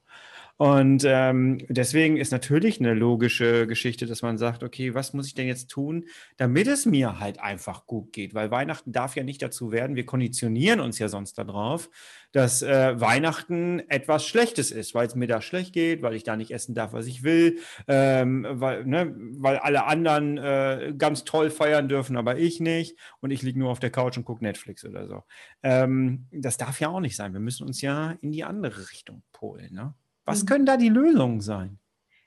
Und 0.57 1.03
ähm, 1.05 1.57
deswegen 1.67 2.15
ist 2.15 2.31
natürlich 2.31 2.79
eine 2.79 2.93
logische 2.93 3.67
Geschichte, 3.67 4.05
dass 4.05 4.21
man 4.21 4.37
sagt, 4.37 4.63
okay, 4.63 4.93
was 4.93 5.13
muss 5.13 5.27
ich 5.27 5.33
denn 5.33 5.47
jetzt 5.47 5.69
tun, 5.69 6.05
damit 6.37 6.67
es 6.67 6.85
mir 6.85 7.19
halt 7.19 7.41
einfach 7.41 7.85
gut 7.85 8.13
geht? 8.13 8.33
Weil 8.33 8.51
Weihnachten 8.51 8.93
darf 8.93 9.17
ja 9.17 9.23
nicht 9.23 9.41
dazu 9.41 9.73
werden, 9.73 9.97
wir 9.97 10.05
konditionieren 10.05 10.79
uns 10.79 10.97
ja 10.97 11.09
sonst 11.09 11.37
darauf, 11.37 11.89
dass 12.31 12.61
äh, 12.61 12.99
Weihnachten 12.99 13.81
etwas 13.89 14.25
Schlechtes 14.25 14.71
ist, 14.71 14.95
weil 14.95 15.07
es 15.07 15.15
mir 15.15 15.27
da 15.27 15.41
schlecht 15.41 15.73
geht, 15.73 16.01
weil 16.01 16.15
ich 16.15 16.23
da 16.23 16.37
nicht 16.37 16.51
essen 16.51 16.73
darf, 16.73 16.93
was 16.93 17.05
ich 17.07 17.23
will, 17.23 17.59
ähm, 17.89 18.47
weil, 18.49 18.85
ne, 18.85 19.13
weil 19.37 19.57
alle 19.57 19.85
anderen 19.85 20.37
äh, 20.37 20.93
ganz 20.97 21.25
toll 21.25 21.49
feiern 21.49 21.89
dürfen, 21.89 22.15
aber 22.15 22.37
ich 22.37 22.61
nicht 22.61 22.97
und 23.19 23.31
ich 23.31 23.41
liege 23.41 23.59
nur 23.59 23.71
auf 23.71 23.79
der 23.79 23.89
Couch 23.89 24.15
und 24.15 24.23
gucke 24.23 24.43
Netflix 24.43 24.85
oder 24.85 25.05
so. 25.07 25.23
Ähm, 25.63 26.27
das 26.31 26.55
darf 26.55 26.79
ja 26.79 26.87
auch 26.87 27.01
nicht 27.01 27.17
sein. 27.17 27.33
Wir 27.33 27.41
müssen 27.41 27.67
uns 27.67 27.81
ja 27.81 28.11
in 28.21 28.31
die 28.31 28.45
andere 28.45 28.89
Richtung 28.89 29.21
polen. 29.33 29.73
Ne? 29.73 29.93
Was 30.25 30.43
mhm. 30.43 30.47
können 30.47 30.65
da 30.65 30.77
die 30.77 30.89
Lösungen 30.89 31.41
sein? 31.41 31.79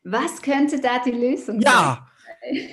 Was 0.04 0.40
könnte 0.40 0.80
da 0.80 1.00
die 1.04 1.10
Lösung 1.10 1.60
ja. 1.60 2.08
sein? 2.42 2.54
Ja. 2.54 2.68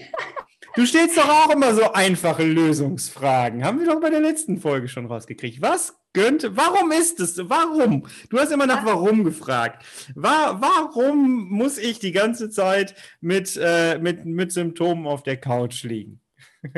Du 0.75 0.85
stellst 0.85 1.17
doch 1.17 1.29
auch 1.29 1.49
immer 1.51 1.73
so 1.73 1.93
einfache 1.93 2.43
Lösungsfragen. 2.43 3.63
Haben 3.63 3.79
wir 3.79 3.87
doch 3.87 4.01
bei 4.01 4.09
der 4.09 4.19
letzten 4.19 4.59
Folge 4.59 4.89
schon 4.89 5.05
rausgekriegt. 5.05 5.61
Was 5.61 5.97
könnte, 6.13 6.57
warum 6.57 6.91
ist 6.91 7.19
es? 7.21 7.37
Warum? 7.49 8.07
Du 8.29 8.37
hast 8.37 8.51
immer 8.51 8.65
nach 8.65 8.85
warum 8.85 9.23
gefragt. 9.23 9.85
War, 10.15 10.61
warum 10.61 11.49
muss 11.49 11.77
ich 11.77 11.99
die 11.99 12.11
ganze 12.11 12.49
Zeit 12.49 12.93
mit, 13.21 13.57
äh, 13.61 13.97
mit, 13.99 14.25
mit 14.25 14.51
Symptomen 14.51 15.07
auf 15.07 15.23
der 15.23 15.37
Couch 15.37 15.83
liegen? 15.83 16.21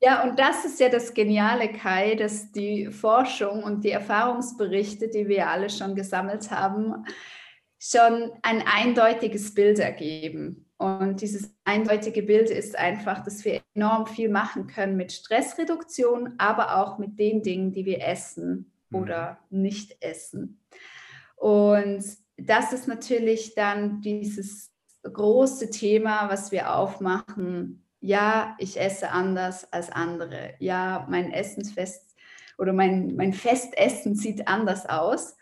Ja, 0.00 0.22
und 0.22 0.38
das 0.38 0.64
ist 0.64 0.78
ja 0.78 0.88
das 0.88 1.12
Geniale, 1.12 1.72
Kai, 1.72 2.14
dass 2.14 2.52
die 2.52 2.86
Forschung 2.92 3.64
und 3.64 3.82
die 3.82 3.90
Erfahrungsberichte, 3.90 5.08
die 5.08 5.26
wir 5.26 5.48
alle 5.48 5.70
schon 5.70 5.96
gesammelt 5.96 6.52
haben, 6.52 7.04
schon 7.78 8.30
ein 8.42 8.62
eindeutiges 8.66 9.54
Bild 9.54 9.78
ergeben. 9.78 10.66
Und 10.78 11.20
dieses 11.22 11.52
eindeutige 11.64 12.22
Bild 12.22 12.50
ist 12.50 12.78
einfach, 12.78 13.24
dass 13.24 13.44
wir 13.44 13.60
enorm 13.74 14.06
viel 14.06 14.28
machen 14.28 14.68
können 14.68 14.96
mit 14.96 15.12
Stressreduktion, 15.12 16.34
aber 16.38 16.76
auch 16.76 16.98
mit 16.98 17.18
den 17.18 17.42
Dingen, 17.42 17.72
die 17.72 17.84
wir 17.84 18.04
essen 18.06 18.70
oder 18.92 19.38
mhm. 19.50 19.62
nicht 19.62 19.96
essen. 20.00 20.60
Und 21.36 22.04
das 22.36 22.72
ist 22.72 22.86
natürlich 22.86 23.54
dann 23.54 24.00
dieses 24.00 24.72
große 25.02 25.70
Thema, 25.70 26.28
was 26.28 26.52
wir 26.52 26.74
aufmachen. 26.74 27.84
Ja, 28.00 28.56
ich 28.58 28.80
esse 28.80 29.10
anders 29.10 29.72
als 29.72 29.90
andere. 29.90 30.54
Ja, 30.60 31.06
mein 31.10 31.32
Essensfest 31.32 32.14
oder 32.56 32.72
mein, 32.72 33.16
mein 33.16 33.32
Festessen 33.32 34.14
sieht 34.14 34.46
anders 34.46 34.86
aus. 34.86 35.36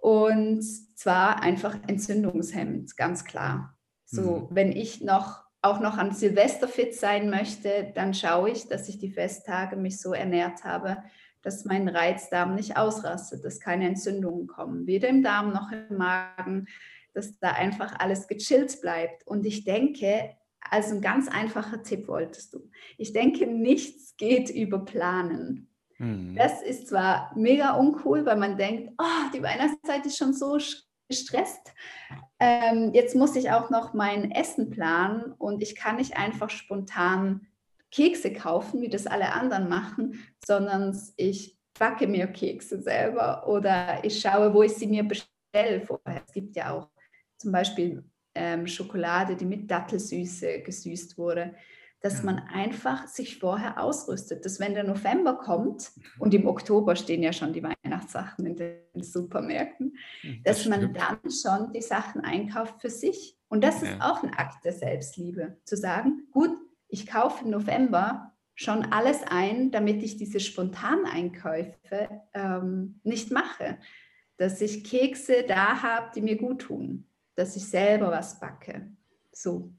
Und 0.00 0.62
zwar 0.96 1.42
einfach 1.42 1.76
entzündungshemmend, 1.86 2.96
ganz 2.96 3.24
klar. 3.24 3.76
So, 4.06 4.22
mhm. 4.22 4.48
wenn 4.50 4.72
ich 4.72 5.02
noch 5.02 5.44
auch 5.62 5.80
noch 5.80 5.98
an 5.98 6.12
Silvester 6.12 6.68
fit 6.68 6.94
sein 6.94 7.28
möchte, 7.28 7.92
dann 7.94 8.14
schaue 8.14 8.50
ich, 8.50 8.66
dass 8.66 8.88
ich 8.88 8.98
die 8.98 9.10
Festtage 9.10 9.76
mich 9.76 10.00
so 10.00 10.14
ernährt 10.14 10.64
habe, 10.64 10.96
dass 11.42 11.64
mein 11.64 11.88
Reizdarm 11.88 12.54
nicht 12.54 12.76
ausrastet, 12.76 13.44
dass 13.44 13.60
keine 13.60 13.86
Entzündungen 13.86 14.46
kommen, 14.46 14.86
weder 14.86 15.08
im 15.08 15.22
Darm 15.22 15.52
noch 15.52 15.70
im 15.70 15.96
Magen, 15.96 16.66
dass 17.12 17.38
da 17.38 17.52
einfach 17.52 17.98
alles 17.98 18.26
gechillt 18.26 18.80
bleibt. 18.80 19.26
Und 19.26 19.44
ich 19.44 19.64
denke, 19.64 20.34
also 20.60 20.94
ein 20.94 21.00
ganz 21.00 21.28
einfacher 21.28 21.82
Tipp 21.82 22.08
wolltest 22.08 22.54
du. 22.54 22.70
Ich 22.96 23.12
denke, 23.12 23.46
nichts 23.46 24.16
geht 24.16 24.50
über 24.50 24.84
Planen. 24.84 25.69
Mhm. 26.00 26.34
Das 26.34 26.62
ist 26.62 26.88
zwar 26.88 27.30
mega 27.36 27.74
uncool, 27.74 28.24
weil 28.24 28.36
man 28.36 28.56
denkt, 28.56 28.94
oh, 28.98 29.30
die 29.34 29.42
Weihnachtszeit 29.42 30.04
ist 30.06 30.16
schon 30.16 30.32
so 30.32 30.58
gestresst. 31.08 31.74
Ähm, 32.38 32.92
jetzt 32.94 33.14
muss 33.14 33.36
ich 33.36 33.50
auch 33.50 33.68
noch 33.68 33.92
mein 33.92 34.30
Essen 34.30 34.70
planen 34.70 35.32
und 35.32 35.62
ich 35.62 35.76
kann 35.76 35.96
nicht 35.96 36.16
einfach 36.16 36.48
spontan 36.48 37.46
Kekse 37.90 38.32
kaufen, 38.32 38.80
wie 38.80 38.88
das 38.88 39.06
alle 39.06 39.32
anderen 39.32 39.68
machen, 39.68 40.24
sondern 40.44 40.98
ich 41.16 41.58
backe 41.78 42.06
mir 42.06 42.28
Kekse 42.28 42.80
selber 42.80 43.46
oder 43.46 44.02
ich 44.02 44.20
schaue, 44.20 44.54
wo 44.54 44.62
ich 44.62 44.72
sie 44.72 44.86
mir 44.86 45.04
bestelle 45.04 45.82
vorher. 45.82 46.22
Es 46.26 46.32
gibt 46.32 46.56
ja 46.56 46.72
auch 46.72 46.88
zum 47.36 47.52
Beispiel 47.52 48.04
ähm, 48.34 48.66
Schokolade, 48.66 49.36
die 49.36 49.44
mit 49.44 49.70
Dattelsüße 49.70 50.62
gesüßt 50.62 51.18
wurde, 51.18 51.54
dass 52.00 52.22
man 52.22 52.38
einfach 52.38 53.06
sich 53.06 53.38
vorher 53.38 53.82
ausrüstet, 53.82 54.44
dass 54.44 54.58
wenn 54.58 54.74
der 54.74 54.84
November 54.84 55.34
kommt 55.34 55.92
und 56.18 56.32
im 56.32 56.46
Oktober 56.46 56.96
stehen 56.96 57.22
ja 57.22 57.32
schon 57.32 57.52
die 57.52 57.62
Weihnachtssachen 57.62 58.46
in 58.46 58.56
den 58.56 59.02
Supermärkten, 59.02 59.96
hm, 60.22 60.40
das 60.44 60.58
dass 60.58 60.66
man 60.66 60.80
stimmt. 60.80 60.98
dann 60.98 61.30
schon 61.30 61.72
die 61.72 61.82
Sachen 61.82 62.22
einkauft 62.22 62.80
für 62.80 62.90
sich. 62.90 63.36
Und 63.48 63.62
das 63.62 63.82
ja. 63.82 63.90
ist 63.90 64.00
auch 64.00 64.22
ein 64.22 64.32
Akt 64.32 64.64
der 64.64 64.72
Selbstliebe, 64.72 65.58
zu 65.64 65.76
sagen, 65.76 66.26
gut, 66.30 66.56
ich 66.88 67.06
kaufe 67.06 67.44
im 67.44 67.50
November 67.50 68.32
schon 68.54 68.84
alles 68.92 69.22
ein, 69.26 69.70
damit 69.70 70.02
ich 70.02 70.16
diese 70.16 70.40
Spontaneinkäufe 70.40 72.08
ähm, 72.34 73.00
nicht 73.04 73.30
mache. 73.30 73.78
Dass 74.36 74.60
ich 74.60 74.84
Kekse 74.84 75.44
da 75.46 75.82
habe, 75.82 76.10
die 76.14 76.22
mir 76.22 76.36
gut 76.36 76.62
tun. 76.62 77.06
Dass 77.34 77.56
ich 77.56 77.66
selber 77.66 78.10
was 78.10 78.40
backe. 78.40 78.90
So. 79.32 79.72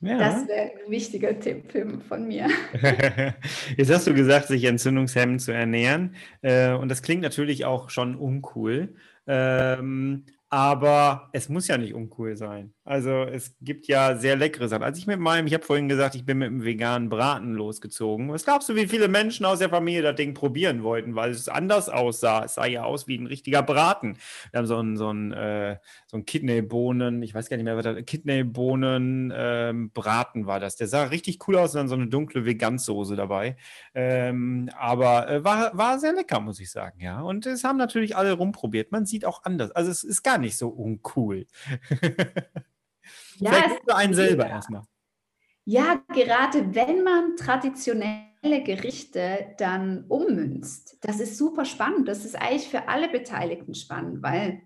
Ja. 0.00 0.18
Das 0.18 0.46
wäre 0.46 0.70
ein 0.84 0.90
wichtiger 0.90 1.38
Tipp 1.40 1.72
von 2.06 2.28
mir. 2.28 2.48
Jetzt 3.76 3.90
hast 3.90 4.06
du 4.06 4.14
gesagt, 4.14 4.46
sich 4.46 4.64
entzündungshemmend 4.64 5.40
zu 5.40 5.52
ernähren. 5.52 6.14
Äh, 6.40 6.72
und 6.72 6.88
das 6.88 7.02
klingt 7.02 7.22
natürlich 7.22 7.64
auch 7.64 7.90
schon 7.90 8.14
uncool. 8.14 8.94
Ähm, 9.26 10.24
aber 10.50 11.28
es 11.32 11.48
muss 11.48 11.68
ja 11.68 11.76
nicht 11.76 11.94
uncool 11.94 12.36
sein. 12.36 12.72
Also 12.88 13.24
es 13.24 13.54
gibt 13.60 13.86
ja 13.86 14.16
sehr 14.16 14.34
leckere 14.34 14.66
Sachen. 14.66 14.82
Als 14.82 14.96
ich 14.96 15.06
mit 15.06 15.20
meinem, 15.20 15.46
ich 15.46 15.52
habe 15.52 15.62
vorhin 15.62 15.90
gesagt, 15.90 16.14
ich 16.14 16.24
bin 16.24 16.38
mit 16.38 16.46
einem 16.46 16.64
veganen 16.64 17.10
Braten 17.10 17.52
losgezogen. 17.52 18.32
Was 18.32 18.46
glaubst 18.46 18.70
du, 18.70 18.76
wie 18.76 18.86
viele 18.86 19.08
Menschen 19.08 19.44
aus 19.44 19.58
der 19.58 19.68
Familie 19.68 20.00
das 20.00 20.16
Ding 20.16 20.32
probieren 20.32 20.82
wollten, 20.82 21.14
weil 21.14 21.30
es 21.30 21.50
anders 21.50 21.90
aussah? 21.90 22.46
Es 22.46 22.54
sah 22.54 22.64
ja 22.64 22.84
aus 22.84 23.06
wie 23.06 23.18
ein 23.18 23.26
richtiger 23.26 23.62
Braten. 23.62 24.16
Wir 24.52 24.58
haben 24.58 24.66
so 24.66 24.78
einen, 24.78 24.96
so 24.96 25.10
einen, 25.10 25.32
äh, 25.32 25.76
so 26.06 26.16
einen 26.16 26.24
Kidneybohnen, 26.24 27.22
ich 27.22 27.34
weiß 27.34 27.50
gar 27.50 27.58
nicht 27.58 27.64
mehr, 27.64 27.76
was 27.76 27.84
das 27.84 28.06
Kidneybohnen 28.06 29.34
ähm, 29.36 29.90
Braten 29.90 30.46
war 30.46 30.58
das. 30.58 30.76
Der 30.76 30.88
sah 30.88 31.02
richtig 31.04 31.46
cool 31.46 31.56
aus 31.56 31.74
und 31.74 31.80
dann 31.80 31.88
so 31.88 31.94
eine 31.94 32.06
dunkle 32.06 32.46
Vegansoße 32.46 33.16
dabei. 33.16 33.58
Ähm, 33.94 34.70
aber 34.78 35.28
äh, 35.28 35.44
war, 35.44 35.76
war 35.76 35.98
sehr 35.98 36.14
lecker, 36.14 36.40
muss 36.40 36.58
ich 36.58 36.70
sagen, 36.70 37.00
ja. 37.02 37.20
Und 37.20 37.44
es 37.44 37.64
haben 37.64 37.76
natürlich 37.76 38.16
alle 38.16 38.32
rumprobiert. 38.32 38.92
Man 38.92 39.04
sieht 39.04 39.26
auch 39.26 39.44
anders. 39.44 39.72
Also 39.72 39.90
es 39.90 40.04
ist 40.04 40.22
gar 40.22 40.38
nicht 40.38 40.56
so 40.56 40.68
uncool. 40.68 41.44
Ja, 43.38 43.52
Vielleicht 43.52 43.82
für 43.84 43.94
einen 43.94 44.14
selber 44.14 44.46
ja. 44.46 44.56
erstmal. 44.56 44.82
Ja, 45.64 46.02
gerade 46.14 46.74
wenn 46.74 47.04
man 47.04 47.36
traditionelle 47.36 48.62
Gerichte 48.64 49.54
dann 49.58 50.04
ummünzt, 50.08 50.96
das 51.02 51.20
ist 51.20 51.36
super 51.36 51.64
spannend. 51.64 52.08
Das 52.08 52.24
ist 52.24 52.36
eigentlich 52.36 52.68
für 52.68 52.88
alle 52.88 53.08
Beteiligten 53.08 53.74
spannend, 53.74 54.22
weil 54.22 54.62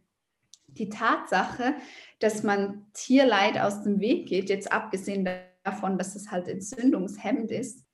die 0.69 0.89
Tatsache, 0.89 1.75
dass 2.21 2.43
man 2.43 2.87
Tierleid 2.93 3.59
aus 3.59 3.83
dem 3.83 4.01
Weg 4.01 4.29
geht, 4.29 4.49
jetzt 4.49 4.73
abgesehen 4.73 5.29
davon, 5.65 5.99
dass 5.99 6.15
es 6.15 6.31
halt 6.31 6.49
entzündungshemmend 6.49 7.51
ist, 7.51 7.85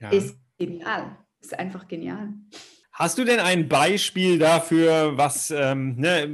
ja. 0.00 0.10
ist 0.10 0.36
genial. 0.58 1.16
Ist 1.40 1.58
einfach 1.58 1.88
genial. 1.88 2.34
Hast 2.96 3.18
du 3.18 3.24
denn 3.24 3.40
ein 3.40 3.68
Beispiel 3.68 4.38
dafür, 4.38 5.18
was, 5.18 5.50
ähm, 5.50 5.96
ne, 5.96 6.26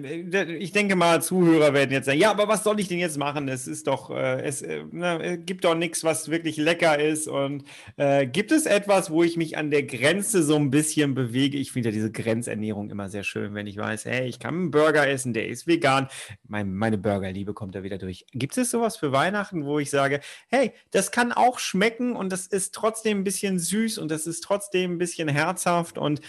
ich 0.59 0.73
denke 0.73 0.95
mal, 0.95 1.23
Zuhörer 1.23 1.73
werden 1.73 1.91
jetzt 1.91 2.05
sagen, 2.05 2.19
ja, 2.19 2.31
aber 2.31 2.49
was 2.49 2.65
soll 2.65 2.79
ich 2.81 2.87
denn 2.87 2.99
jetzt 2.99 3.17
machen? 3.17 3.49
Es 3.49 3.67
ist 3.67 3.87
doch, 3.87 4.11
äh, 4.11 4.43
es 4.43 4.61
äh, 4.61 4.85
ne, 4.91 5.39
gibt 5.39 5.65
doch 5.65 5.75
nichts, 5.75 6.05
was 6.05 6.31
wirklich 6.31 6.59
lecker 6.59 6.99
ist. 6.99 7.29
Und 7.29 7.65
äh, 7.97 8.27
gibt 8.27 8.53
es 8.53 8.67
etwas, 8.67 9.11
wo 9.11 9.23
ich 9.23 9.39
mich 9.39 9.57
an 9.57 9.71
der 9.71 9.85
Grenze 9.85 10.43
so 10.43 10.55
ein 10.57 10.71
bisschen 10.71 11.15
bewege? 11.15 11.57
Ich 11.57 11.73
finde 11.73 11.89
ja 11.89 11.95
diese 11.95 12.13
Grenzernährung 12.13 12.91
immer 12.91 13.09
sehr 13.09 13.23
schön, 13.25 13.55
wenn 13.55 13.67
ich 13.67 13.79
weiß, 13.79 14.05
hey, 14.05 14.29
ich 14.29 14.39
kann 14.39 14.55
einen 14.55 14.71
Burger 14.71 15.09
essen, 15.09 15.33
der 15.33 15.49
ist 15.49 15.67
vegan. 15.67 16.09
Mein, 16.47 16.75
meine 16.75 16.99
Burgerliebe 16.99 17.55
kommt 17.55 17.75
da 17.75 17.83
wieder 17.83 17.97
durch. 17.97 18.27
Gibt 18.33 18.59
es 18.59 18.71
sowas 18.71 18.99
für 18.99 19.13
Weihnachten, 19.13 19.65
wo 19.65 19.79
ich 19.79 19.89
sage, 19.89 20.21
hey, 20.49 20.73
das 20.91 21.11
kann 21.11 21.33
auch 21.33 21.59
schmecken 21.59 22.17
und 22.17 22.31
das 22.31 22.47
ist 22.47 22.75
trotzdem 22.75 23.21
ein 23.21 23.25
bisschen 23.25 23.59
süß 23.59 23.97
und 23.97 24.11
das 24.11 24.27
ist 24.27 24.43
trotzdem 24.43 24.97
ein 24.97 24.99
bisschen 24.99 25.29
herzhaft 25.29 25.97
und 25.97 26.21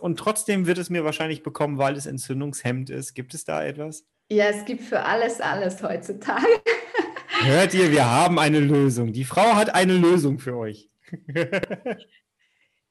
und 0.00 0.18
trotzdem 0.18 0.66
wird 0.66 0.78
es 0.78 0.90
mir 0.90 1.04
wahrscheinlich 1.04 1.42
bekommen, 1.42 1.78
weil 1.78 1.96
es 1.96 2.06
entzündungshemmend 2.06 2.90
ist. 2.90 3.14
Gibt 3.14 3.34
es 3.34 3.44
da 3.44 3.64
etwas? 3.64 4.04
Ja, 4.30 4.46
es 4.46 4.64
gibt 4.64 4.82
für 4.82 5.00
alles 5.00 5.40
alles 5.40 5.82
heutzutage. 5.82 6.46
Hört 7.42 7.74
ihr, 7.74 7.90
wir 7.90 8.08
haben 8.08 8.38
eine 8.38 8.60
Lösung. 8.60 9.12
Die 9.12 9.24
Frau 9.24 9.54
hat 9.54 9.74
eine 9.74 9.94
Lösung 9.94 10.38
für 10.38 10.56
euch. 10.56 10.90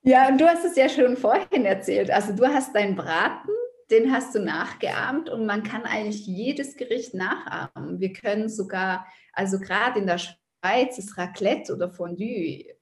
ja, 0.02 0.28
und 0.28 0.42
du 0.42 0.48
hast 0.48 0.66
es 0.66 0.76
ja 0.76 0.90
schon 0.90 1.16
vorhin 1.16 1.66
erzählt. 1.66 2.10
Also 2.12 2.36
du 2.36 2.46
hast 2.48 2.76
deinen 2.76 2.96
Braten, 2.96 3.52
den 3.92 4.12
hast 4.12 4.36
du 4.36 4.40
nachgeahmt 4.40 5.30
und 5.30 5.46
man 5.46 5.64
kann 5.64 5.84
eigentlich 5.84 6.26
jedes 6.26 6.76
Gericht 6.76 7.14
nachahmen. 7.14 8.00
Wir 8.00 8.12
können 8.12 8.50
sogar, 8.50 9.08
also 9.34 9.60
gerade 9.60 10.00
in 10.00 10.08
der 10.08 10.18
Schweiz 10.18 10.98
ist 10.98 11.18
Raclette 11.18 11.74
oder 11.74 11.90
Fondue. 11.90 12.76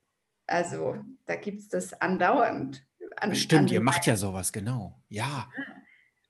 Also 0.48 0.96
da 1.26 1.36
gibt 1.36 1.60
es 1.60 1.70
das 1.70 1.94
andauernd. 1.94 2.87
An, 3.16 3.36
Stimmt, 3.36 3.70
an 3.70 3.74
ihr 3.74 3.82
macht 3.82 4.06
ja 4.06 4.16
sowas, 4.16 4.52
genau. 4.52 5.02
Ja. 5.10 5.50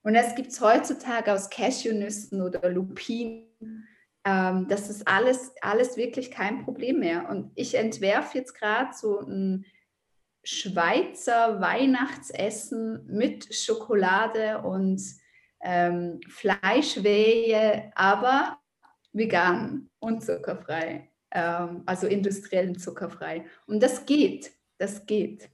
Und 0.04 0.14
das 0.14 0.36
gibt 0.36 0.52
es 0.52 0.62
heutzutage 0.62 1.34
aus 1.34 1.50
Cashewnüssen 1.50 2.42
oder 2.42 2.70
Lupinen. 2.70 3.46
Ähm, 4.24 4.68
das 4.68 4.90
ist 4.90 5.08
alles, 5.08 5.52
alles 5.62 5.98
wirklich 5.98 6.32
kein 6.32 6.64
Problem 6.64 7.00
mehr. 7.00 7.30
Und 7.30 7.52
ich 7.56 7.76
entwerfe 7.76 8.38
jetzt 8.38 8.54
gerade 8.54 8.92
so 8.94 9.20
ein 9.20 9.66
Schweizer 10.44 11.60
Weihnachtsessen 11.60 13.06
mit 13.08 13.54
Schokolade 13.54 14.60
und 14.60 15.02
ähm, 15.62 16.22
Fleischwehe, 16.30 17.92
aber 17.96 18.58
vegan 19.12 19.90
und 20.00 20.24
zuckerfrei. 20.24 21.10
Ähm, 21.32 21.84
also 21.86 22.08
industriellen 22.08 22.78
zuckerfrei. 22.78 23.46
Und 23.66 23.82
das 23.84 24.06
geht. 24.06 24.52
Das 24.78 25.06
geht. 25.06 25.50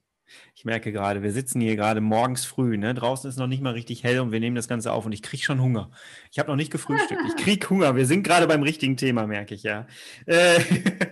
Ich 0.56 0.66
merke 0.66 0.92
gerade, 0.92 1.24
wir 1.24 1.32
sitzen 1.32 1.62
hier 1.62 1.76
gerade 1.76 2.02
morgens 2.02 2.46
früh, 2.46 2.78
ne? 2.78 2.94
Draußen 2.94 3.30
ist 3.30 3.38
noch 3.38 3.48
nicht 3.48 3.62
mal 3.62 3.74
richtig 3.74 4.04
hell 4.04 4.20
und 4.20 4.32
wir 4.32 4.40
nehmen 4.40 4.56
das 4.56 4.68
Ganze 4.68 4.92
auf 4.92 5.06
und 5.06 5.12
ich 5.12 5.22
kriege 5.22 5.44
schon 5.44 5.62
Hunger. 5.62 5.92
Ich 6.32 6.40
habe 6.40 6.50
noch 6.50 6.56
nicht 6.56 6.72
gefrühstückt. 6.72 7.22
Ich 7.28 7.44
kriege 7.44 7.68
Hunger. 7.70 7.96
Wir 7.96 8.06
sind 8.06 8.24
gerade 8.24 8.48
beim 8.48 8.64
richtigen 8.64 8.98
Thema, 8.98 9.28
merke 9.28 9.56
ich 9.56 9.64
ja. 9.64 9.88
Äh, 10.26 10.60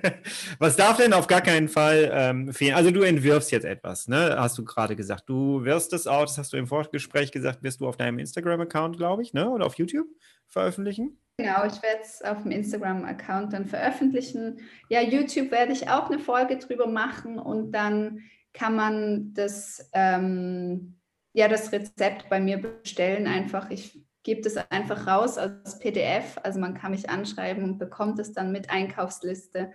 was 0.59 0.76
darf 0.76 0.97
denn 0.97 1.14
auf 1.14 1.28
gar 1.28 1.41
keinen 1.41 1.68
Fall 1.68 2.09
ähm, 2.14 2.53
fehlen? 2.53 2.76
Also 2.76 2.91
du 2.91 3.01
entwirfst 3.01 3.51
jetzt 3.51 3.66
etwas, 3.66 4.07
ne? 4.07 4.36
Hast 4.38 4.57
du 4.57 4.64
gerade 4.64 4.95
gesagt. 4.95 5.28
Du 5.28 5.64
wirst 5.64 5.93
es 5.93 6.07
auch, 6.07 6.22
das 6.22 6.38
hast 6.38 6.53
du 6.53 6.57
im 6.57 6.68
Vorgespräch 6.68 7.32
gesagt, 7.32 7.64
wirst 7.64 7.82
du 7.82 7.88
auf 7.88 7.97
deinem 7.97 8.20
Instagram-Account, 8.20 8.97
glaube 8.97 9.22
ich, 9.22 9.34
ne? 9.34 9.49
Oder 9.49 9.66
auf 9.66 9.76
YouTube 9.76 10.07
veröffentlichen? 10.47 11.18
Genau, 11.38 11.66
ich 11.66 11.82
werde 11.82 12.01
es 12.03 12.22
auf 12.22 12.43
dem 12.43 12.51
Instagram-Account 12.51 13.53
dann 13.53 13.66
veröffentlichen. 13.66 14.59
Ja, 14.89 15.01
YouTube 15.01 15.49
werde 15.51 15.72
ich 15.72 15.89
auch 15.89 16.09
eine 16.09 16.20
Folge 16.20 16.57
drüber 16.57 16.88
machen 16.88 17.39
und 17.39 17.72
dann 17.72 18.20
kann 18.53 18.75
man 18.75 19.33
das, 19.33 19.89
ähm, 19.93 20.99
ja, 21.33 21.47
das 21.47 21.71
Rezept 21.71 22.29
bei 22.29 22.39
mir 22.39 22.57
bestellen. 22.57 23.27
Einfach, 23.27 23.69
ich 23.69 24.03
gebe 24.23 24.41
das 24.41 24.57
einfach 24.69 25.07
raus 25.07 25.37
als 25.37 25.79
PDF. 25.79 26.37
Also 26.43 26.59
man 26.59 26.73
kann 26.73 26.91
mich 26.91 27.09
anschreiben 27.09 27.63
und 27.63 27.77
bekommt 27.79 28.19
es 28.19 28.33
dann 28.33 28.51
mit 28.51 28.69
Einkaufsliste. 28.69 29.71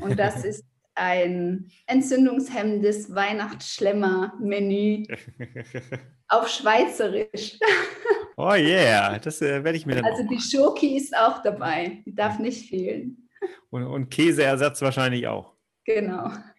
Und 0.00 0.18
das 0.18 0.44
ist 0.44 0.64
ein 0.94 1.70
entzündungshemmendes 1.86 3.14
Weihnachtsschlemmer-Menü 3.14 5.04
auf 6.28 6.48
Schweizerisch. 6.48 7.58
Oh 8.36 8.54
yeah, 8.54 9.18
das 9.18 9.40
äh, 9.42 9.64
werde 9.64 9.78
ich 9.78 9.86
mir 9.86 9.96
dann. 9.96 10.04
Also 10.04 10.24
die 10.24 10.40
Schoki 10.40 10.96
ist 10.96 11.16
auch 11.16 11.42
dabei, 11.42 12.02
die 12.04 12.14
darf 12.14 12.38
nicht 12.38 12.68
fehlen. 12.68 13.28
Und, 13.70 13.84
und 13.84 14.10
Käseersatz 14.10 14.82
wahrscheinlich 14.82 15.26
auch. 15.26 15.57
Genau. 15.88 16.30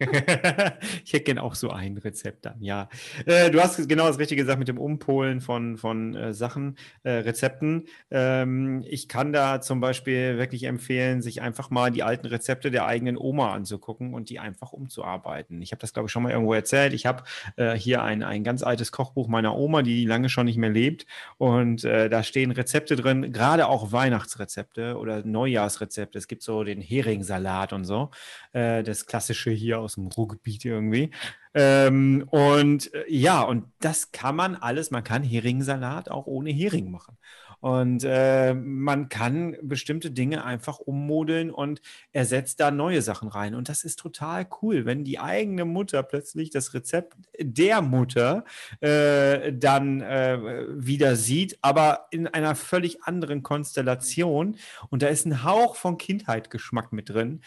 ich 1.04 1.12
hätte 1.12 1.22
gerne 1.22 1.44
auch 1.44 1.54
so 1.54 1.70
ein 1.70 1.96
Rezept 1.98 2.46
dann, 2.46 2.60
ja. 2.60 2.88
Äh, 3.26 3.52
du 3.52 3.60
hast 3.60 3.88
genau 3.88 4.08
das 4.08 4.18
Richtige 4.18 4.42
gesagt 4.42 4.58
mit 4.58 4.66
dem 4.66 4.76
Umpolen 4.76 5.40
von, 5.40 5.76
von 5.76 6.16
äh, 6.16 6.34
Sachen, 6.34 6.76
äh, 7.04 7.10
Rezepten. 7.10 7.86
Ähm, 8.10 8.84
ich 8.88 9.06
kann 9.06 9.32
da 9.32 9.60
zum 9.60 9.78
Beispiel 9.78 10.36
wirklich 10.36 10.64
empfehlen, 10.64 11.22
sich 11.22 11.42
einfach 11.42 11.70
mal 11.70 11.92
die 11.92 12.02
alten 12.02 12.26
Rezepte 12.26 12.72
der 12.72 12.86
eigenen 12.86 13.16
Oma 13.16 13.52
anzugucken 13.52 14.14
und 14.14 14.30
die 14.30 14.40
einfach 14.40 14.72
umzuarbeiten. 14.72 15.62
Ich 15.62 15.70
habe 15.70 15.80
das, 15.80 15.92
glaube 15.92 16.08
ich, 16.08 16.12
schon 16.12 16.24
mal 16.24 16.32
irgendwo 16.32 16.54
erzählt. 16.54 16.92
Ich 16.92 17.06
habe 17.06 17.22
äh, 17.54 17.74
hier 17.74 18.02
ein, 18.02 18.24
ein 18.24 18.42
ganz 18.42 18.64
altes 18.64 18.90
Kochbuch 18.90 19.28
meiner 19.28 19.56
Oma, 19.56 19.82
die 19.82 20.06
lange 20.06 20.28
schon 20.28 20.46
nicht 20.46 20.58
mehr 20.58 20.70
lebt. 20.70 21.06
Und 21.38 21.84
äh, 21.84 22.08
da 22.08 22.24
stehen 22.24 22.50
Rezepte 22.50 22.96
drin, 22.96 23.32
gerade 23.32 23.68
auch 23.68 23.92
Weihnachtsrezepte 23.92 24.96
oder 24.96 25.24
Neujahrsrezepte. 25.24 26.18
Es 26.18 26.26
gibt 26.26 26.42
so 26.42 26.64
den 26.64 26.80
Heringssalat 26.80 27.72
und 27.72 27.84
so. 27.84 28.10
Äh, 28.52 28.82
das 28.82 29.06
klassische 29.06 29.19
hier 29.28 29.80
aus 29.80 29.94
dem 29.94 30.06
Ruhrgebiet 30.06 30.64
irgendwie. 30.64 31.10
Ähm, 31.54 32.26
und 32.30 32.92
äh, 32.94 33.04
ja, 33.08 33.42
und 33.42 33.64
das 33.80 34.12
kann 34.12 34.36
man 34.36 34.54
alles, 34.54 34.90
man 34.90 35.04
kann 35.04 35.22
Heringsalat 35.22 36.10
auch 36.10 36.26
ohne 36.26 36.50
Hering 36.50 36.90
machen. 36.90 37.18
Und 37.60 38.04
äh, 38.04 38.54
man 38.54 39.10
kann 39.10 39.56
bestimmte 39.62 40.10
Dinge 40.10 40.44
einfach 40.44 40.78
ummodeln 40.78 41.50
und 41.50 41.82
ersetzt 42.12 42.58
da 42.60 42.70
neue 42.70 43.02
Sachen 43.02 43.28
rein. 43.28 43.54
Und 43.54 43.68
das 43.68 43.84
ist 43.84 43.98
total 43.98 44.46
cool, 44.62 44.86
wenn 44.86 45.04
die 45.04 45.18
eigene 45.18 45.66
Mutter 45.66 46.02
plötzlich 46.02 46.50
das 46.50 46.72
Rezept 46.72 47.16
der 47.38 47.82
Mutter 47.82 48.44
äh, 48.80 49.52
dann 49.52 50.00
äh, 50.00 50.66
wieder 50.70 51.16
sieht, 51.16 51.58
aber 51.60 52.06
in 52.10 52.26
einer 52.26 52.54
völlig 52.54 53.02
anderen 53.04 53.42
Konstellation. 53.42 54.56
Und 54.88 55.02
da 55.02 55.08
ist 55.08 55.26
ein 55.26 55.44
Hauch 55.44 55.76
von 55.76 55.98
Kindheitgeschmack 55.98 56.92
mit 56.92 57.10
drin. 57.10 57.42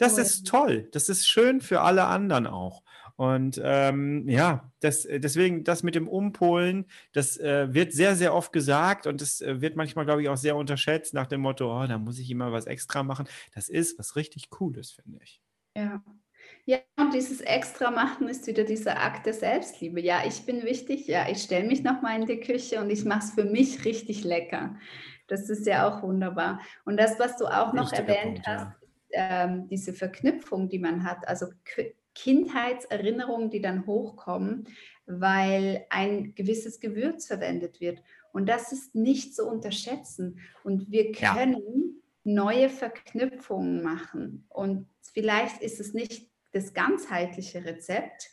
Das 0.00 0.14
cool. 0.14 0.20
ist 0.20 0.46
toll. 0.46 0.88
Das 0.92 1.10
ist 1.10 1.28
schön 1.28 1.60
für 1.60 1.82
alle 1.82 2.06
anderen 2.06 2.46
auch. 2.46 2.82
Und 3.16 3.60
ähm, 3.62 4.26
ja, 4.30 4.72
das, 4.80 5.02
deswegen 5.02 5.62
das 5.62 5.82
mit 5.82 5.94
dem 5.94 6.08
Umpolen, 6.08 6.86
das 7.12 7.36
äh, 7.36 7.68
wird 7.74 7.92
sehr, 7.92 8.16
sehr 8.16 8.34
oft 8.34 8.50
gesagt 8.50 9.06
und 9.06 9.20
das 9.20 9.42
äh, 9.42 9.60
wird 9.60 9.76
manchmal, 9.76 10.06
glaube 10.06 10.22
ich, 10.22 10.30
auch 10.30 10.38
sehr 10.38 10.56
unterschätzt 10.56 11.12
nach 11.12 11.26
dem 11.26 11.42
Motto, 11.42 11.70
oh, 11.70 11.86
da 11.86 11.98
muss 11.98 12.18
ich 12.18 12.30
immer 12.30 12.50
was 12.50 12.64
extra 12.64 13.02
machen. 13.02 13.28
Das 13.54 13.68
ist 13.68 13.98
was 13.98 14.16
richtig 14.16 14.48
Cooles, 14.48 14.92
finde 14.92 15.18
ich. 15.22 15.42
Ja. 15.76 16.02
Ja, 16.64 16.78
und 16.96 17.12
dieses 17.12 17.42
extra 17.42 17.90
machen 17.90 18.26
ist 18.26 18.46
wieder 18.46 18.64
dieser 18.64 18.98
Akt 18.98 19.26
der 19.26 19.34
Selbstliebe. 19.34 20.00
Ja, 20.00 20.22
ich 20.26 20.46
bin 20.46 20.62
wichtig, 20.62 21.06
ja, 21.06 21.28
ich 21.28 21.42
stelle 21.42 21.66
mich 21.66 21.82
nochmal 21.82 22.18
in 22.18 22.26
die 22.26 22.40
Küche 22.40 22.80
und 22.80 22.88
ich 22.88 23.04
mache 23.04 23.20
es 23.20 23.30
für 23.32 23.44
mich 23.44 23.84
richtig 23.84 24.24
lecker. 24.24 24.76
Das 25.26 25.50
ist 25.50 25.66
ja 25.66 25.86
auch 25.86 26.02
wunderbar. 26.02 26.60
Und 26.86 26.98
das, 26.98 27.18
was 27.18 27.36
du 27.36 27.44
auch 27.46 27.74
noch 27.74 27.92
Richtiger 27.92 28.08
erwähnt 28.08 28.34
Punkt, 28.36 28.46
hast, 28.46 28.60
ja 28.62 28.79
ähm, 29.12 29.66
diese 29.68 29.92
Verknüpfung, 29.92 30.68
die 30.68 30.78
man 30.78 31.04
hat, 31.04 31.26
also 31.28 31.46
Kindheitserinnerungen, 32.14 33.50
die 33.50 33.60
dann 33.60 33.86
hochkommen, 33.86 34.68
weil 35.06 35.86
ein 35.90 36.34
gewisses 36.34 36.80
Gewürz 36.80 37.26
verwendet 37.26 37.80
wird. 37.80 38.02
Und 38.32 38.48
das 38.48 38.72
ist 38.72 38.94
nicht 38.94 39.34
zu 39.34 39.46
unterschätzen. 39.46 40.38
Und 40.64 40.90
wir 40.90 41.12
können 41.12 41.54
ja. 41.54 42.32
neue 42.32 42.68
Verknüpfungen 42.68 43.82
machen. 43.82 44.44
Und 44.48 44.86
vielleicht 45.12 45.62
ist 45.62 45.80
es 45.80 45.94
nicht 45.94 46.30
das 46.52 46.74
ganzheitliche 46.74 47.64
Rezept, 47.64 48.30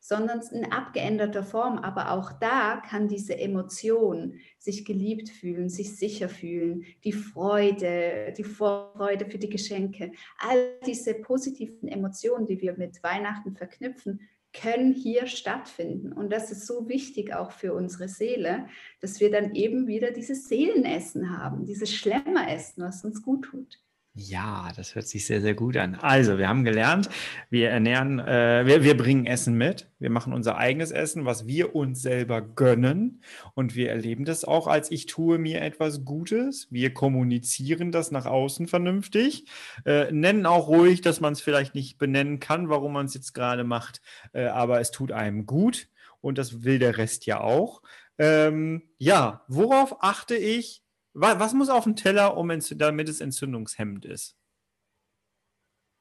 sondern 0.00 0.40
in 0.50 0.72
abgeänderter 0.72 1.44
Form. 1.44 1.78
Aber 1.78 2.10
auch 2.12 2.32
da 2.32 2.82
kann 2.88 3.06
diese 3.06 3.38
Emotion, 3.38 4.34
sich 4.58 4.84
geliebt 4.84 5.28
fühlen, 5.28 5.68
sich 5.68 5.96
sicher 5.96 6.28
fühlen, 6.28 6.84
die 7.04 7.12
Freude, 7.12 8.34
die 8.36 8.44
Vorfreude 8.44 9.26
für 9.26 9.38
die 9.38 9.50
Geschenke, 9.50 10.12
all 10.38 10.78
diese 10.86 11.14
positiven 11.14 11.88
Emotionen, 11.88 12.46
die 12.46 12.60
wir 12.60 12.76
mit 12.76 13.02
Weihnachten 13.02 13.54
verknüpfen, 13.54 14.20
können 14.52 14.92
hier 14.92 15.26
stattfinden. 15.26 16.12
Und 16.12 16.32
das 16.32 16.50
ist 16.50 16.66
so 16.66 16.88
wichtig 16.88 17.34
auch 17.34 17.52
für 17.52 17.72
unsere 17.72 18.08
Seele, 18.08 18.66
dass 19.00 19.20
wir 19.20 19.30
dann 19.30 19.54
eben 19.54 19.86
wieder 19.86 20.10
dieses 20.10 20.48
Seelenessen 20.48 21.38
haben, 21.38 21.64
dieses 21.64 21.94
Schlemmeressen, 21.94 22.82
was 22.82 23.04
uns 23.04 23.22
gut 23.22 23.44
tut. 23.44 23.78
Ja, 24.14 24.72
das 24.74 24.96
hört 24.96 25.06
sich 25.06 25.24
sehr, 25.24 25.40
sehr 25.40 25.54
gut 25.54 25.76
an. 25.76 25.94
Also, 25.94 26.36
wir 26.36 26.48
haben 26.48 26.64
gelernt, 26.64 27.08
wir 27.48 27.70
ernähren, 27.70 28.18
äh, 28.18 28.66
wir, 28.66 28.82
wir 28.82 28.96
bringen 28.96 29.24
Essen 29.24 29.54
mit. 29.54 29.88
Wir 30.00 30.10
machen 30.10 30.32
unser 30.32 30.56
eigenes 30.56 30.90
Essen, 30.90 31.26
was 31.26 31.46
wir 31.46 31.76
uns 31.76 32.02
selber 32.02 32.42
gönnen. 32.42 33.22
Und 33.54 33.76
wir 33.76 33.88
erleben 33.90 34.24
das 34.24 34.44
auch 34.44 34.66
als 34.66 34.90
ich 34.90 35.06
tue 35.06 35.38
mir 35.38 35.62
etwas 35.62 36.04
Gutes. 36.04 36.66
Wir 36.70 36.92
kommunizieren 36.92 37.92
das 37.92 38.10
nach 38.10 38.26
außen 38.26 38.66
vernünftig, 38.66 39.46
äh, 39.86 40.10
nennen 40.10 40.44
auch 40.44 40.66
ruhig, 40.66 41.02
dass 41.02 41.20
man 41.20 41.34
es 41.34 41.40
vielleicht 41.40 41.76
nicht 41.76 41.96
benennen 41.96 42.40
kann, 42.40 42.68
warum 42.68 42.92
man 42.94 43.06
es 43.06 43.14
jetzt 43.14 43.32
gerade 43.32 43.62
macht. 43.62 44.00
Äh, 44.32 44.46
aber 44.46 44.80
es 44.80 44.90
tut 44.90 45.12
einem 45.12 45.46
gut. 45.46 45.88
Und 46.20 46.36
das 46.36 46.64
will 46.64 46.80
der 46.80 46.98
Rest 46.98 47.26
ja 47.26 47.40
auch. 47.40 47.80
Ähm, 48.18 48.82
ja, 48.98 49.44
worauf 49.46 50.02
achte 50.02 50.34
ich, 50.34 50.82
was 51.12 51.54
muss 51.54 51.68
auf 51.68 51.84
dem 51.84 51.96
Teller, 51.96 52.36
um 52.36 52.48
damit 52.76 53.08
es 53.08 53.20
entzündungshemmend 53.20 54.04
ist? 54.04 54.36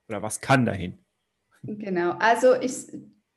Oder 0.07 0.21
was 0.21 0.41
kann 0.41 0.65
dahin? 0.65 0.97
Genau, 1.63 2.11
also 2.13 2.55
ich 2.55 2.87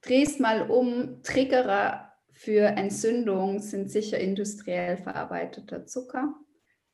drehe 0.01 0.25
es 0.25 0.39
mal 0.39 0.70
um. 0.70 1.23
Triggerer 1.23 2.12
für 2.33 2.62
Entzündung 2.62 3.61
sind 3.61 3.91
sicher 3.91 4.18
industriell 4.18 4.97
verarbeiteter 4.97 5.87
Zucker, 5.87 6.35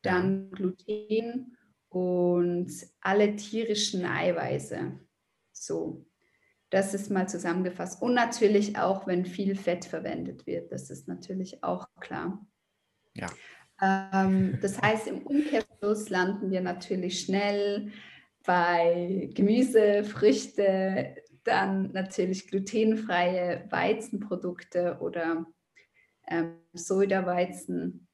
dann 0.03 0.51
Gluten 0.51 1.57
und 1.89 2.71
alle 3.01 3.37
tierischen 3.37 4.05
Eiweiße. 4.05 4.99
So, 5.53 6.07
das 6.71 6.93
ist 6.95 7.11
mal 7.11 7.29
zusammengefasst. 7.29 8.03
Und 8.03 8.15
natürlich 8.15 8.79
auch, 8.79 9.07
wenn 9.07 9.25
viel 9.25 9.57
Fett 9.57 9.85
verwendet 9.85 10.47
wird, 10.47 10.73
das 10.73 10.91
ist 10.91 11.09
natürlich 11.09 11.63
auch 11.63 11.89
klar. 12.01 12.47
Ja. 13.15 13.29
Ähm, 13.83 14.59
das 14.63 14.81
heißt, 14.81 15.07
im 15.09 15.23
Umkehrschluss 15.23 16.09
landen 16.11 16.51
wir 16.51 16.61
natürlich 16.61 17.21
schnell 17.21 17.93
bei 18.45 19.31
Gemüse, 19.35 20.05
Früchte, 20.05 21.17
dann 21.45 21.93
natürlich 21.93 22.49
glutenfreie 22.49 23.67
Weizenprodukte 23.71 24.99
oder 25.01 25.47
ähm, 26.27 26.57
Sojaweizen, 26.73 28.09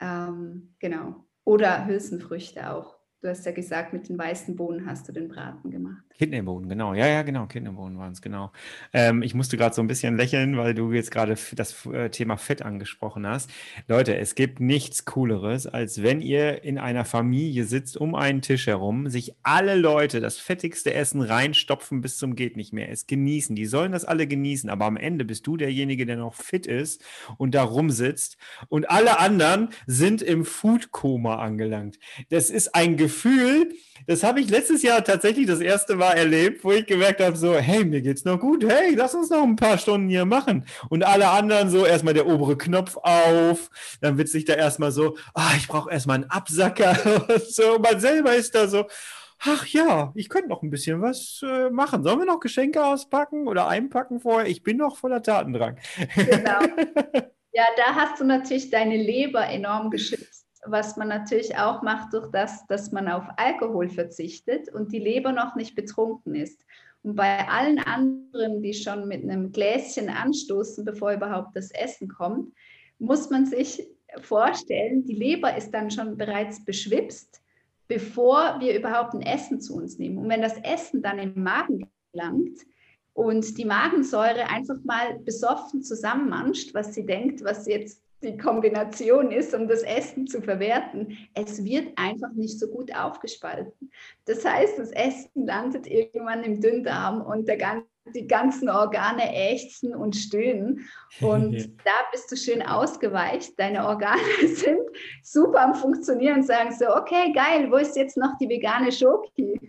ähm, 0.00 0.74
genau, 0.78 1.24
oder 1.44 1.86
Hülsenfrüchte 1.86 2.70
auch. 2.72 2.99
Du 3.22 3.28
hast 3.28 3.44
ja 3.44 3.52
gesagt, 3.52 3.92
mit 3.92 4.08
den 4.08 4.16
weißen 4.16 4.56
Bohnen 4.56 4.86
hast 4.86 5.06
du 5.06 5.12
den 5.12 5.28
Braten 5.28 5.70
gemacht. 5.70 6.02
Kidneybohnen, 6.16 6.70
genau. 6.70 6.94
Ja, 6.94 7.06
ja, 7.06 7.20
genau. 7.20 7.46
Kidneybohnen 7.46 7.98
waren 7.98 8.12
es, 8.12 8.22
genau. 8.22 8.50
Ähm, 8.94 9.22
ich 9.22 9.34
musste 9.34 9.58
gerade 9.58 9.74
so 9.74 9.82
ein 9.82 9.88
bisschen 9.88 10.16
lächeln, 10.16 10.56
weil 10.56 10.72
du 10.72 10.90
jetzt 10.92 11.10
gerade 11.10 11.36
das 11.52 11.84
äh, 11.84 12.08
Thema 12.08 12.38
Fett 12.38 12.62
angesprochen 12.62 13.26
hast. 13.26 13.50
Leute, 13.88 14.16
es 14.16 14.34
gibt 14.34 14.58
nichts 14.58 15.04
Cooleres, 15.04 15.66
als 15.66 16.02
wenn 16.02 16.22
ihr 16.22 16.64
in 16.64 16.78
einer 16.78 17.04
Familie 17.04 17.64
sitzt, 17.64 17.98
um 17.98 18.14
einen 18.14 18.40
Tisch 18.40 18.66
herum, 18.66 19.10
sich 19.10 19.34
alle 19.42 19.76
Leute 19.76 20.20
das 20.20 20.38
fettigste 20.38 20.94
Essen 20.94 21.20
reinstopfen 21.20 22.00
bis 22.00 22.16
zum 22.16 22.34
geht 22.34 22.56
nicht 22.56 22.72
mehr. 22.72 22.90
Es 22.90 23.06
genießen. 23.06 23.54
Die 23.54 23.66
sollen 23.66 23.92
das 23.92 24.06
alle 24.06 24.26
genießen, 24.26 24.70
aber 24.70 24.86
am 24.86 24.96
Ende 24.96 25.26
bist 25.26 25.46
du 25.46 25.58
derjenige, 25.58 26.06
der 26.06 26.16
noch 26.16 26.34
fit 26.34 26.66
ist 26.66 27.04
und 27.36 27.54
da 27.54 27.64
rumsitzt 27.64 28.38
und 28.70 28.88
alle 28.88 29.18
anderen 29.18 29.68
sind 29.86 30.22
im 30.22 30.46
Foodkoma 30.46 31.36
angelangt. 31.36 31.98
Das 32.30 32.48
ist 32.48 32.74
ein 32.74 32.96
Gefühl 32.96 33.09
Gefühl, 33.10 33.74
das 34.06 34.22
habe 34.22 34.40
ich 34.40 34.48
letztes 34.48 34.82
Jahr 34.82 35.02
tatsächlich 35.02 35.46
das 35.46 35.60
erste 35.60 35.96
Mal 35.96 36.12
erlebt, 36.12 36.64
wo 36.64 36.70
ich 36.70 36.86
gemerkt 36.86 37.20
habe, 37.20 37.36
so, 37.36 37.56
hey, 37.56 37.84
mir 37.84 38.00
geht's 38.02 38.24
noch 38.24 38.38
gut, 38.38 38.64
hey, 38.64 38.94
lass 38.94 39.16
uns 39.16 39.30
noch 39.30 39.42
ein 39.42 39.56
paar 39.56 39.78
Stunden 39.78 40.08
hier 40.08 40.24
machen. 40.24 40.64
Und 40.88 41.02
alle 41.02 41.28
anderen 41.28 41.70
so, 41.70 41.84
erstmal 41.84 42.14
der 42.14 42.28
obere 42.28 42.56
Knopf 42.56 42.96
auf, 42.96 43.68
dann 44.00 44.16
wird 44.16 44.28
sich 44.28 44.44
da 44.44 44.54
erstmal 44.54 44.92
so, 44.92 45.16
ah, 45.34 45.50
ich 45.56 45.66
brauche 45.66 45.90
erstmal 45.90 46.16
einen 46.16 46.30
Absacker 46.30 47.26
und 47.28 47.42
so. 47.42 47.74
Und 47.74 47.82
man 47.82 47.98
selber 47.98 48.34
ist 48.36 48.54
da 48.54 48.68
so, 48.68 48.86
ach 49.40 49.66
ja, 49.66 50.12
ich 50.14 50.28
könnte 50.28 50.48
noch 50.48 50.62
ein 50.62 50.70
bisschen 50.70 51.02
was 51.02 51.40
äh, 51.42 51.68
machen. 51.70 52.04
Sollen 52.04 52.20
wir 52.20 52.26
noch 52.26 52.40
Geschenke 52.40 52.84
auspacken 52.84 53.48
oder 53.48 53.66
einpacken 53.66 54.20
vorher? 54.20 54.48
Ich 54.48 54.62
bin 54.62 54.76
noch 54.76 54.98
voller 54.98 55.22
Tatendrang. 55.22 55.78
Genau. 56.14 56.60
Ja, 57.52 57.64
da 57.76 57.96
hast 57.96 58.20
du 58.20 58.24
natürlich 58.24 58.70
deine 58.70 58.96
Leber 58.96 59.44
enorm 59.48 59.90
geschützt 59.90 60.39
was 60.66 60.96
man 60.96 61.08
natürlich 61.08 61.56
auch 61.56 61.82
macht 61.82 62.12
durch 62.12 62.30
das, 62.30 62.66
dass 62.66 62.92
man 62.92 63.08
auf 63.08 63.24
Alkohol 63.36 63.88
verzichtet 63.88 64.72
und 64.72 64.92
die 64.92 64.98
Leber 64.98 65.32
noch 65.32 65.56
nicht 65.56 65.74
betrunken 65.74 66.34
ist. 66.34 66.64
Und 67.02 67.16
bei 67.16 67.48
allen 67.48 67.78
anderen, 67.78 68.62
die 68.62 68.74
schon 68.74 69.08
mit 69.08 69.22
einem 69.22 69.52
Gläschen 69.52 70.10
anstoßen, 70.10 70.84
bevor 70.84 71.12
überhaupt 71.12 71.56
das 71.56 71.70
Essen 71.70 72.08
kommt, 72.08 72.52
muss 72.98 73.30
man 73.30 73.46
sich 73.46 73.86
vorstellen, 74.20 75.04
die 75.04 75.14
Leber 75.14 75.56
ist 75.56 75.70
dann 75.72 75.90
schon 75.90 76.16
bereits 76.16 76.62
beschwipst, 76.64 77.40
bevor 77.88 78.60
wir 78.60 78.76
überhaupt 78.76 79.14
ein 79.14 79.22
Essen 79.22 79.60
zu 79.60 79.76
uns 79.76 79.98
nehmen. 79.98 80.18
Und 80.18 80.28
wenn 80.28 80.42
das 80.42 80.58
Essen 80.58 81.02
dann 81.02 81.18
im 81.18 81.42
Magen 81.42 81.88
gelangt 82.12 82.58
und 83.14 83.56
die 83.56 83.64
Magensäure 83.64 84.48
einfach 84.50 84.76
mal 84.84 85.18
besoffen 85.20 85.82
zusammenmanscht, 85.82 86.74
was 86.74 86.94
sie 86.94 87.06
denkt, 87.06 87.42
was 87.42 87.66
jetzt 87.66 88.02
die 88.22 88.36
Kombination 88.36 89.30
ist, 89.30 89.54
um 89.54 89.66
das 89.66 89.82
Essen 89.82 90.26
zu 90.26 90.42
verwerten, 90.42 91.16
es 91.34 91.64
wird 91.64 91.96
einfach 91.96 92.32
nicht 92.34 92.58
so 92.58 92.68
gut 92.68 92.94
aufgespalten. 92.94 93.90
Das 94.26 94.44
heißt, 94.44 94.78
das 94.78 94.92
Essen 94.92 95.46
landet 95.46 95.86
irgendwann 95.86 96.44
im 96.44 96.60
Dünndarm 96.60 97.22
und 97.22 97.48
der 97.48 97.56
ganze 97.56 97.89
die 98.14 98.26
ganzen 98.26 98.68
Organe 98.68 99.34
ächzen 99.34 99.94
und 99.94 100.16
stöhnen. 100.16 100.88
Und 101.20 101.54
da 101.84 101.92
bist 102.12 102.30
du 102.30 102.36
schön 102.36 102.62
ausgeweicht. 102.62 103.58
Deine 103.58 103.86
Organe 103.86 104.20
sind 104.54 104.80
super 105.22 105.62
am 105.62 105.74
Funktionieren 105.74 106.36
und 106.36 106.46
sagen 106.46 106.74
so, 106.76 106.94
okay, 106.96 107.32
geil, 107.32 107.70
wo 107.70 107.76
ist 107.76 107.96
jetzt 107.96 108.16
noch 108.16 108.36
die 108.40 108.48
vegane 108.48 108.90
Schoki? 108.90 109.60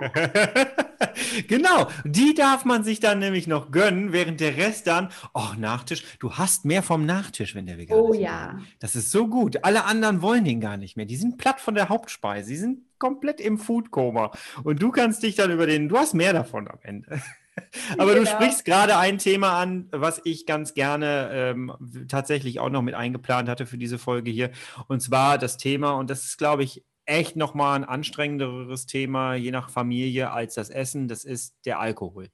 genau, 1.48 1.88
die 2.04 2.34
darf 2.34 2.64
man 2.64 2.84
sich 2.84 3.00
dann 3.00 3.18
nämlich 3.18 3.46
noch 3.46 3.70
gönnen, 3.70 4.12
während 4.12 4.40
der 4.40 4.56
Rest 4.56 4.86
dann, 4.86 5.10
oh, 5.34 5.40
Nachtisch, 5.58 6.18
du 6.18 6.32
hast 6.32 6.64
mehr 6.64 6.82
vom 6.82 7.06
Nachtisch, 7.06 7.54
wenn 7.54 7.66
der 7.66 7.78
vegan 7.78 7.98
oh, 7.98 8.12
ist. 8.12 8.18
Oh 8.18 8.22
ja. 8.22 8.58
Das 8.80 8.96
ist 8.96 9.10
so 9.10 9.28
gut. 9.28 9.64
Alle 9.64 9.84
anderen 9.84 10.22
wollen 10.22 10.44
den 10.44 10.60
gar 10.60 10.76
nicht 10.76 10.96
mehr. 10.96 11.06
Die 11.06 11.16
sind 11.16 11.38
platt 11.38 11.60
von 11.60 11.74
der 11.74 11.88
Hauptspeise. 11.88 12.48
Sie 12.48 12.56
sind 12.56 12.80
komplett 12.98 13.40
im 13.40 13.58
Foodkoma. 13.58 14.30
Und 14.62 14.82
du 14.82 14.90
kannst 14.90 15.22
dich 15.22 15.34
dann 15.34 15.50
über 15.50 15.66
den, 15.66 15.88
du 15.88 15.98
hast 15.98 16.14
mehr 16.14 16.32
davon 16.32 16.68
am 16.68 16.78
Ende. 16.82 17.20
Aber 17.98 18.14
genau. 18.14 18.24
du 18.24 18.26
sprichst 18.26 18.64
gerade 18.64 18.96
ein 18.96 19.18
Thema 19.18 19.58
an, 19.58 19.88
was 19.90 20.20
ich 20.24 20.46
ganz 20.46 20.74
gerne 20.74 21.30
ähm, 21.32 21.72
tatsächlich 22.08 22.60
auch 22.60 22.70
noch 22.70 22.82
mit 22.82 22.94
eingeplant 22.94 23.48
hatte 23.48 23.66
für 23.66 23.78
diese 23.78 23.98
Folge 23.98 24.30
hier. 24.30 24.50
Und 24.88 25.00
zwar 25.00 25.38
das 25.38 25.56
Thema, 25.56 25.92
und 25.92 26.10
das 26.10 26.24
ist, 26.24 26.38
glaube 26.38 26.62
ich, 26.62 26.84
echt 27.04 27.36
nochmal 27.36 27.76
ein 27.76 27.84
anstrengenderes 27.84 28.86
Thema, 28.86 29.34
je 29.34 29.50
nach 29.50 29.70
Familie, 29.70 30.30
als 30.30 30.54
das 30.54 30.70
Essen, 30.70 31.08
das 31.08 31.24
ist 31.24 31.56
der 31.64 31.80
Alkohol. 31.80 32.28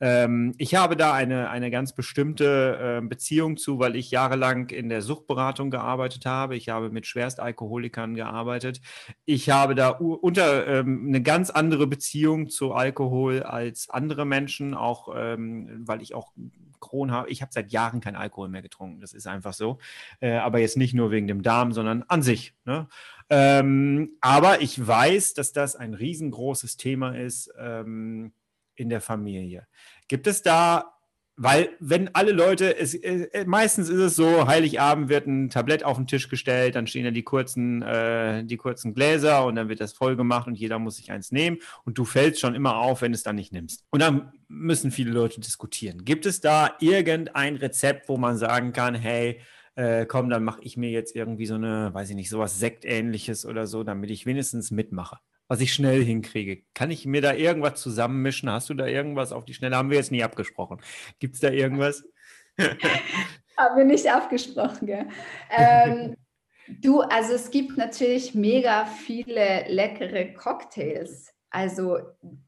Ähm, 0.00 0.54
ich 0.58 0.74
habe 0.74 0.96
da 0.96 1.14
eine, 1.14 1.48
eine 1.50 1.70
ganz 1.70 1.94
bestimmte 1.94 3.00
äh, 3.02 3.06
Beziehung 3.06 3.56
zu, 3.56 3.78
weil 3.78 3.96
ich 3.96 4.10
jahrelang 4.10 4.68
in 4.70 4.88
der 4.88 5.02
Suchtberatung 5.02 5.70
gearbeitet 5.70 6.26
habe. 6.26 6.56
Ich 6.56 6.68
habe 6.68 6.90
mit 6.90 7.06
Schwerstalkoholikern 7.06 8.14
gearbeitet. 8.14 8.80
Ich 9.24 9.50
habe 9.50 9.74
da 9.74 9.90
unter 9.90 10.66
ähm, 10.66 11.06
eine 11.08 11.22
ganz 11.22 11.50
andere 11.50 11.86
Beziehung 11.86 12.50
zu 12.50 12.72
Alkohol 12.72 13.42
als 13.42 13.88
andere 13.88 14.26
Menschen, 14.26 14.74
auch 14.74 15.14
ähm, 15.16 15.82
weil 15.86 16.02
ich 16.02 16.14
auch 16.14 16.32
Kron 16.80 17.10
habe. 17.10 17.30
Ich 17.30 17.42
habe 17.42 17.52
seit 17.52 17.72
Jahren 17.72 18.00
keinen 18.00 18.16
Alkohol 18.16 18.48
mehr 18.48 18.62
getrunken. 18.62 19.00
Das 19.00 19.12
ist 19.12 19.26
einfach 19.26 19.54
so. 19.54 19.78
Äh, 20.20 20.36
aber 20.36 20.58
jetzt 20.58 20.76
nicht 20.76 20.94
nur 20.94 21.10
wegen 21.10 21.26
dem 21.26 21.42
Darm, 21.42 21.72
sondern 21.72 22.04
an 22.08 22.22
sich. 22.22 22.54
Ne? 22.64 22.88
Ähm, 23.28 24.12
aber 24.20 24.60
ich 24.60 24.84
weiß, 24.84 25.34
dass 25.34 25.52
das 25.52 25.74
ein 25.74 25.94
riesengroßes 25.94 26.76
Thema 26.76 27.16
ist. 27.16 27.52
Ähm, 27.58 28.32
in 28.76 28.88
der 28.88 29.00
Familie. 29.00 29.66
Gibt 30.08 30.26
es 30.26 30.42
da, 30.42 30.96
weil 31.38 31.68
wenn 31.80 32.14
alle 32.14 32.32
Leute, 32.32 32.78
es, 32.78 32.94
äh, 32.94 33.44
meistens 33.46 33.90
ist 33.90 33.98
es 33.98 34.16
so, 34.16 34.46
Heiligabend 34.46 35.10
wird 35.10 35.26
ein 35.26 35.50
Tablett 35.50 35.84
auf 35.84 35.98
den 35.98 36.06
Tisch 36.06 36.28
gestellt, 36.30 36.74
dann 36.74 36.86
stehen 36.86 37.04
da 37.04 37.10
die 37.10 37.24
kurzen, 37.24 37.82
äh, 37.82 38.42
die 38.42 38.56
kurzen 38.56 38.94
Gläser 38.94 39.44
und 39.44 39.56
dann 39.56 39.68
wird 39.68 39.80
das 39.80 39.92
voll 39.92 40.16
gemacht 40.16 40.46
und 40.46 40.54
jeder 40.54 40.78
muss 40.78 40.96
sich 40.96 41.12
eins 41.12 41.32
nehmen 41.32 41.58
und 41.84 41.98
du 41.98 42.06
fällst 42.06 42.40
schon 42.40 42.54
immer 42.54 42.76
auf, 42.76 43.02
wenn 43.02 43.12
du 43.12 43.16
es 43.16 43.22
dann 43.22 43.36
nicht 43.36 43.52
nimmst. 43.52 43.84
Und 43.90 44.00
dann 44.00 44.32
müssen 44.48 44.90
viele 44.90 45.10
Leute 45.10 45.40
diskutieren. 45.40 46.06
Gibt 46.06 46.24
es 46.24 46.40
da 46.40 46.70
irgendein 46.80 47.56
Rezept, 47.56 48.08
wo 48.08 48.16
man 48.16 48.38
sagen 48.38 48.72
kann, 48.72 48.94
hey, 48.94 49.40
äh, 49.74 50.06
komm, 50.06 50.30
dann 50.30 50.42
mache 50.42 50.62
ich 50.62 50.78
mir 50.78 50.88
jetzt 50.88 51.14
irgendwie 51.14 51.44
so 51.44 51.56
eine, 51.56 51.92
weiß 51.92 52.08
ich 52.08 52.16
nicht, 52.16 52.30
sowas 52.30 52.58
Sektähnliches 52.58 53.44
oder 53.44 53.66
so, 53.66 53.84
damit 53.84 54.10
ich 54.10 54.24
wenigstens 54.24 54.70
mitmache 54.70 55.18
was 55.48 55.60
ich 55.60 55.72
schnell 55.72 56.02
hinkriege. 56.02 56.62
Kann 56.74 56.90
ich 56.90 57.06
mir 57.06 57.20
da 57.20 57.32
irgendwas 57.32 57.80
zusammenmischen? 57.80 58.50
Hast 58.50 58.68
du 58.68 58.74
da 58.74 58.86
irgendwas 58.86 59.32
auf 59.32 59.44
die 59.44 59.54
Schnelle? 59.54 59.76
Haben 59.76 59.90
wir 59.90 59.98
jetzt 59.98 60.12
nie 60.12 60.24
abgesprochen. 60.24 60.80
Gibt 61.18 61.34
es 61.34 61.40
da 61.40 61.50
irgendwas? 61.50 62.04
Haben 63.56 63.76
wir 63.76 63.84
nicht 63.84 64.10
abgesprochen, 64.10 64.86
gell? 64.86 65.06
Ähm, 65.50 66.16
du, 66.80 67.00
also 67.00 67.34
es 67.34 67.50
gibt 67.50 67.76
natürlich 67.76 68.34
mega 68.34 68.86
viele 68.86 69.66
leckere 69.68 70.34
Cocktails. 70.34 71.32
Also 71.50 71.98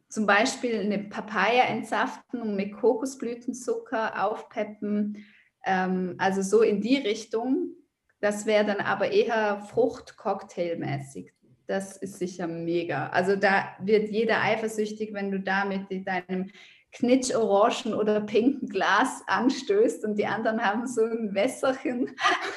zum 0.08 0.26
Beispiel 0.26 0.80
eine 0.80 0.98
Papaya 0.98 1.64
entsaften 1.64 2.42
und 2.42 2.56
mit 2.56 2.72
Kokosblütenzucker 2.72 4.24
aufpeppen. 4.24 5.24
Ähm, 5.64 6.14
also 6.18 6.42
so 6.42 6.62
in 6.62 6.80
die 6.80 6.96
Richtung. 6.96 7.74
Das 8.20 8.46
wäre 8.46 8.64
dann 8.64 8.80
aber 8.80 9.12
eher 9.12 9.60
Frucht-Cocktail-mäßig 9.60 11.32
das 11.68 11.98
ist 11.98 12.18
sicher 12.18 12.48
mega. 12.48 13.08
Also 13.10 13.36
da 13.36 13.76
wird 13.78 14.08
jeder 14.08 14.40
eifersüchtig, 14.42 15.12
wenn 15.12 15.30
du 15.30 15.38
da 15.38 15.66
mit 15.66 16.06
deinem 16.06 16.50
knitsch-orangen 16.92 17.92
oder 17.94 18.22
pinken 18.22 18.68
Glas 18.68 19.22
anstößt 19.26 20.04
und 20.04 20.16
die 20.18 20.26
anderen 20.26 20.64
haben 20.64 20.86
so 20.86 21.02
ein 21.02 21.34
Wässerchen. 21.34 22.16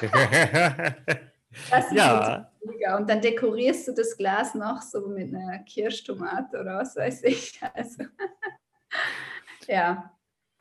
das 1.70 1.86
ist 1.86 1.92
ja. 1.92 2.50
mega. 2.64 2.96
Und 2.96 3.10
dann 3.10 3.20
dekorierst 3.20 3.88
du 3.88 3.92
das 3.92 4.16
Glas 4.16 4.54
noch 4.54 4.80
so 4.80 5.06
mit 5.08 5.34
einer 5.34 5.58
Kirschtomate 5.58 6.58
oder 6.58 6.78
was 6.78 6.96
weiß 6.96 7.24
ich. 7.24 7.60
Also, 7.74 8.04
ja. 9.68 10.10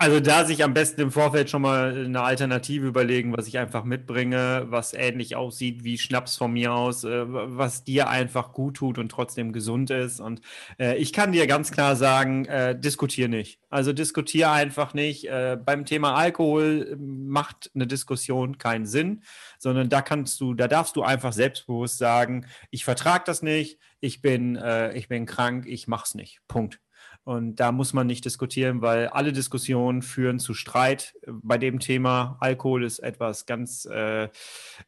Also 0.02 0.20
da 0.20 0.46
sich 0.46 0.64
am 0.64 0.74
besten 0.74 1.00
im 1.00 1.12
Vorfeld 1.12 1.52
schon 1.52 1.62
mal 1.62 2.06
eine 2.06 2.24
Alternative 2.24 2.88
überlegen, 2.88 3.38
was 3.38 3.46
ich 3.46 3.60
einfach 3.60 3.84
mitbringe, 3.84 4.66
was 4.66 4.96
ähnlich 4.96 5.36
aussieht 5.36 5.84
wie 5.84 6.00
Schnaps 6.00 6.38
von 6.38 6.54
mir 6.54 6.74
aus, 6.74 7.04
äh, 7.04 7.24
was 7.28 7.84
dir 7.84 8.10
einfach 8.10 8.52
gut 8.52 8.78
tut 8.78 8.98
und 8.98 9.10
trotzdem 9.10 9.54
gesund 9.54 9.92
ist. 9.92 10.20
Und 10.20 10.42
äh, 10.80 10.98
ich 10.98 11.14
kann 11.14 11.34
dir 11.34 11.46
ganz 11.46 11.72
klar 11.72 11.96
sagen, 11.96 12.46
äh, 12.46 12.76
diskutier 12.76 13.28
nicht. 13.28 13.60
Also 13.70 13.94
diskutier 13.94 14.50
einfach 14.50 14.96
nicht. 14.96 15.30
Äh, 15.30 15.60
beim 15.64 15.86
Thema 15.86 16.16
Alkohol 16.16 16.94
äh, 16.94 16.96
macht 16.96 17.70
eine 17.76 17.86
Diskussion 17.86 18.58
keinen 18.58 18.88
Sinn, 18.88 19.22
sondern 19.60 19.88
da 19.90 20.02
kannst 20.02 20.42
du, 20.42 20.56
da 20.56 20.68
darfst 20.68 20.96
du 20.96 21.04
einfach 21.04 21.32
selbstbewusst 21.32 22.00
sagen, 22.00 22.48
ich 22.72 22.86
vertrage 22.86 23.26
das 23.28 23.44
nicht, 23.44 23.78
ich 24.00 24.24
bin, 24.24 24.56
äh, 24.56 24.98
ich 24.98 25.10
bin 25.10 25.28
krank, 25.28 25.68
ich 25.68 25.88
mach's 25.88 26.16
nicht. 26.16 26.42
Punkt. 26.48 26.80
Und 27.24 27.58
da 27.58 27.72
muss 27.72 27.94
man 27.94 28.08
nicht 28.08 28.26
diskutieren, 28.26 28.82
weil 28.82 29.08
alle 29.08 29.32
Diskussionen 29.32 30.02
führen 30.02 30.40
zu 30.40 30.56
Streit. 30.56 31.14
Bei 31.28 31.60
dem 31.60 31.80
Thema 31.80 32.38
Alkohol 32.40 32.84
ist 32.84 33.00
etwas 33.00 33.46
ganz 33.46 33.86
äh, 33.86 34.30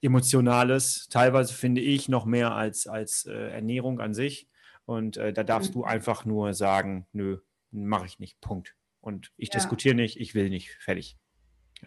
Emotionales, 0.01 1.07
teilweise 1.09 1.53
finde 1.53 1.81
ich 1.81 2.09
noch 2.09 2.25
mehr 2.25 2.55
als, 2.55 2.87
als 2.87 3.25
äh, 3.25 3.51
Ernährung 3.51 3.99
an 3.99 4.15
sich. 4.15 4.49
Und 4.85 5.17
äh, 5.17 5.31
da 5.31 5.43
darfst 5.43 5.69
mhm. 5.71 5.79
du 5.79 5.83
einfach 5.83 6.25
nur 6.25 6.53
sagen, 6.53 7.05
nö, 7.13 7.37
mache 7.71 8.07
ich 8.07 8.19
nicht, 8.19 8.41
Punkt. 8.41 8.75
Und 8.99 9.31
ich 9.37 9.49
ja. 9.49 9.55
diskutiere 9.59 9.95
nicht, 9.95 10.19
ich 10.19 10.33
will 10.33 10.49
nicht, 10.49 10.71
fertig. 10.79 11.17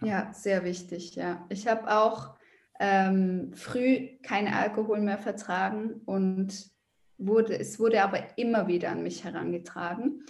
Ja, 0.01 0.07
ja 0.07 0.33
sehr 0.33 0.65
wichtig, 0.65 1.17
ja. 1.17 1.45
Ich 1.49 1.67
habe 1.67 1.91
auch 1.91 2.37
ähm, 2.79 3.53
früh 3.55 4.19
keinen 4.23 4.53
Alkohol 4.53 5.01
mehr 5.01 5.19
vertragen 5.19 6.03
und 6.05 6.71
wurde, 7.19 7.59
es 7.59 7.79
wurde 7.79 8.03
aber 8.03 8.21
immer 8.37 8.69
wieder 8.69 8.91
an 8.91 9.03
mich 9.03 9.25
herangetragen. 9.25 10.25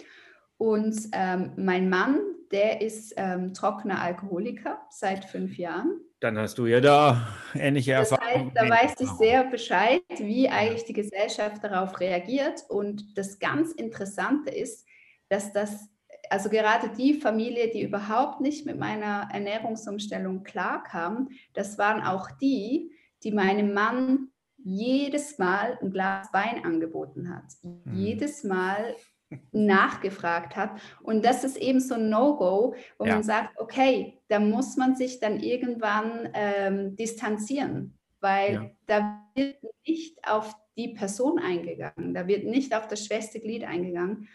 Und 0.57 0.97
ähm, 1.11 1.51
mein 1.55 1.89
Mann, 1.89 2.19
der 2.51 2.81
ist 2.81 3.13
ähm, 3.17 3.53
trockener 3.53 4.01
Alkoholiker 4.01 4.81
seit 4.89 5.25
fünf 5.25 5.57
Jahren. 5.57 6.01
Dann 6.19 6.37
hast 6.37 6.57
du 6.57 6.65
ja 6.65 6.81
da 6.81 7.27
ähnliche 7.53 7.93
Erfahrungen. 7.93 8.51
Das 8.55 8.63
heißt, 8.63 8.71
da 8.71 8.75
weiß 8.75 8.95
ich 8.99 9.09
sehr 9.19 9.43
Bescheid, 9.43 10.01
wie 10.17 10.49
eigentlich 10.49 10.85
die 10.85 10.93
Gesellschaft 10.93 11.63
darauf 11.63 11.99
reagiert. 11.99 12.63
Und 12.69 13.17
das 13.17 13.37
ganz 13.37 13.71
Interessante 13.71 14.49
ist, 14.49 14.87
dass 15.29 15.53
das, 15.53 15.89
also 16.31 16.49
gerade 16.49 16.89
die 16.97 17.13
Familie, 17.13 17.69
die 17.69 17.83
überhaupt 17.83 18.41
nicht 18.41 18.65
mit 18.65 18.79
meiner 18.79 19.29
Ernährungsumstellung 19.31 20.43
klarkam, 20.43 21.29
das 21.53 21.77
waren 21.77 22.01
auch 22.01 22.31
die, 22.31 22.91
die 23.23 23.31
meinem 23.31 23.73
Mann 23.73 24.29
jedes 24.67 25.37
Mal 25.37 25.77
ein 25.81 25.91
Glas 25.91 26.27
Wein 26.33 26.65
angeboten 26.65 27.33
hat, 27.33 27.45
mhm. 27.63 27.81
jedes 27.93 28.43
Mal 28.43 28.95
nachgefragt 29.51 30.55
hat. 30.55 30.79
Und 31.01 31.23
das 31.23 31.43
ist 31.43 31.57
eben 31.57 31.79
so 31.79 31.95
ein 31.95 32.09
No-Go, 32.09 32.75
wo 32.97 33.05
ja. 33.05 33.15
man 33.15 33.23
sagt, 33.23 33.59
okay, 33.59 34.19
da 34.27 34.39
muss 34.39 34.75
man 34.75 34.95
sich 34.95 35.19
dann 35.19 35.39
irgendwann 35.39 36.29
ähm, 36.33 36.95
distanzieren, 36.95 37.97
weil 38.19 38.53
ja. 38.53 38.71
da 38.85 39.23
wird 39.35 39.57
nicht 39.85 40.27
auf 40.27 40.53
die 40.75 40.89
Person 40.89 41.39
eingegangen, 41.39 42.13
da 42.13 42.27
wird 42.27 42.45
nicht 42.45 42.75
auf 42.75 42.87
das 42.87 43.05
schwächste 43.05 43.39
Glied 43.39 43.63
eingegangen. 43.63 44.27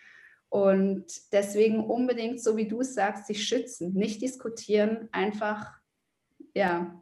Und 0.48 1.06
deswegen 1.32 1.84
unbedingt, 1.84 2.42
so 2.42 2.56
wie 2.56 2.68
du 2.68 2.82
sagst, 2.82 3.26
sich 3.26 3.46
schützen, 3.46 3.94
nicht 3.94 4.20
diskutieren, 4.20 5.08
einfach 5.12 5.72
ja, 6.54 7.01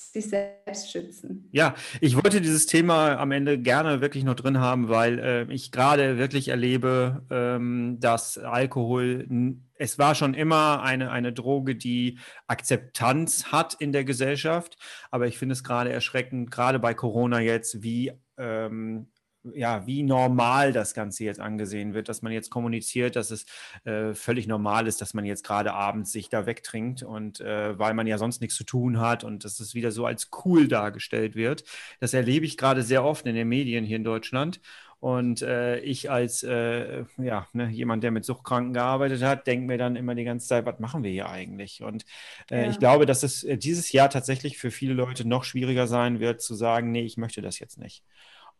sich 0.00 0.28
selbst 0.28 0.90
schützen. 0.90 1.48
Ja, 1.52 1.74
ich 2.00 2.16
wollte 2.16 2.40
dieses 2.40 2.66
Thema 2.66 3.18
am 3.18 3.30
Ende 3.32 3.58
gerne 3.58 4.00
wirklich 4.00 4.24
noch 4.24 4.34
drin 4.34 4.58
haben, 4.58 4.88
weil 4.88 5.18
äh, 5.18 5.52
ich 5.52 5.70
gerade 5.70 6.18
wirklich 6.18 6.48
erlebe, 6.48 7.22
ähm, 7.30 7.98
dass 8.00 8.38
Alkohol, 8.38 9.26
es 9.74 9.98
war 9.98 10.14
schon 10.14 10.34
immer 10.34 10.82
eine, 10.82 11.10
eine 11.10 11.32
Droge, 11.32 11.76
die 11.76 12.18
Akzeptanz 12.46 13.46
hat 13.52 13.74
in 13.74 13.92
der 13.92 14.04
Gesellschaft, 14.04 14.78
aber 15.10 15.26
ich 15.26 15.38
finde 15.38 15.52
es 15.52 15.62
gerade 15.62 15.92
erschreckend, 15.92 16.50
gerade 16.50 16.78
bei 16.78 16.94
Corona 16.94 17.40
jetzt, 17.40 17.82
wie 17.82 18.12
ähm, 18.36 19.08
ja, 19.54 19.86
wie 19.86 20.02
normal 20.02 20.72
das 20.72 20.94
Ganze 20.94 21.24
jetzt 21.24 21.40
angesehen 21.40 21.94
wird, 21.94 22.08
dass 22.08 22.22
man 22.22 22.32
jetzt 22.32 22.50
kommuniziert, 22.50 23.16
dass 23.16 23.30
es 23.30 23.46
äh, 23.84 24.14
völlig 24.14 24.46
normal 24.46 24.86
ist, 24.86 25.00
dass 25.00 25.14
man 25.14 25.24
jetzt 25.24 25.44
gerade 25.44 25.72
abends 25.72 26.12
sich 26.12 26.28
da 26.28 26.46
wegtrinkt 26.46 27.02
und 27.02 27.40
äh, 27.40 27.78
weil 27.78 27.94
man 27.94 28.06
ja 28.06 28.18
sonst 28.18 28.40
nichts 28.40 28.56
zu 28.56 28.64
tun 28.64 29.00
hat 29.00 29.24
und 29.24 29.44
dass 29.44 29.60
es 29.60 29.74
wieder 29.74 29.92
so 29.92 30.04
als 30.06 30.30
cool 30.44 30.68
dargestellt 30.68 31.36
wird. 31.36 31.64
Das 32.00 32.14
erlebe 32.14 32.44
ich 32.44 32.56
gerade 32.56 32.82
sehr 32.82 33.04
oft 33.04 33.26
in 33.26 33.34
den 33.34 33.48
Medien 33.48 33.84
hier 33.84 33.96
in 33.96 34.04
Deutschland. 34.04 34.60
Und 35.00 35.40
äh, 35.40 35.78
ich 35.80 36.10
als 36.10 36.42
äh, 36.42 37.04
ja, 37.16 37.46
ne, 37.54 37.70
jemand, 37.70 38.04
der 38.04 38.10
mit 38.10 38.26
Suchtkranken 38.26 38.74
gearbeitet 38.74 39.22
hat, 39.22 39.46
denke 39.46 39.66
mir 39.66 39.78
dann 39.78 39.96
immer 39.96 40.14
die 40.14 40.24
ganze 40.24 40.46
Zeit, 40.46 40.66
was 40.66 40.78
machen 40.78 41.02
wir 41.02 41.10
hier 41.10 41.30
eigentlich? 41.30 41.82
Und 41.82 42.04
äh, 42.50 42.64
ja. 42.64 42.70
ich 42.70 42.78
glaube, 42.78 43.06
dass 43.06 43.22
es 43.22 43.42
äh, 43.42 43.56
dieses 43.56 43.92
Jahr 43.92 44.10
tatsächlich 44.10 44.58
für 44.58 44.70
viele 44.70 44.92
Leute 44.92 45.26
noch 45.26 45.44
schwieriger 45.44 45.86
sein 45.86 46.20
wird, 46.20 46.42
zu 46.42 46.54
sagen, 46.54 46.92
nee, 46.92 47.00
ich 47.02 47.16
möchte 47.16 47.40
das 47.40 47.58
jetzt 47.58 47.78
nicht. 47.78 48.04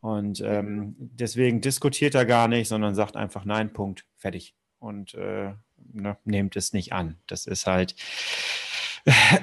Und 0.01 0.41
ähm, 0.41 0.95
deswegen 0.97 1.61
diskutiert 1.61 2.15
er 2.15 2.25
gar 2.25 2.47
nicht, 2.47 2.67
sondern 2.67 2.95
sagt 2.95 3.15
einfach 3.15 3.45
Nein, 3.45 3.71
Punkt, 3.71 4.05
fertig. 4.17 4.55
Und 4.79 5.13
äh, 5.13 5.53
ne, 5.93 6.17
nehmt 6.25 6.55
es 6.55 6.73
nicht 6.73 6.91
an. 6.91 7.17
Das 7.27 7.45
ist 7.45 7.67
halt 7.67 7.95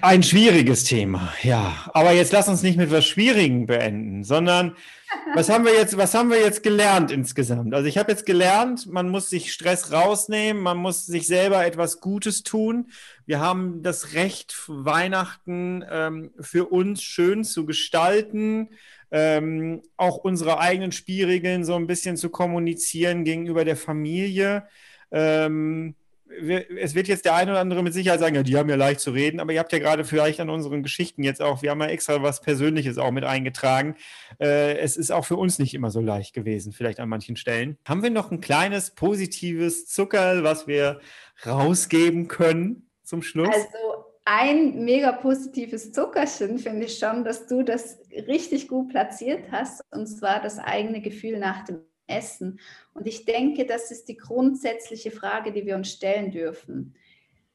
ein 0.02 0.22
schwieriges 0.22 0.84
Thema, 0.84 1.32
ja. 1.42 1.90
Aber 1.92 2.12
jetzt 2.12 2.32
lass 2.32 2.48
uns 2.48 2.62
nicht 2.62 2.76
mit 2.76 2.90
was 2.90 3.06
Schwierigem 3.06 3.66
beenden, 3.66 4.24
sondern 4.24 4.76
was 5.34 5.48
haben 5.48 5.64
wir 5.64 5.72
jetzt, 5.72 5.96
was 5.96 6.14
haben 6.14 6.30
wir 6.30 6.40
jetzt 6.40 6.62
gelernt 6.62 7.10
insgesamt? 7.10 7.74
Also 7.74 7.88
ich 7.88 7.98
habe 7.98 8.10
jetzt 8.10 8.26
gelernt, 8.26 8.86
man 8.86 9.08
muss 9.08 9.30
sich 9.30 9.52
Stress 9.52 9.92
rausnehmen, 9.92 10.62
man 10.62 10.76
muss 10.76 11.06
sich 11.06 11.26
selber 11.26 11.64
etwas 11.64 12.00
Gutes 12.00 12.42
tun. 12.42 12.90
Wir 13.26 13.40
haben 13.40 13.82
das 13.82 14.14
Recht, 14.14 14.54
Weihnachten 14.68 15.84
ähm, 15.90 16.30
für 16.40 16.66
uns 16.66 17.02
schön 17.02 17.44
zu 17.44 17.66
gestalten 17.66 18.70
ähm, 19.10 19.82
auch 19.96 20.18
unsere 20.18 20.58
eigenen 20.58 20.92
Spielregeln 20.92 21.64
so 21.64 21.74
ein 21.74 21.86
bisschen 21.86 22.16
zu 22.16 22.30
kommunizieren 22.30 23.24
gegenüber 23.24 23.64
der 23.64 23.76
Familie. 23.76 24.68
Ähm, 25.10 25.94
es 26.30 26.94
wird 26.94 27.08
jetzt 27.08 27.24
der 27.24 27.34
eine 27.34 27.52
oder 27.52 27.60
andere 27.60 27.82
mit 27.82 27.92
Sicherheit 27.92 28.20
sagen, 28.20 28.34
ja, 28.34 28.42
die 28.42 28.56
haben 28.56 28.68
ja 28.68 28.76
leicht 28.76 29.00
zu 29.00 29.10
reden, 29.10 29.40
aber 29.40 29.52
ihr 29.52 29.60
habt 29.60 29.72
ja 29.72 29.78
gerade 29.78 30.04
vielleicht 30.04 30.40
an 30.40 30.50
unseren 30.50 30.82
Geschichten 30.82 31.22
jetzt 31.22 31.42
auch, 31.42 31.62
wir 31.62 31.70
haben 31.70 31.80
ja 31.80 31.86
extra 31.86 32.22
was 32.22 32.40
Persönliches 32.40 32.98
auch 32.98 33.10
mit 33.10 33.24
eingetragen. 33.24 33.96
Äh, 34.40 34.78
es 34.78 34.96
ist 34.96 35.10
auch 35.10 35.24
für 35.24 35.36
uns 35.36 35.58
nicht 35.58 35.74
immer 35.74 35.90
so 35.90 36.00
leicht 36.00 36.34
gewesen, 36.34 36.72
vielleicht 36.72 37.00
an 37.00 37.08
manchen 37.08 37.36
Stellen. 37.36 37.78
Haben 37.86 38.02
wir 38.02 38.10
noch 38.10 38.30
ein 38.30 38.40
kleines 38.40 38.90
positives 38.90 39.86
Zuckerl, 39.86 40.44
was 40.44 40.66
wir 40.66 41.00
rausgeben 41.46 42.28
können 42.28 42.90
zum 43.02 43.22
Schluss? 43.22 43.48
Also 43.48 44.04
ein 44.24 44.84
mega 44.84 45.12
positives 45.12 45.92
Zuckerchen 45.92 46.58
finde 46.58 46.84
ich 46.84 46.98
schon, 46.98 47.24
dass 47.24 47.46
du 47.46 47.62
das 47.62 47.98
richtig 48.26 48.68
gut 48.68 48.90
platziert 48.90 49.50
hast, 49.50 49.82
und 49.90 50.06
zwar 50.06 50.42
das 50.42 50.58
eigene 50.58 51.00
Gefühl 51.00 51.38
nach 51.38 51.64
dem 51.64 51.80
Essen. 52.08 52.60
Und 52.94 53.06
ich 53.06 53.24
denke, 53.24 53.66
das 53.66 53.90
ist 53.90 54.08
die 54.08 54.16
grundsätzliche 54.16 55.10
Frage, 55.10 55.52
die 55.52 55.66
wir 55.66 55.76
uns 55.76 55.92
stellen 55.92 56.30
dürfen. 56.30 56.94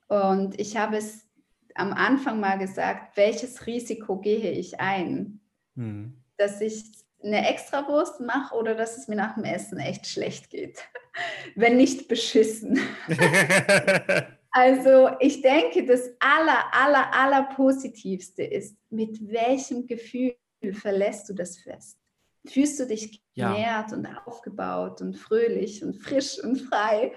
Und 0.07 0.59
ich 0.59 0.77
habe 0.77 0.97
es 0.97 1.27
am 1.75 1.91
Anfang 1.91 2.39
mal 2.39 2.57
gesagt, 2.57 3.17
welches 3.17 3.65
Risiko 3.65 4.17
gehe 4.17 4.51
ich 4.51 4.79
ein? 4.79 5.41
Hm. 5.75 6.13
Dass 6.37 6.61
ich 6.61 6.83
eine 7.23 7.49
Extrawurst 7.49 8.19
mache 8.19 8.55
oder 8.55 8.75
dass 8.75 8.97
es 8.97 9.07
mir 9.07 9.15
nach 9.15 9.35
dem 9.35 9.45
Essen 9.45 9.79
echt 9.79 10.07
schlecht 10.07 10.49
geht. 10.49 10.79
Wenn 11.55 11.77
nicht 11.77 12.07
beschissen. 12.07 12.79
Also 14.55 15.09
ich 15.19 15.41
denke, 15.41 15.83
das 15.83 16.11
aller, 16.19 16.63
aller, 16.71 17.11
aller 17.11 17.43
Positivste 17.55 18.43
ist, 18.43 18.77
mit 18.91 19.19
welchem 19.31 19.87
Gefühl 19.87 20.35
verlässt 20.73 21.27
du 21.27 21.33
das 21.33 21.57
Fest? 21.57 21.97
Fühlst 22.45 22.79
du 22.79 22.87
dich 22.87 23.21
genährt 23.35 23.91
ja. 23.91 23.95
und 23.95 24.05
aufgebaut 24.27 25.01
und 25.01 25.15
fröhlich 25.15 25.83
und 25.83 25.95
frisch 25.95 26.39
und 26.43 26.57
frei? 26.57 27.13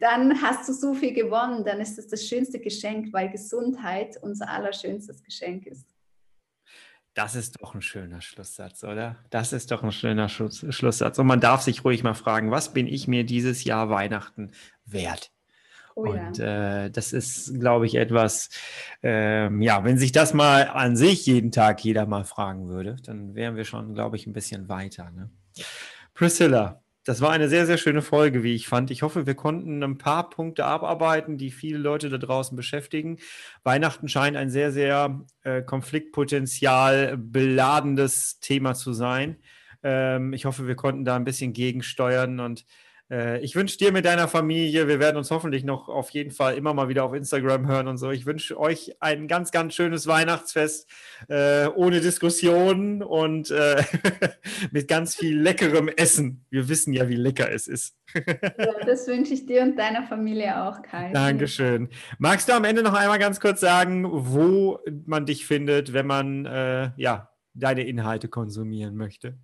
Dann 0.00 0.40
hast 0.42 0.68
du 0.68 0.72
so 0.72 0.94
viel 0.94 1.12
gewonnen, 1.12 1.64
dann 1.64 1.80
ist 1.80 1.98
es 1.98 2.08
das 2.08 2.26
schönste 2.26 2.60
Geschenk, 2.60 3.12
weil 3.12 3.30
Gesundheit 3.30 4.16
unser 4.22 4.48
allerschönstes 4.48 5.22
Geschenk 5.22 5.66
ist. 5.66 5.86
Das 7.14 7.34
ist 7.34 7.56
doch 7.62 7.74
ein 7.74 7.80
schöner 7.80 8.20
Schlusssatz, 8.20 8.84
oder? 8.84 9.24
Das 9.30 9.54
ist 9.54 9.70
doch 9.70 9.82
ein 9.82 9.90
schöner 9.90 10.28
Schlusssatz. 10.28 11.18
Und 11.18 11.26
man 11.26 11.40
darf 11.40 11.62
sich 11.62 11.82
ruhig 11.82 12.02
mal 12.02 12.14
fragen, 12.14 12.50
was 12.50 12.74
bin 12.74 12.86
ich 12.86 13.08
mir 13.08 13.24
dieses 13.24 13.64
Jahr 13.64 13.88
Weihnachten 13.88 14.52
wert? 14.84 15.32
Oh, 15.98 16.10
und 16.10 16.36
ja. 16.36 16.84
äh, 16.84 16.90
das 16.90 17.14
ist, 17.14 17.58
glaube 17.58 17.86
ich, 17.86 17.94
etwas, 17.94 18.50
ähm, 19.02 19.62
ja, 19.62 19.82
wenn 19.82 19.96
sich 19.96 20.12
das 20.12 20.34
mal 20.34 20.68
an 20.68 20.94
sich 20.94 21.24
jeden 21.24 21.50
Tag 21.52 21.82
jeder 21.82 22.04
mal 22.04 22.24
fragen 22.24 22.68
würde, 22.68 22.96
dann 23.02 23.34
wären 23.34 23.56
wir 23.56 23.64
schon, 23.64 23.94
glaube 23.94 24.16
ich, 24.16 24.26
ein 24.26 24.34
bisschen 24.34 24.68
weiter. 24.68 25.10
Ne? 25.10 25.30
Priscilla, 26.12 26.82
das 27.04 27.22
war 27.22 27.30
eine 27.30 27.48
sehr, 27.48 27.64
sehr 27.64 27.78
schöne 27.78 28.02
Folge, 28.02 28.42
wie 28.42 28.54
ich 28.54 28.68
fand. 28.68 28.90
Ich 28.90 29.00
hoffe, 29.00 29.26
wir 29.26 29.36
konnten 29.36 29.82
ein 29.82 29.96
paar 29.96 30.28
Punkte 30.28 30.66
abarbeiten, 30.66 31.38
die 31.38 31.50
viele 31.50 31.78
Leute 31.78 32.10
da 32.10 32.18
draußen 32.18 32.54
beschäftigen. 32.56 33.16
Weihnachten 33.62 34.08
scheint 34.08 34.36
ein 34.36 34.50
sehr, 34.50 34.72
sehr 34.72 35.24
äh, 35.44 35.62
konfliktpotenzial 35.62 37.16
beladendes 37.16 38.38
Thema 38.40 38.74
zu 38.74 38.92
sein. 38.92 39.36
Ähm, 39.82 40.34
ich 40.34 40.44
hoffe, 40.44 40.66
wir 40.66 40.76
konnten 40.76 41.06
da 41.06 41.16
ein 41.16 41.24
bisschen 41.24 41.54
gegensteuern 41.54 42.40
und 42.40 42.66
äh, 43.10 43.40
ich 43.40 43.54
wünsche 43.54 43.78
dir 43.78 43.92
mit 43.92 44.04
deiner 44.04 44.28
Familie, 44.28 44.88
wir 44.88 44.98
werden 44.98 45.16
uns 45.16 45.30
hoffentlich 45.30 45.64
noch 45.64 45.88
auf 45.88 46.10
jeden 46.10 46.30
Fall 46.30 46.56
immer 46.56 46.74
mal 46.74 46.88
wieder 46.88 47.04
auf 47.04 47.14
Instagram 47.14 47.66
hören 47.68 47.88
und 47.88 47.98
so. 47.98 48.10
Ich 48.10 48.26
wünsche 48.26 48.58
euch 48.58 48.96
ein 49.00 49.28
ganz, 49.28 49.52
ganz 49.52 49.74
schönes 49.74 50.06
Weihnachtsfest 50.06 50.88
äh, 51.28 51.68
ohne 51.68 52.00
Diskussionen 52.00 53.02
und 53.02 53.50
äh, 53.50 53.82
mit 54.72 54.88
ganz 54.88 55.14
viel 55.14 55.40
leckerem 55.40 55.88
Essen. 55.88 56.44
Wir 56.50 56.68
wissen 56.68 56.92
ja, 56.92 57.08
wie 57.08 57.16
lecker 57.16 57.50
es 57.50 57.68
ist. 57.68 57.96
ja, 58.14 58.84
das 58.84 59.06
wünsche 59.06 59.34
ich 59.34 59.46
dir 59.46 59.62
und 59.62 59.76
deiner 59.76 60.04
Familie 60.04 60.64
auch, 60.64 60.82
Kai. 60.82 61.12
Dankeschön. 61.12 61.88
Magst 62.18 62.48
du 62.48 62.54
am 62.54 62.64
Ende 62.64 62.82
noch 62.82 62.94
einmal 62.94 63.18
ganz 63.18 63.40
kurz 63.40 63.60
sagen, 63.60 64.06
wo 64.10 64.80
man 65.04 65.26
dich 65.26 65.46
findet, 65.46 65.92
wenn 65.92 66.06
man 66.06 66.46
äh, 66.46 66.90
ja, 66.96 67.30
deine 67.54 67.86
Inhalte 67.86 68.28
konsumieren 68.28 68.96
möchte? 68.96 69.38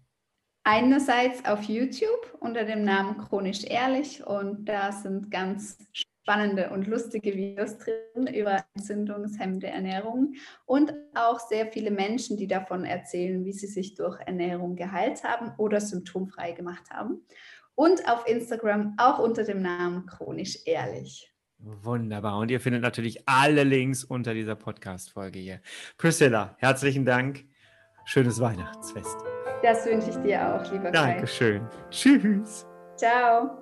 Einerseits 0.65 1.45
auf 1.45 1.65
YouTube 1.65 2.37
unter 2.39 2.65
dem 2.65 2.85
Namen 2.85 3.19
Chronisch 3.19 3.65
Ehrlich 3.65 4.25
und 4.25 4.65
da 4.65 4.93
sind 4.93 5.29
ganz 5.31 5.77
spannende 6.23 6.71
und 6.71 6.87
lustige 6.87 7.35
Videos 7.35 7.79
drin 7.79 8.29
über 8.33 8.65
entzündungshemmende 8.75 9.67
Ernährung 9.67 10.35
und 10.65 10.95
auch 11.15 11.41
sehr 11.41 11.67
viele 11.67 11.91
Menschen, 11.91 12.37
die 12.37 12.47
davon 12.47 12.85
erzählen, 12.85 13.45
wie 13.45 13.53
sie 13.53 13.67
sich 13.67 13.95
durch 13.95 14.21
Ernährung 14.21 14.77
geheilt 14.77 15.25
haben 15.25 15.53
oder 15.59 15.81
symptomfrei 15.81 16.53
gemacht 16.53 16.91
haben. 16.91 17.27
Und 17.75 18.09
auf 18.09 18.29
Instagram 18.29 18.95
auch 18.99 19.19
unter 19.19 19.43
dem 19.43 19.63
Namen 19.63 20.07
Chronisch 20.07 20.59
Ehrlich. 20.65 21.33
Wunderbar. 21.59 22.39
Und 22.39 22.51
ihr 22.51 22.61
findet 22.61 22.83
natürlich 22.83 23.29
alle 23.29 23.65
Links 23.65 24.05
unter 24.05 24.35
dieser 24.35 24.55
Podcast-Folge 24.55 25.39
hier. 25.41 25.61
Priscilla, 25.97 26.55
herzlichen 26.59 27.05
Dank. 27.05 27.47
Schönes 28.05 28.41
Weihnachtsfest. 28.41 29.17
Das 29.63 29.87
wünsche 29.87 30.11
ich 30.11 30.17
dir 30.19 30.55
auch, 30.55 30.73
lieber 30.73 30.91
Kai. 30.91 31.13
Dankeschön. 31.13 31.67
Tschüss. 31.91 32.67
Ciao. 32.97 33.62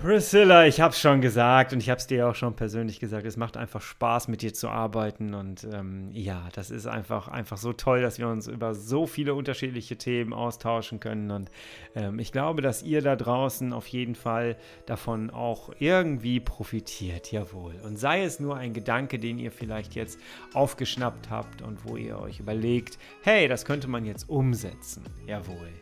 Priscilla, 0.00 0.64
ich 0.64 0.80
habe 0.80 0.92
es 0.92 1.00
schon 1.00 1.20
gesagt 1.20 1.72
und 1.72 1.80
ich 1.80 1.90
habe 1.90 1.98
es 1.98 2.06
dir 2.06 2.28
auch 2.28 2.36
schon 2.36 2.54
persönlich 2.54 3.00
gesagt, 3.00 3.26
es 3.26 3.36
macht 3.36 3.56
einfach 3.56 3.82
Spaß, 3.82 4.28
mit 4.28 4.42
dir 4.42 4.54
zu 4.54 4.68
arbeiten 4.68 5.34
und 5.34 5.66
ähm, 5.72 6.10
ja, 6.12 6.48
das 6.52 6.70
ist 6.70 6.86
einfach, 6.86 7.26
einfach 7.26 7.56
so 7.56 7.72
toll, 7.72 8.00
dass 8.00 8.20
wir 8.20 8.28
uns 8.28 8.46
über 8.46 8.76
so 8.76 9.08
viele 9.08 9.34
unterschiedliche 9.34 9.98
Themen 9.98 10.32
austauschen 10.32 11.00
können 11.00 11.32
und 11.32 11.50
ähm, 11.96 12.20
ich 12.20 12.30
glaube, 12.30 12.62
dass 12.62 12.84
ihr 12.84 13.02
da 13.02 13.16
draußen 13.16 13.72
auf 13.72 13.88
jeden 13.88 14.14
Fall 14.14 14.56
davon 14.86 15.30
auch 15.30 15.70
irgendwie 15.80 16.38
profitiert, 16.38 17.32
jawohl. 17.32 17.74
Und 17.82 17.98
sei 17.98 18.22
es 18.22 18.38
nur 18.38 18.56
ein 18.56 18.74
Gedanke, 18.74 19.18
den 19.18 19.40
ihr 19.40 19.50
vielleicht 19.50 19.96
jetzt 19.96 20.20
aufgeschnappt 20.54 21.28
habt 21.28 21.60
und 21.60 21.84
wo 21.84 21.96
ihr 21.96 22.20
euch 22.20 22.38
überlegt, 22.38 22.98
hey, 23.22 23.48
das 23.48 23.64
könnte 23.64 23.88
man 23.88 24.04
jetzt 24.04 24.28
umsetzen, 24.28 25.02
jawohl. 25.26 25.72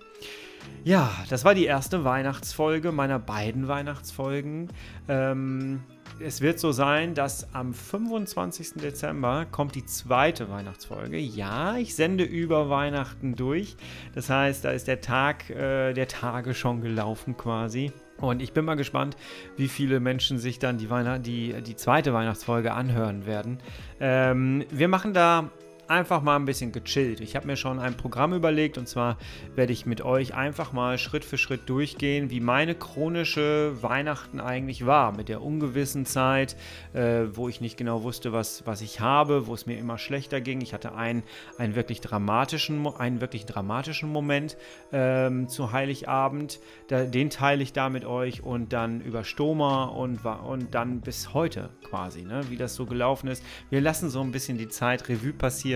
Ja, 0.85 1.11
das 1.29 1.45
war 1.45 1.55
die 1.55 1.65
erste 1.65 2.05
Weihnachtsfolge 2.05 2.93
meiner 2.93 3.19
beiden 3.19 3.67
Weihnachtsfolgen. 3.67 4.69
Ähm, 5.09 5.83
es 6.21 6.41
wird 6.41 6.59
so 6.59 6.73
sein, 6.73 7.15
dass 7.15 7.53
am 7.55 7.75
25. 7.75 8.75
Dezember 8.75 9.47
kommt 9.51 9.75
die 9.75 9.85
zweite 9.85 10.49
Weihnachtsfolge. 10.49 11.19
Ja, 11.19 11.77
ich 11.77 11.95
sende 11.95 12.25
über 12.25 12.71
Weihnachten 12.71 13.35
durch. 13.35 13.77
Das 14.15 14.31
heißt, 14.31 14.65
da 14.65 14.71
ist 14.71 14.87
der 14.89 15.01
Tag 15.01 15.51
äh, 15.51 15.93
der 15.93 16.09
Tage 16.09 16.55
schon 16.55 16.81
gelaufen 16.81 17.37
quasi. 17.37 17.93
Und 18.19 18.41
ich 18.41 18.53
bin 18.53 18.65
mal 18.65 18.77
gespannt, 18.77 19.17
wie 19.57 19.69
viele 19.69 20.01
Menschen 20.01 20.39
sich 20.39 20.59
dann 20.59 20.79
die, 20.79 20.89
Weihnacht 20.89 21.27
die, 21.27 21.55
die 21.63 21.77
zweite 21.77 22.15
Weihnachtsfolge 22.15 22.73
anhören 22.73 23.27
werden. 23.27 23.59
Ähm, 24.01 24.65
wir 24.71 24.89
machen 24.89 25.13
da 25.13 25.51
einfach 25.89 26.23
mal 26.23 26.37
ein 26.37 26.45
bisschen 26.45 26.73
gechillt. 26.73 27.21
Ich 27.21 27.37
habe 27.37 27.47
mir 27.47 27.57
schon 27.57 27.79
ein 27.79 27.97
Programm 27.97 28.35
überlegt 28.35 28.79
und 28.79 28.89
zwar 28.89 29.19
werde 29.55 29.73
ich 29.73 29.87
mit 29.87 30.03
euch 30.03 30.35
einfach 30.35 30.73
mal 30.73 30.99
Schritt 30.99 31.25
für 31.25 31.39
Schritt 31.39 31.69
durchgehen, 31.69 32.31
wie 32.31 32.41
meine 32.41 32.75
chronische 32.75 33.83
Weihnachten 33.83 34.41
eigentlich 34.41 34.87
war. 34.87 35.17
Mit 35.17 35.29
der 35.29 35.43
ungewissen 35.43 36.07
Zeit, 36.07 36.57
äh, 36.93 37.25
wo 37.33 37.49
ich 37.49 37.61
nicht 37.61 37.77
genau 37.77 38.03
wusste, 38.03 38.33
was, 38.33 38.67
was 38.67 38.81
ich 38.81 39.01
habe, 39.01 39.47
wo 39.47 39.55
es 39.55 39.67
mir 39.67 39.79
immer 39.79 39.99
schlechter 39.99 40.41
ging. 40.41 40.61
Ich 40.61 40.75
hatte 40.75 40.95
einen, 40.95 41.23
einen, 41.59 41.75
wirklich, 41.75 42.01
dramatischen, 42.01 42.87
einen 42.87 43.21
wirklich 43.21 43.47
dramatischen 43.47 44.11
Moment 44.11 44.57
ähm, 44.93 45.49
zu 45.49 45.73
Heiligabend. 45.73 46.61
Da, 46.89 47.05
den 47.05 47.31
teile 47.31 47.63
ich 47.63 47.73
da 47.73 47.89
mit 47.89 48.05
euch 48.05 48.43
und 48.43 48.73
dann 48.73 49.01
über 49.01 49.25
Stoma 49.25 49.85
und, 49.85 50.25
und 50.25 50.75
dann 50.75 51.01
bis 51.01 51.33
heute 51.33 51.71
quasi, 51.85 52.23
ne? 52.23 52.43
wie 52.51 52.57
das 52.57 52.75
so 52.75 52.87
gelaufen 52.87 53.29
ist. 53.29 53.43
Wir 53.71 53.81
lassen 53.81 54.11
so 54.11 54.21
ein 54.21 54.33
bisschen 54.33 54.59
die 54.59 54.69
Zeit 54.69 55.09
Revue 55.09 55.33
passieren 55.33 55.76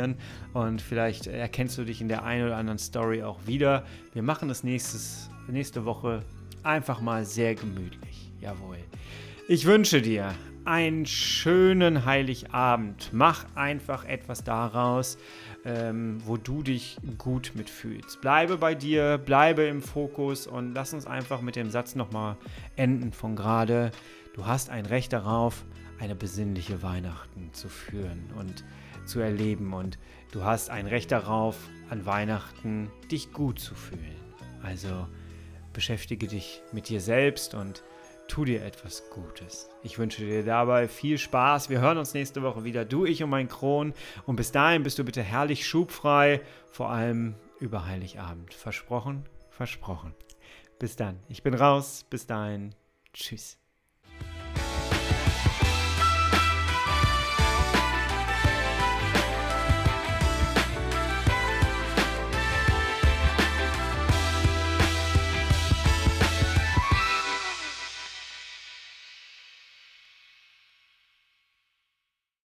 und 0.52 0.82
vielleicht 0.82 1.26
erkennst 1.26 1.78
du 1.78 1.84
dich 1.84 2.00
in 2.00 2.08
der 2.08 2.24
einen 2.24 2.46
oder 2.46 2.56
anderen 2.56 2.78
Story 2.78 3.22
auch 3.22 3.38
wieder. 3.46 3.84
Wir 4.12 4.22
machen 4.22 4.48
das 4.48 4.64
nächstes, 4.64 5.30
nächste 5.48 5.84
Woche 5.84 6.22
einfach 6.62 7.00
mal 7.00 7.24
sehr 7.24 7.54
gemütlich. 7.54 8.32
Jawohl. 8.40 8.78
Ich 9.48 9.66
wünsche 9.66 10.00
dir 10.00 10.32
einen 10.64 11.06
schönen 11.06 12.04
Heiligabend. 12.04 13.10
Mach 13.12 13.44
einfach 13.54 14.04
etwas 14.04 14.44
daraus, 14.44 15.18
ähm, 15.64 16.18
wo 16.24 16.36
du 16.36 16.62
dich 16.62 16.96
gut 17.18 17.52
mitfühlst. 17.54 18.20
Bleibe 18.20 18.58
bei 18.58 18.74
dir, 18.74 19.18
bleibe 19.18 19.62
im 19.64 19.82
Fokus 19.82 20.46
und 20.46 20.74
lass 20.74 20.94
uns 20.94 21.06
einfach 21.06 21.40
mit 21.40 21.56
dem 21.56 21.70
Satz 21.70 21.94
nochmal 21.94 22.36
enden 22.76 23.12
von 23.12 23.36
gerade. 23.36 23.90
Du 24.34 24.46
hast 24.46 24.70
ein 24.70 24.86
Recht 24.86 25.12
darauf, 25.12 25.64
eine 25.98 26.14
besinnliche 26.14 26.82
Weihnachten 26.82 27.50
zu 27.52 27.68
führen 27.68 28.30
und 28.38 28.64
zu 29.10 29.20
erleben. 29.20 29.74
Und 29.74 29.98
du 30.32 30.44
hast 30.44 30.70
ein 30.70 30.86
Recht 30.86 31.12
darauf, 31.12 31.56
an 31.90 32.06
Weihnachten 32.06 32.90
dich 33.10 33.32
gut 33.32 33.58
zu 33.58 33.74
fühlen. 33.74 34.16
Also 34.62 35.06
beschäftige 35.72 36.26
dich 36.26 36.62
mit 36.72 36.88
dir 36.88 37.00
selbst 37.00 37.54
und 37.54 37.82
tu 38.28 38.44
dir 38.44 38.64
etwas 38.64 39.02
Gutes. 39.10 39.68
Ich 39.82 39.98
wünsche 39.98 40.24
dir 40.24 40.44
dabei 40.44 40.88
viel 40.88 41.18
Spaß. 41.18 41.68
Wir 41.68 41.80
hören 41.80 41.98
uns 41.98 42.14
nächste 42.14 42.42
Woche 42.42 42.64
wieder, 42.64 42.84
du, 42.84 43.04
ich 43.04 43.22
und 43.22 43.30
mein 43.30 43.48
Kron. 43.48 43.92
Und 44.24 44.36
bis 44.36 44.52
dahin 44.52 44.84
bist 44.84 44.98
du 44.98 45.04
bitte 45.04 45.22
herrlich 45.22 45.66
schubfrei, 45.66 46.40
vor 46.70 46.90
allem 46.90 47.34
über 47.58 47.86
Heiligabend. 47.86 48.54
Versprochen? 48.54 49.24
Versprochen. 49.50 50.14
Bis 50.78 50.96
dann. 50.96 51.18
Ich 51.28 51.42
bin 51.42 51.54
raus. 51.54 52.06
Bis 52.08 52.26
dahin. 52.26 52.74
Tschüss. 53.12 53.59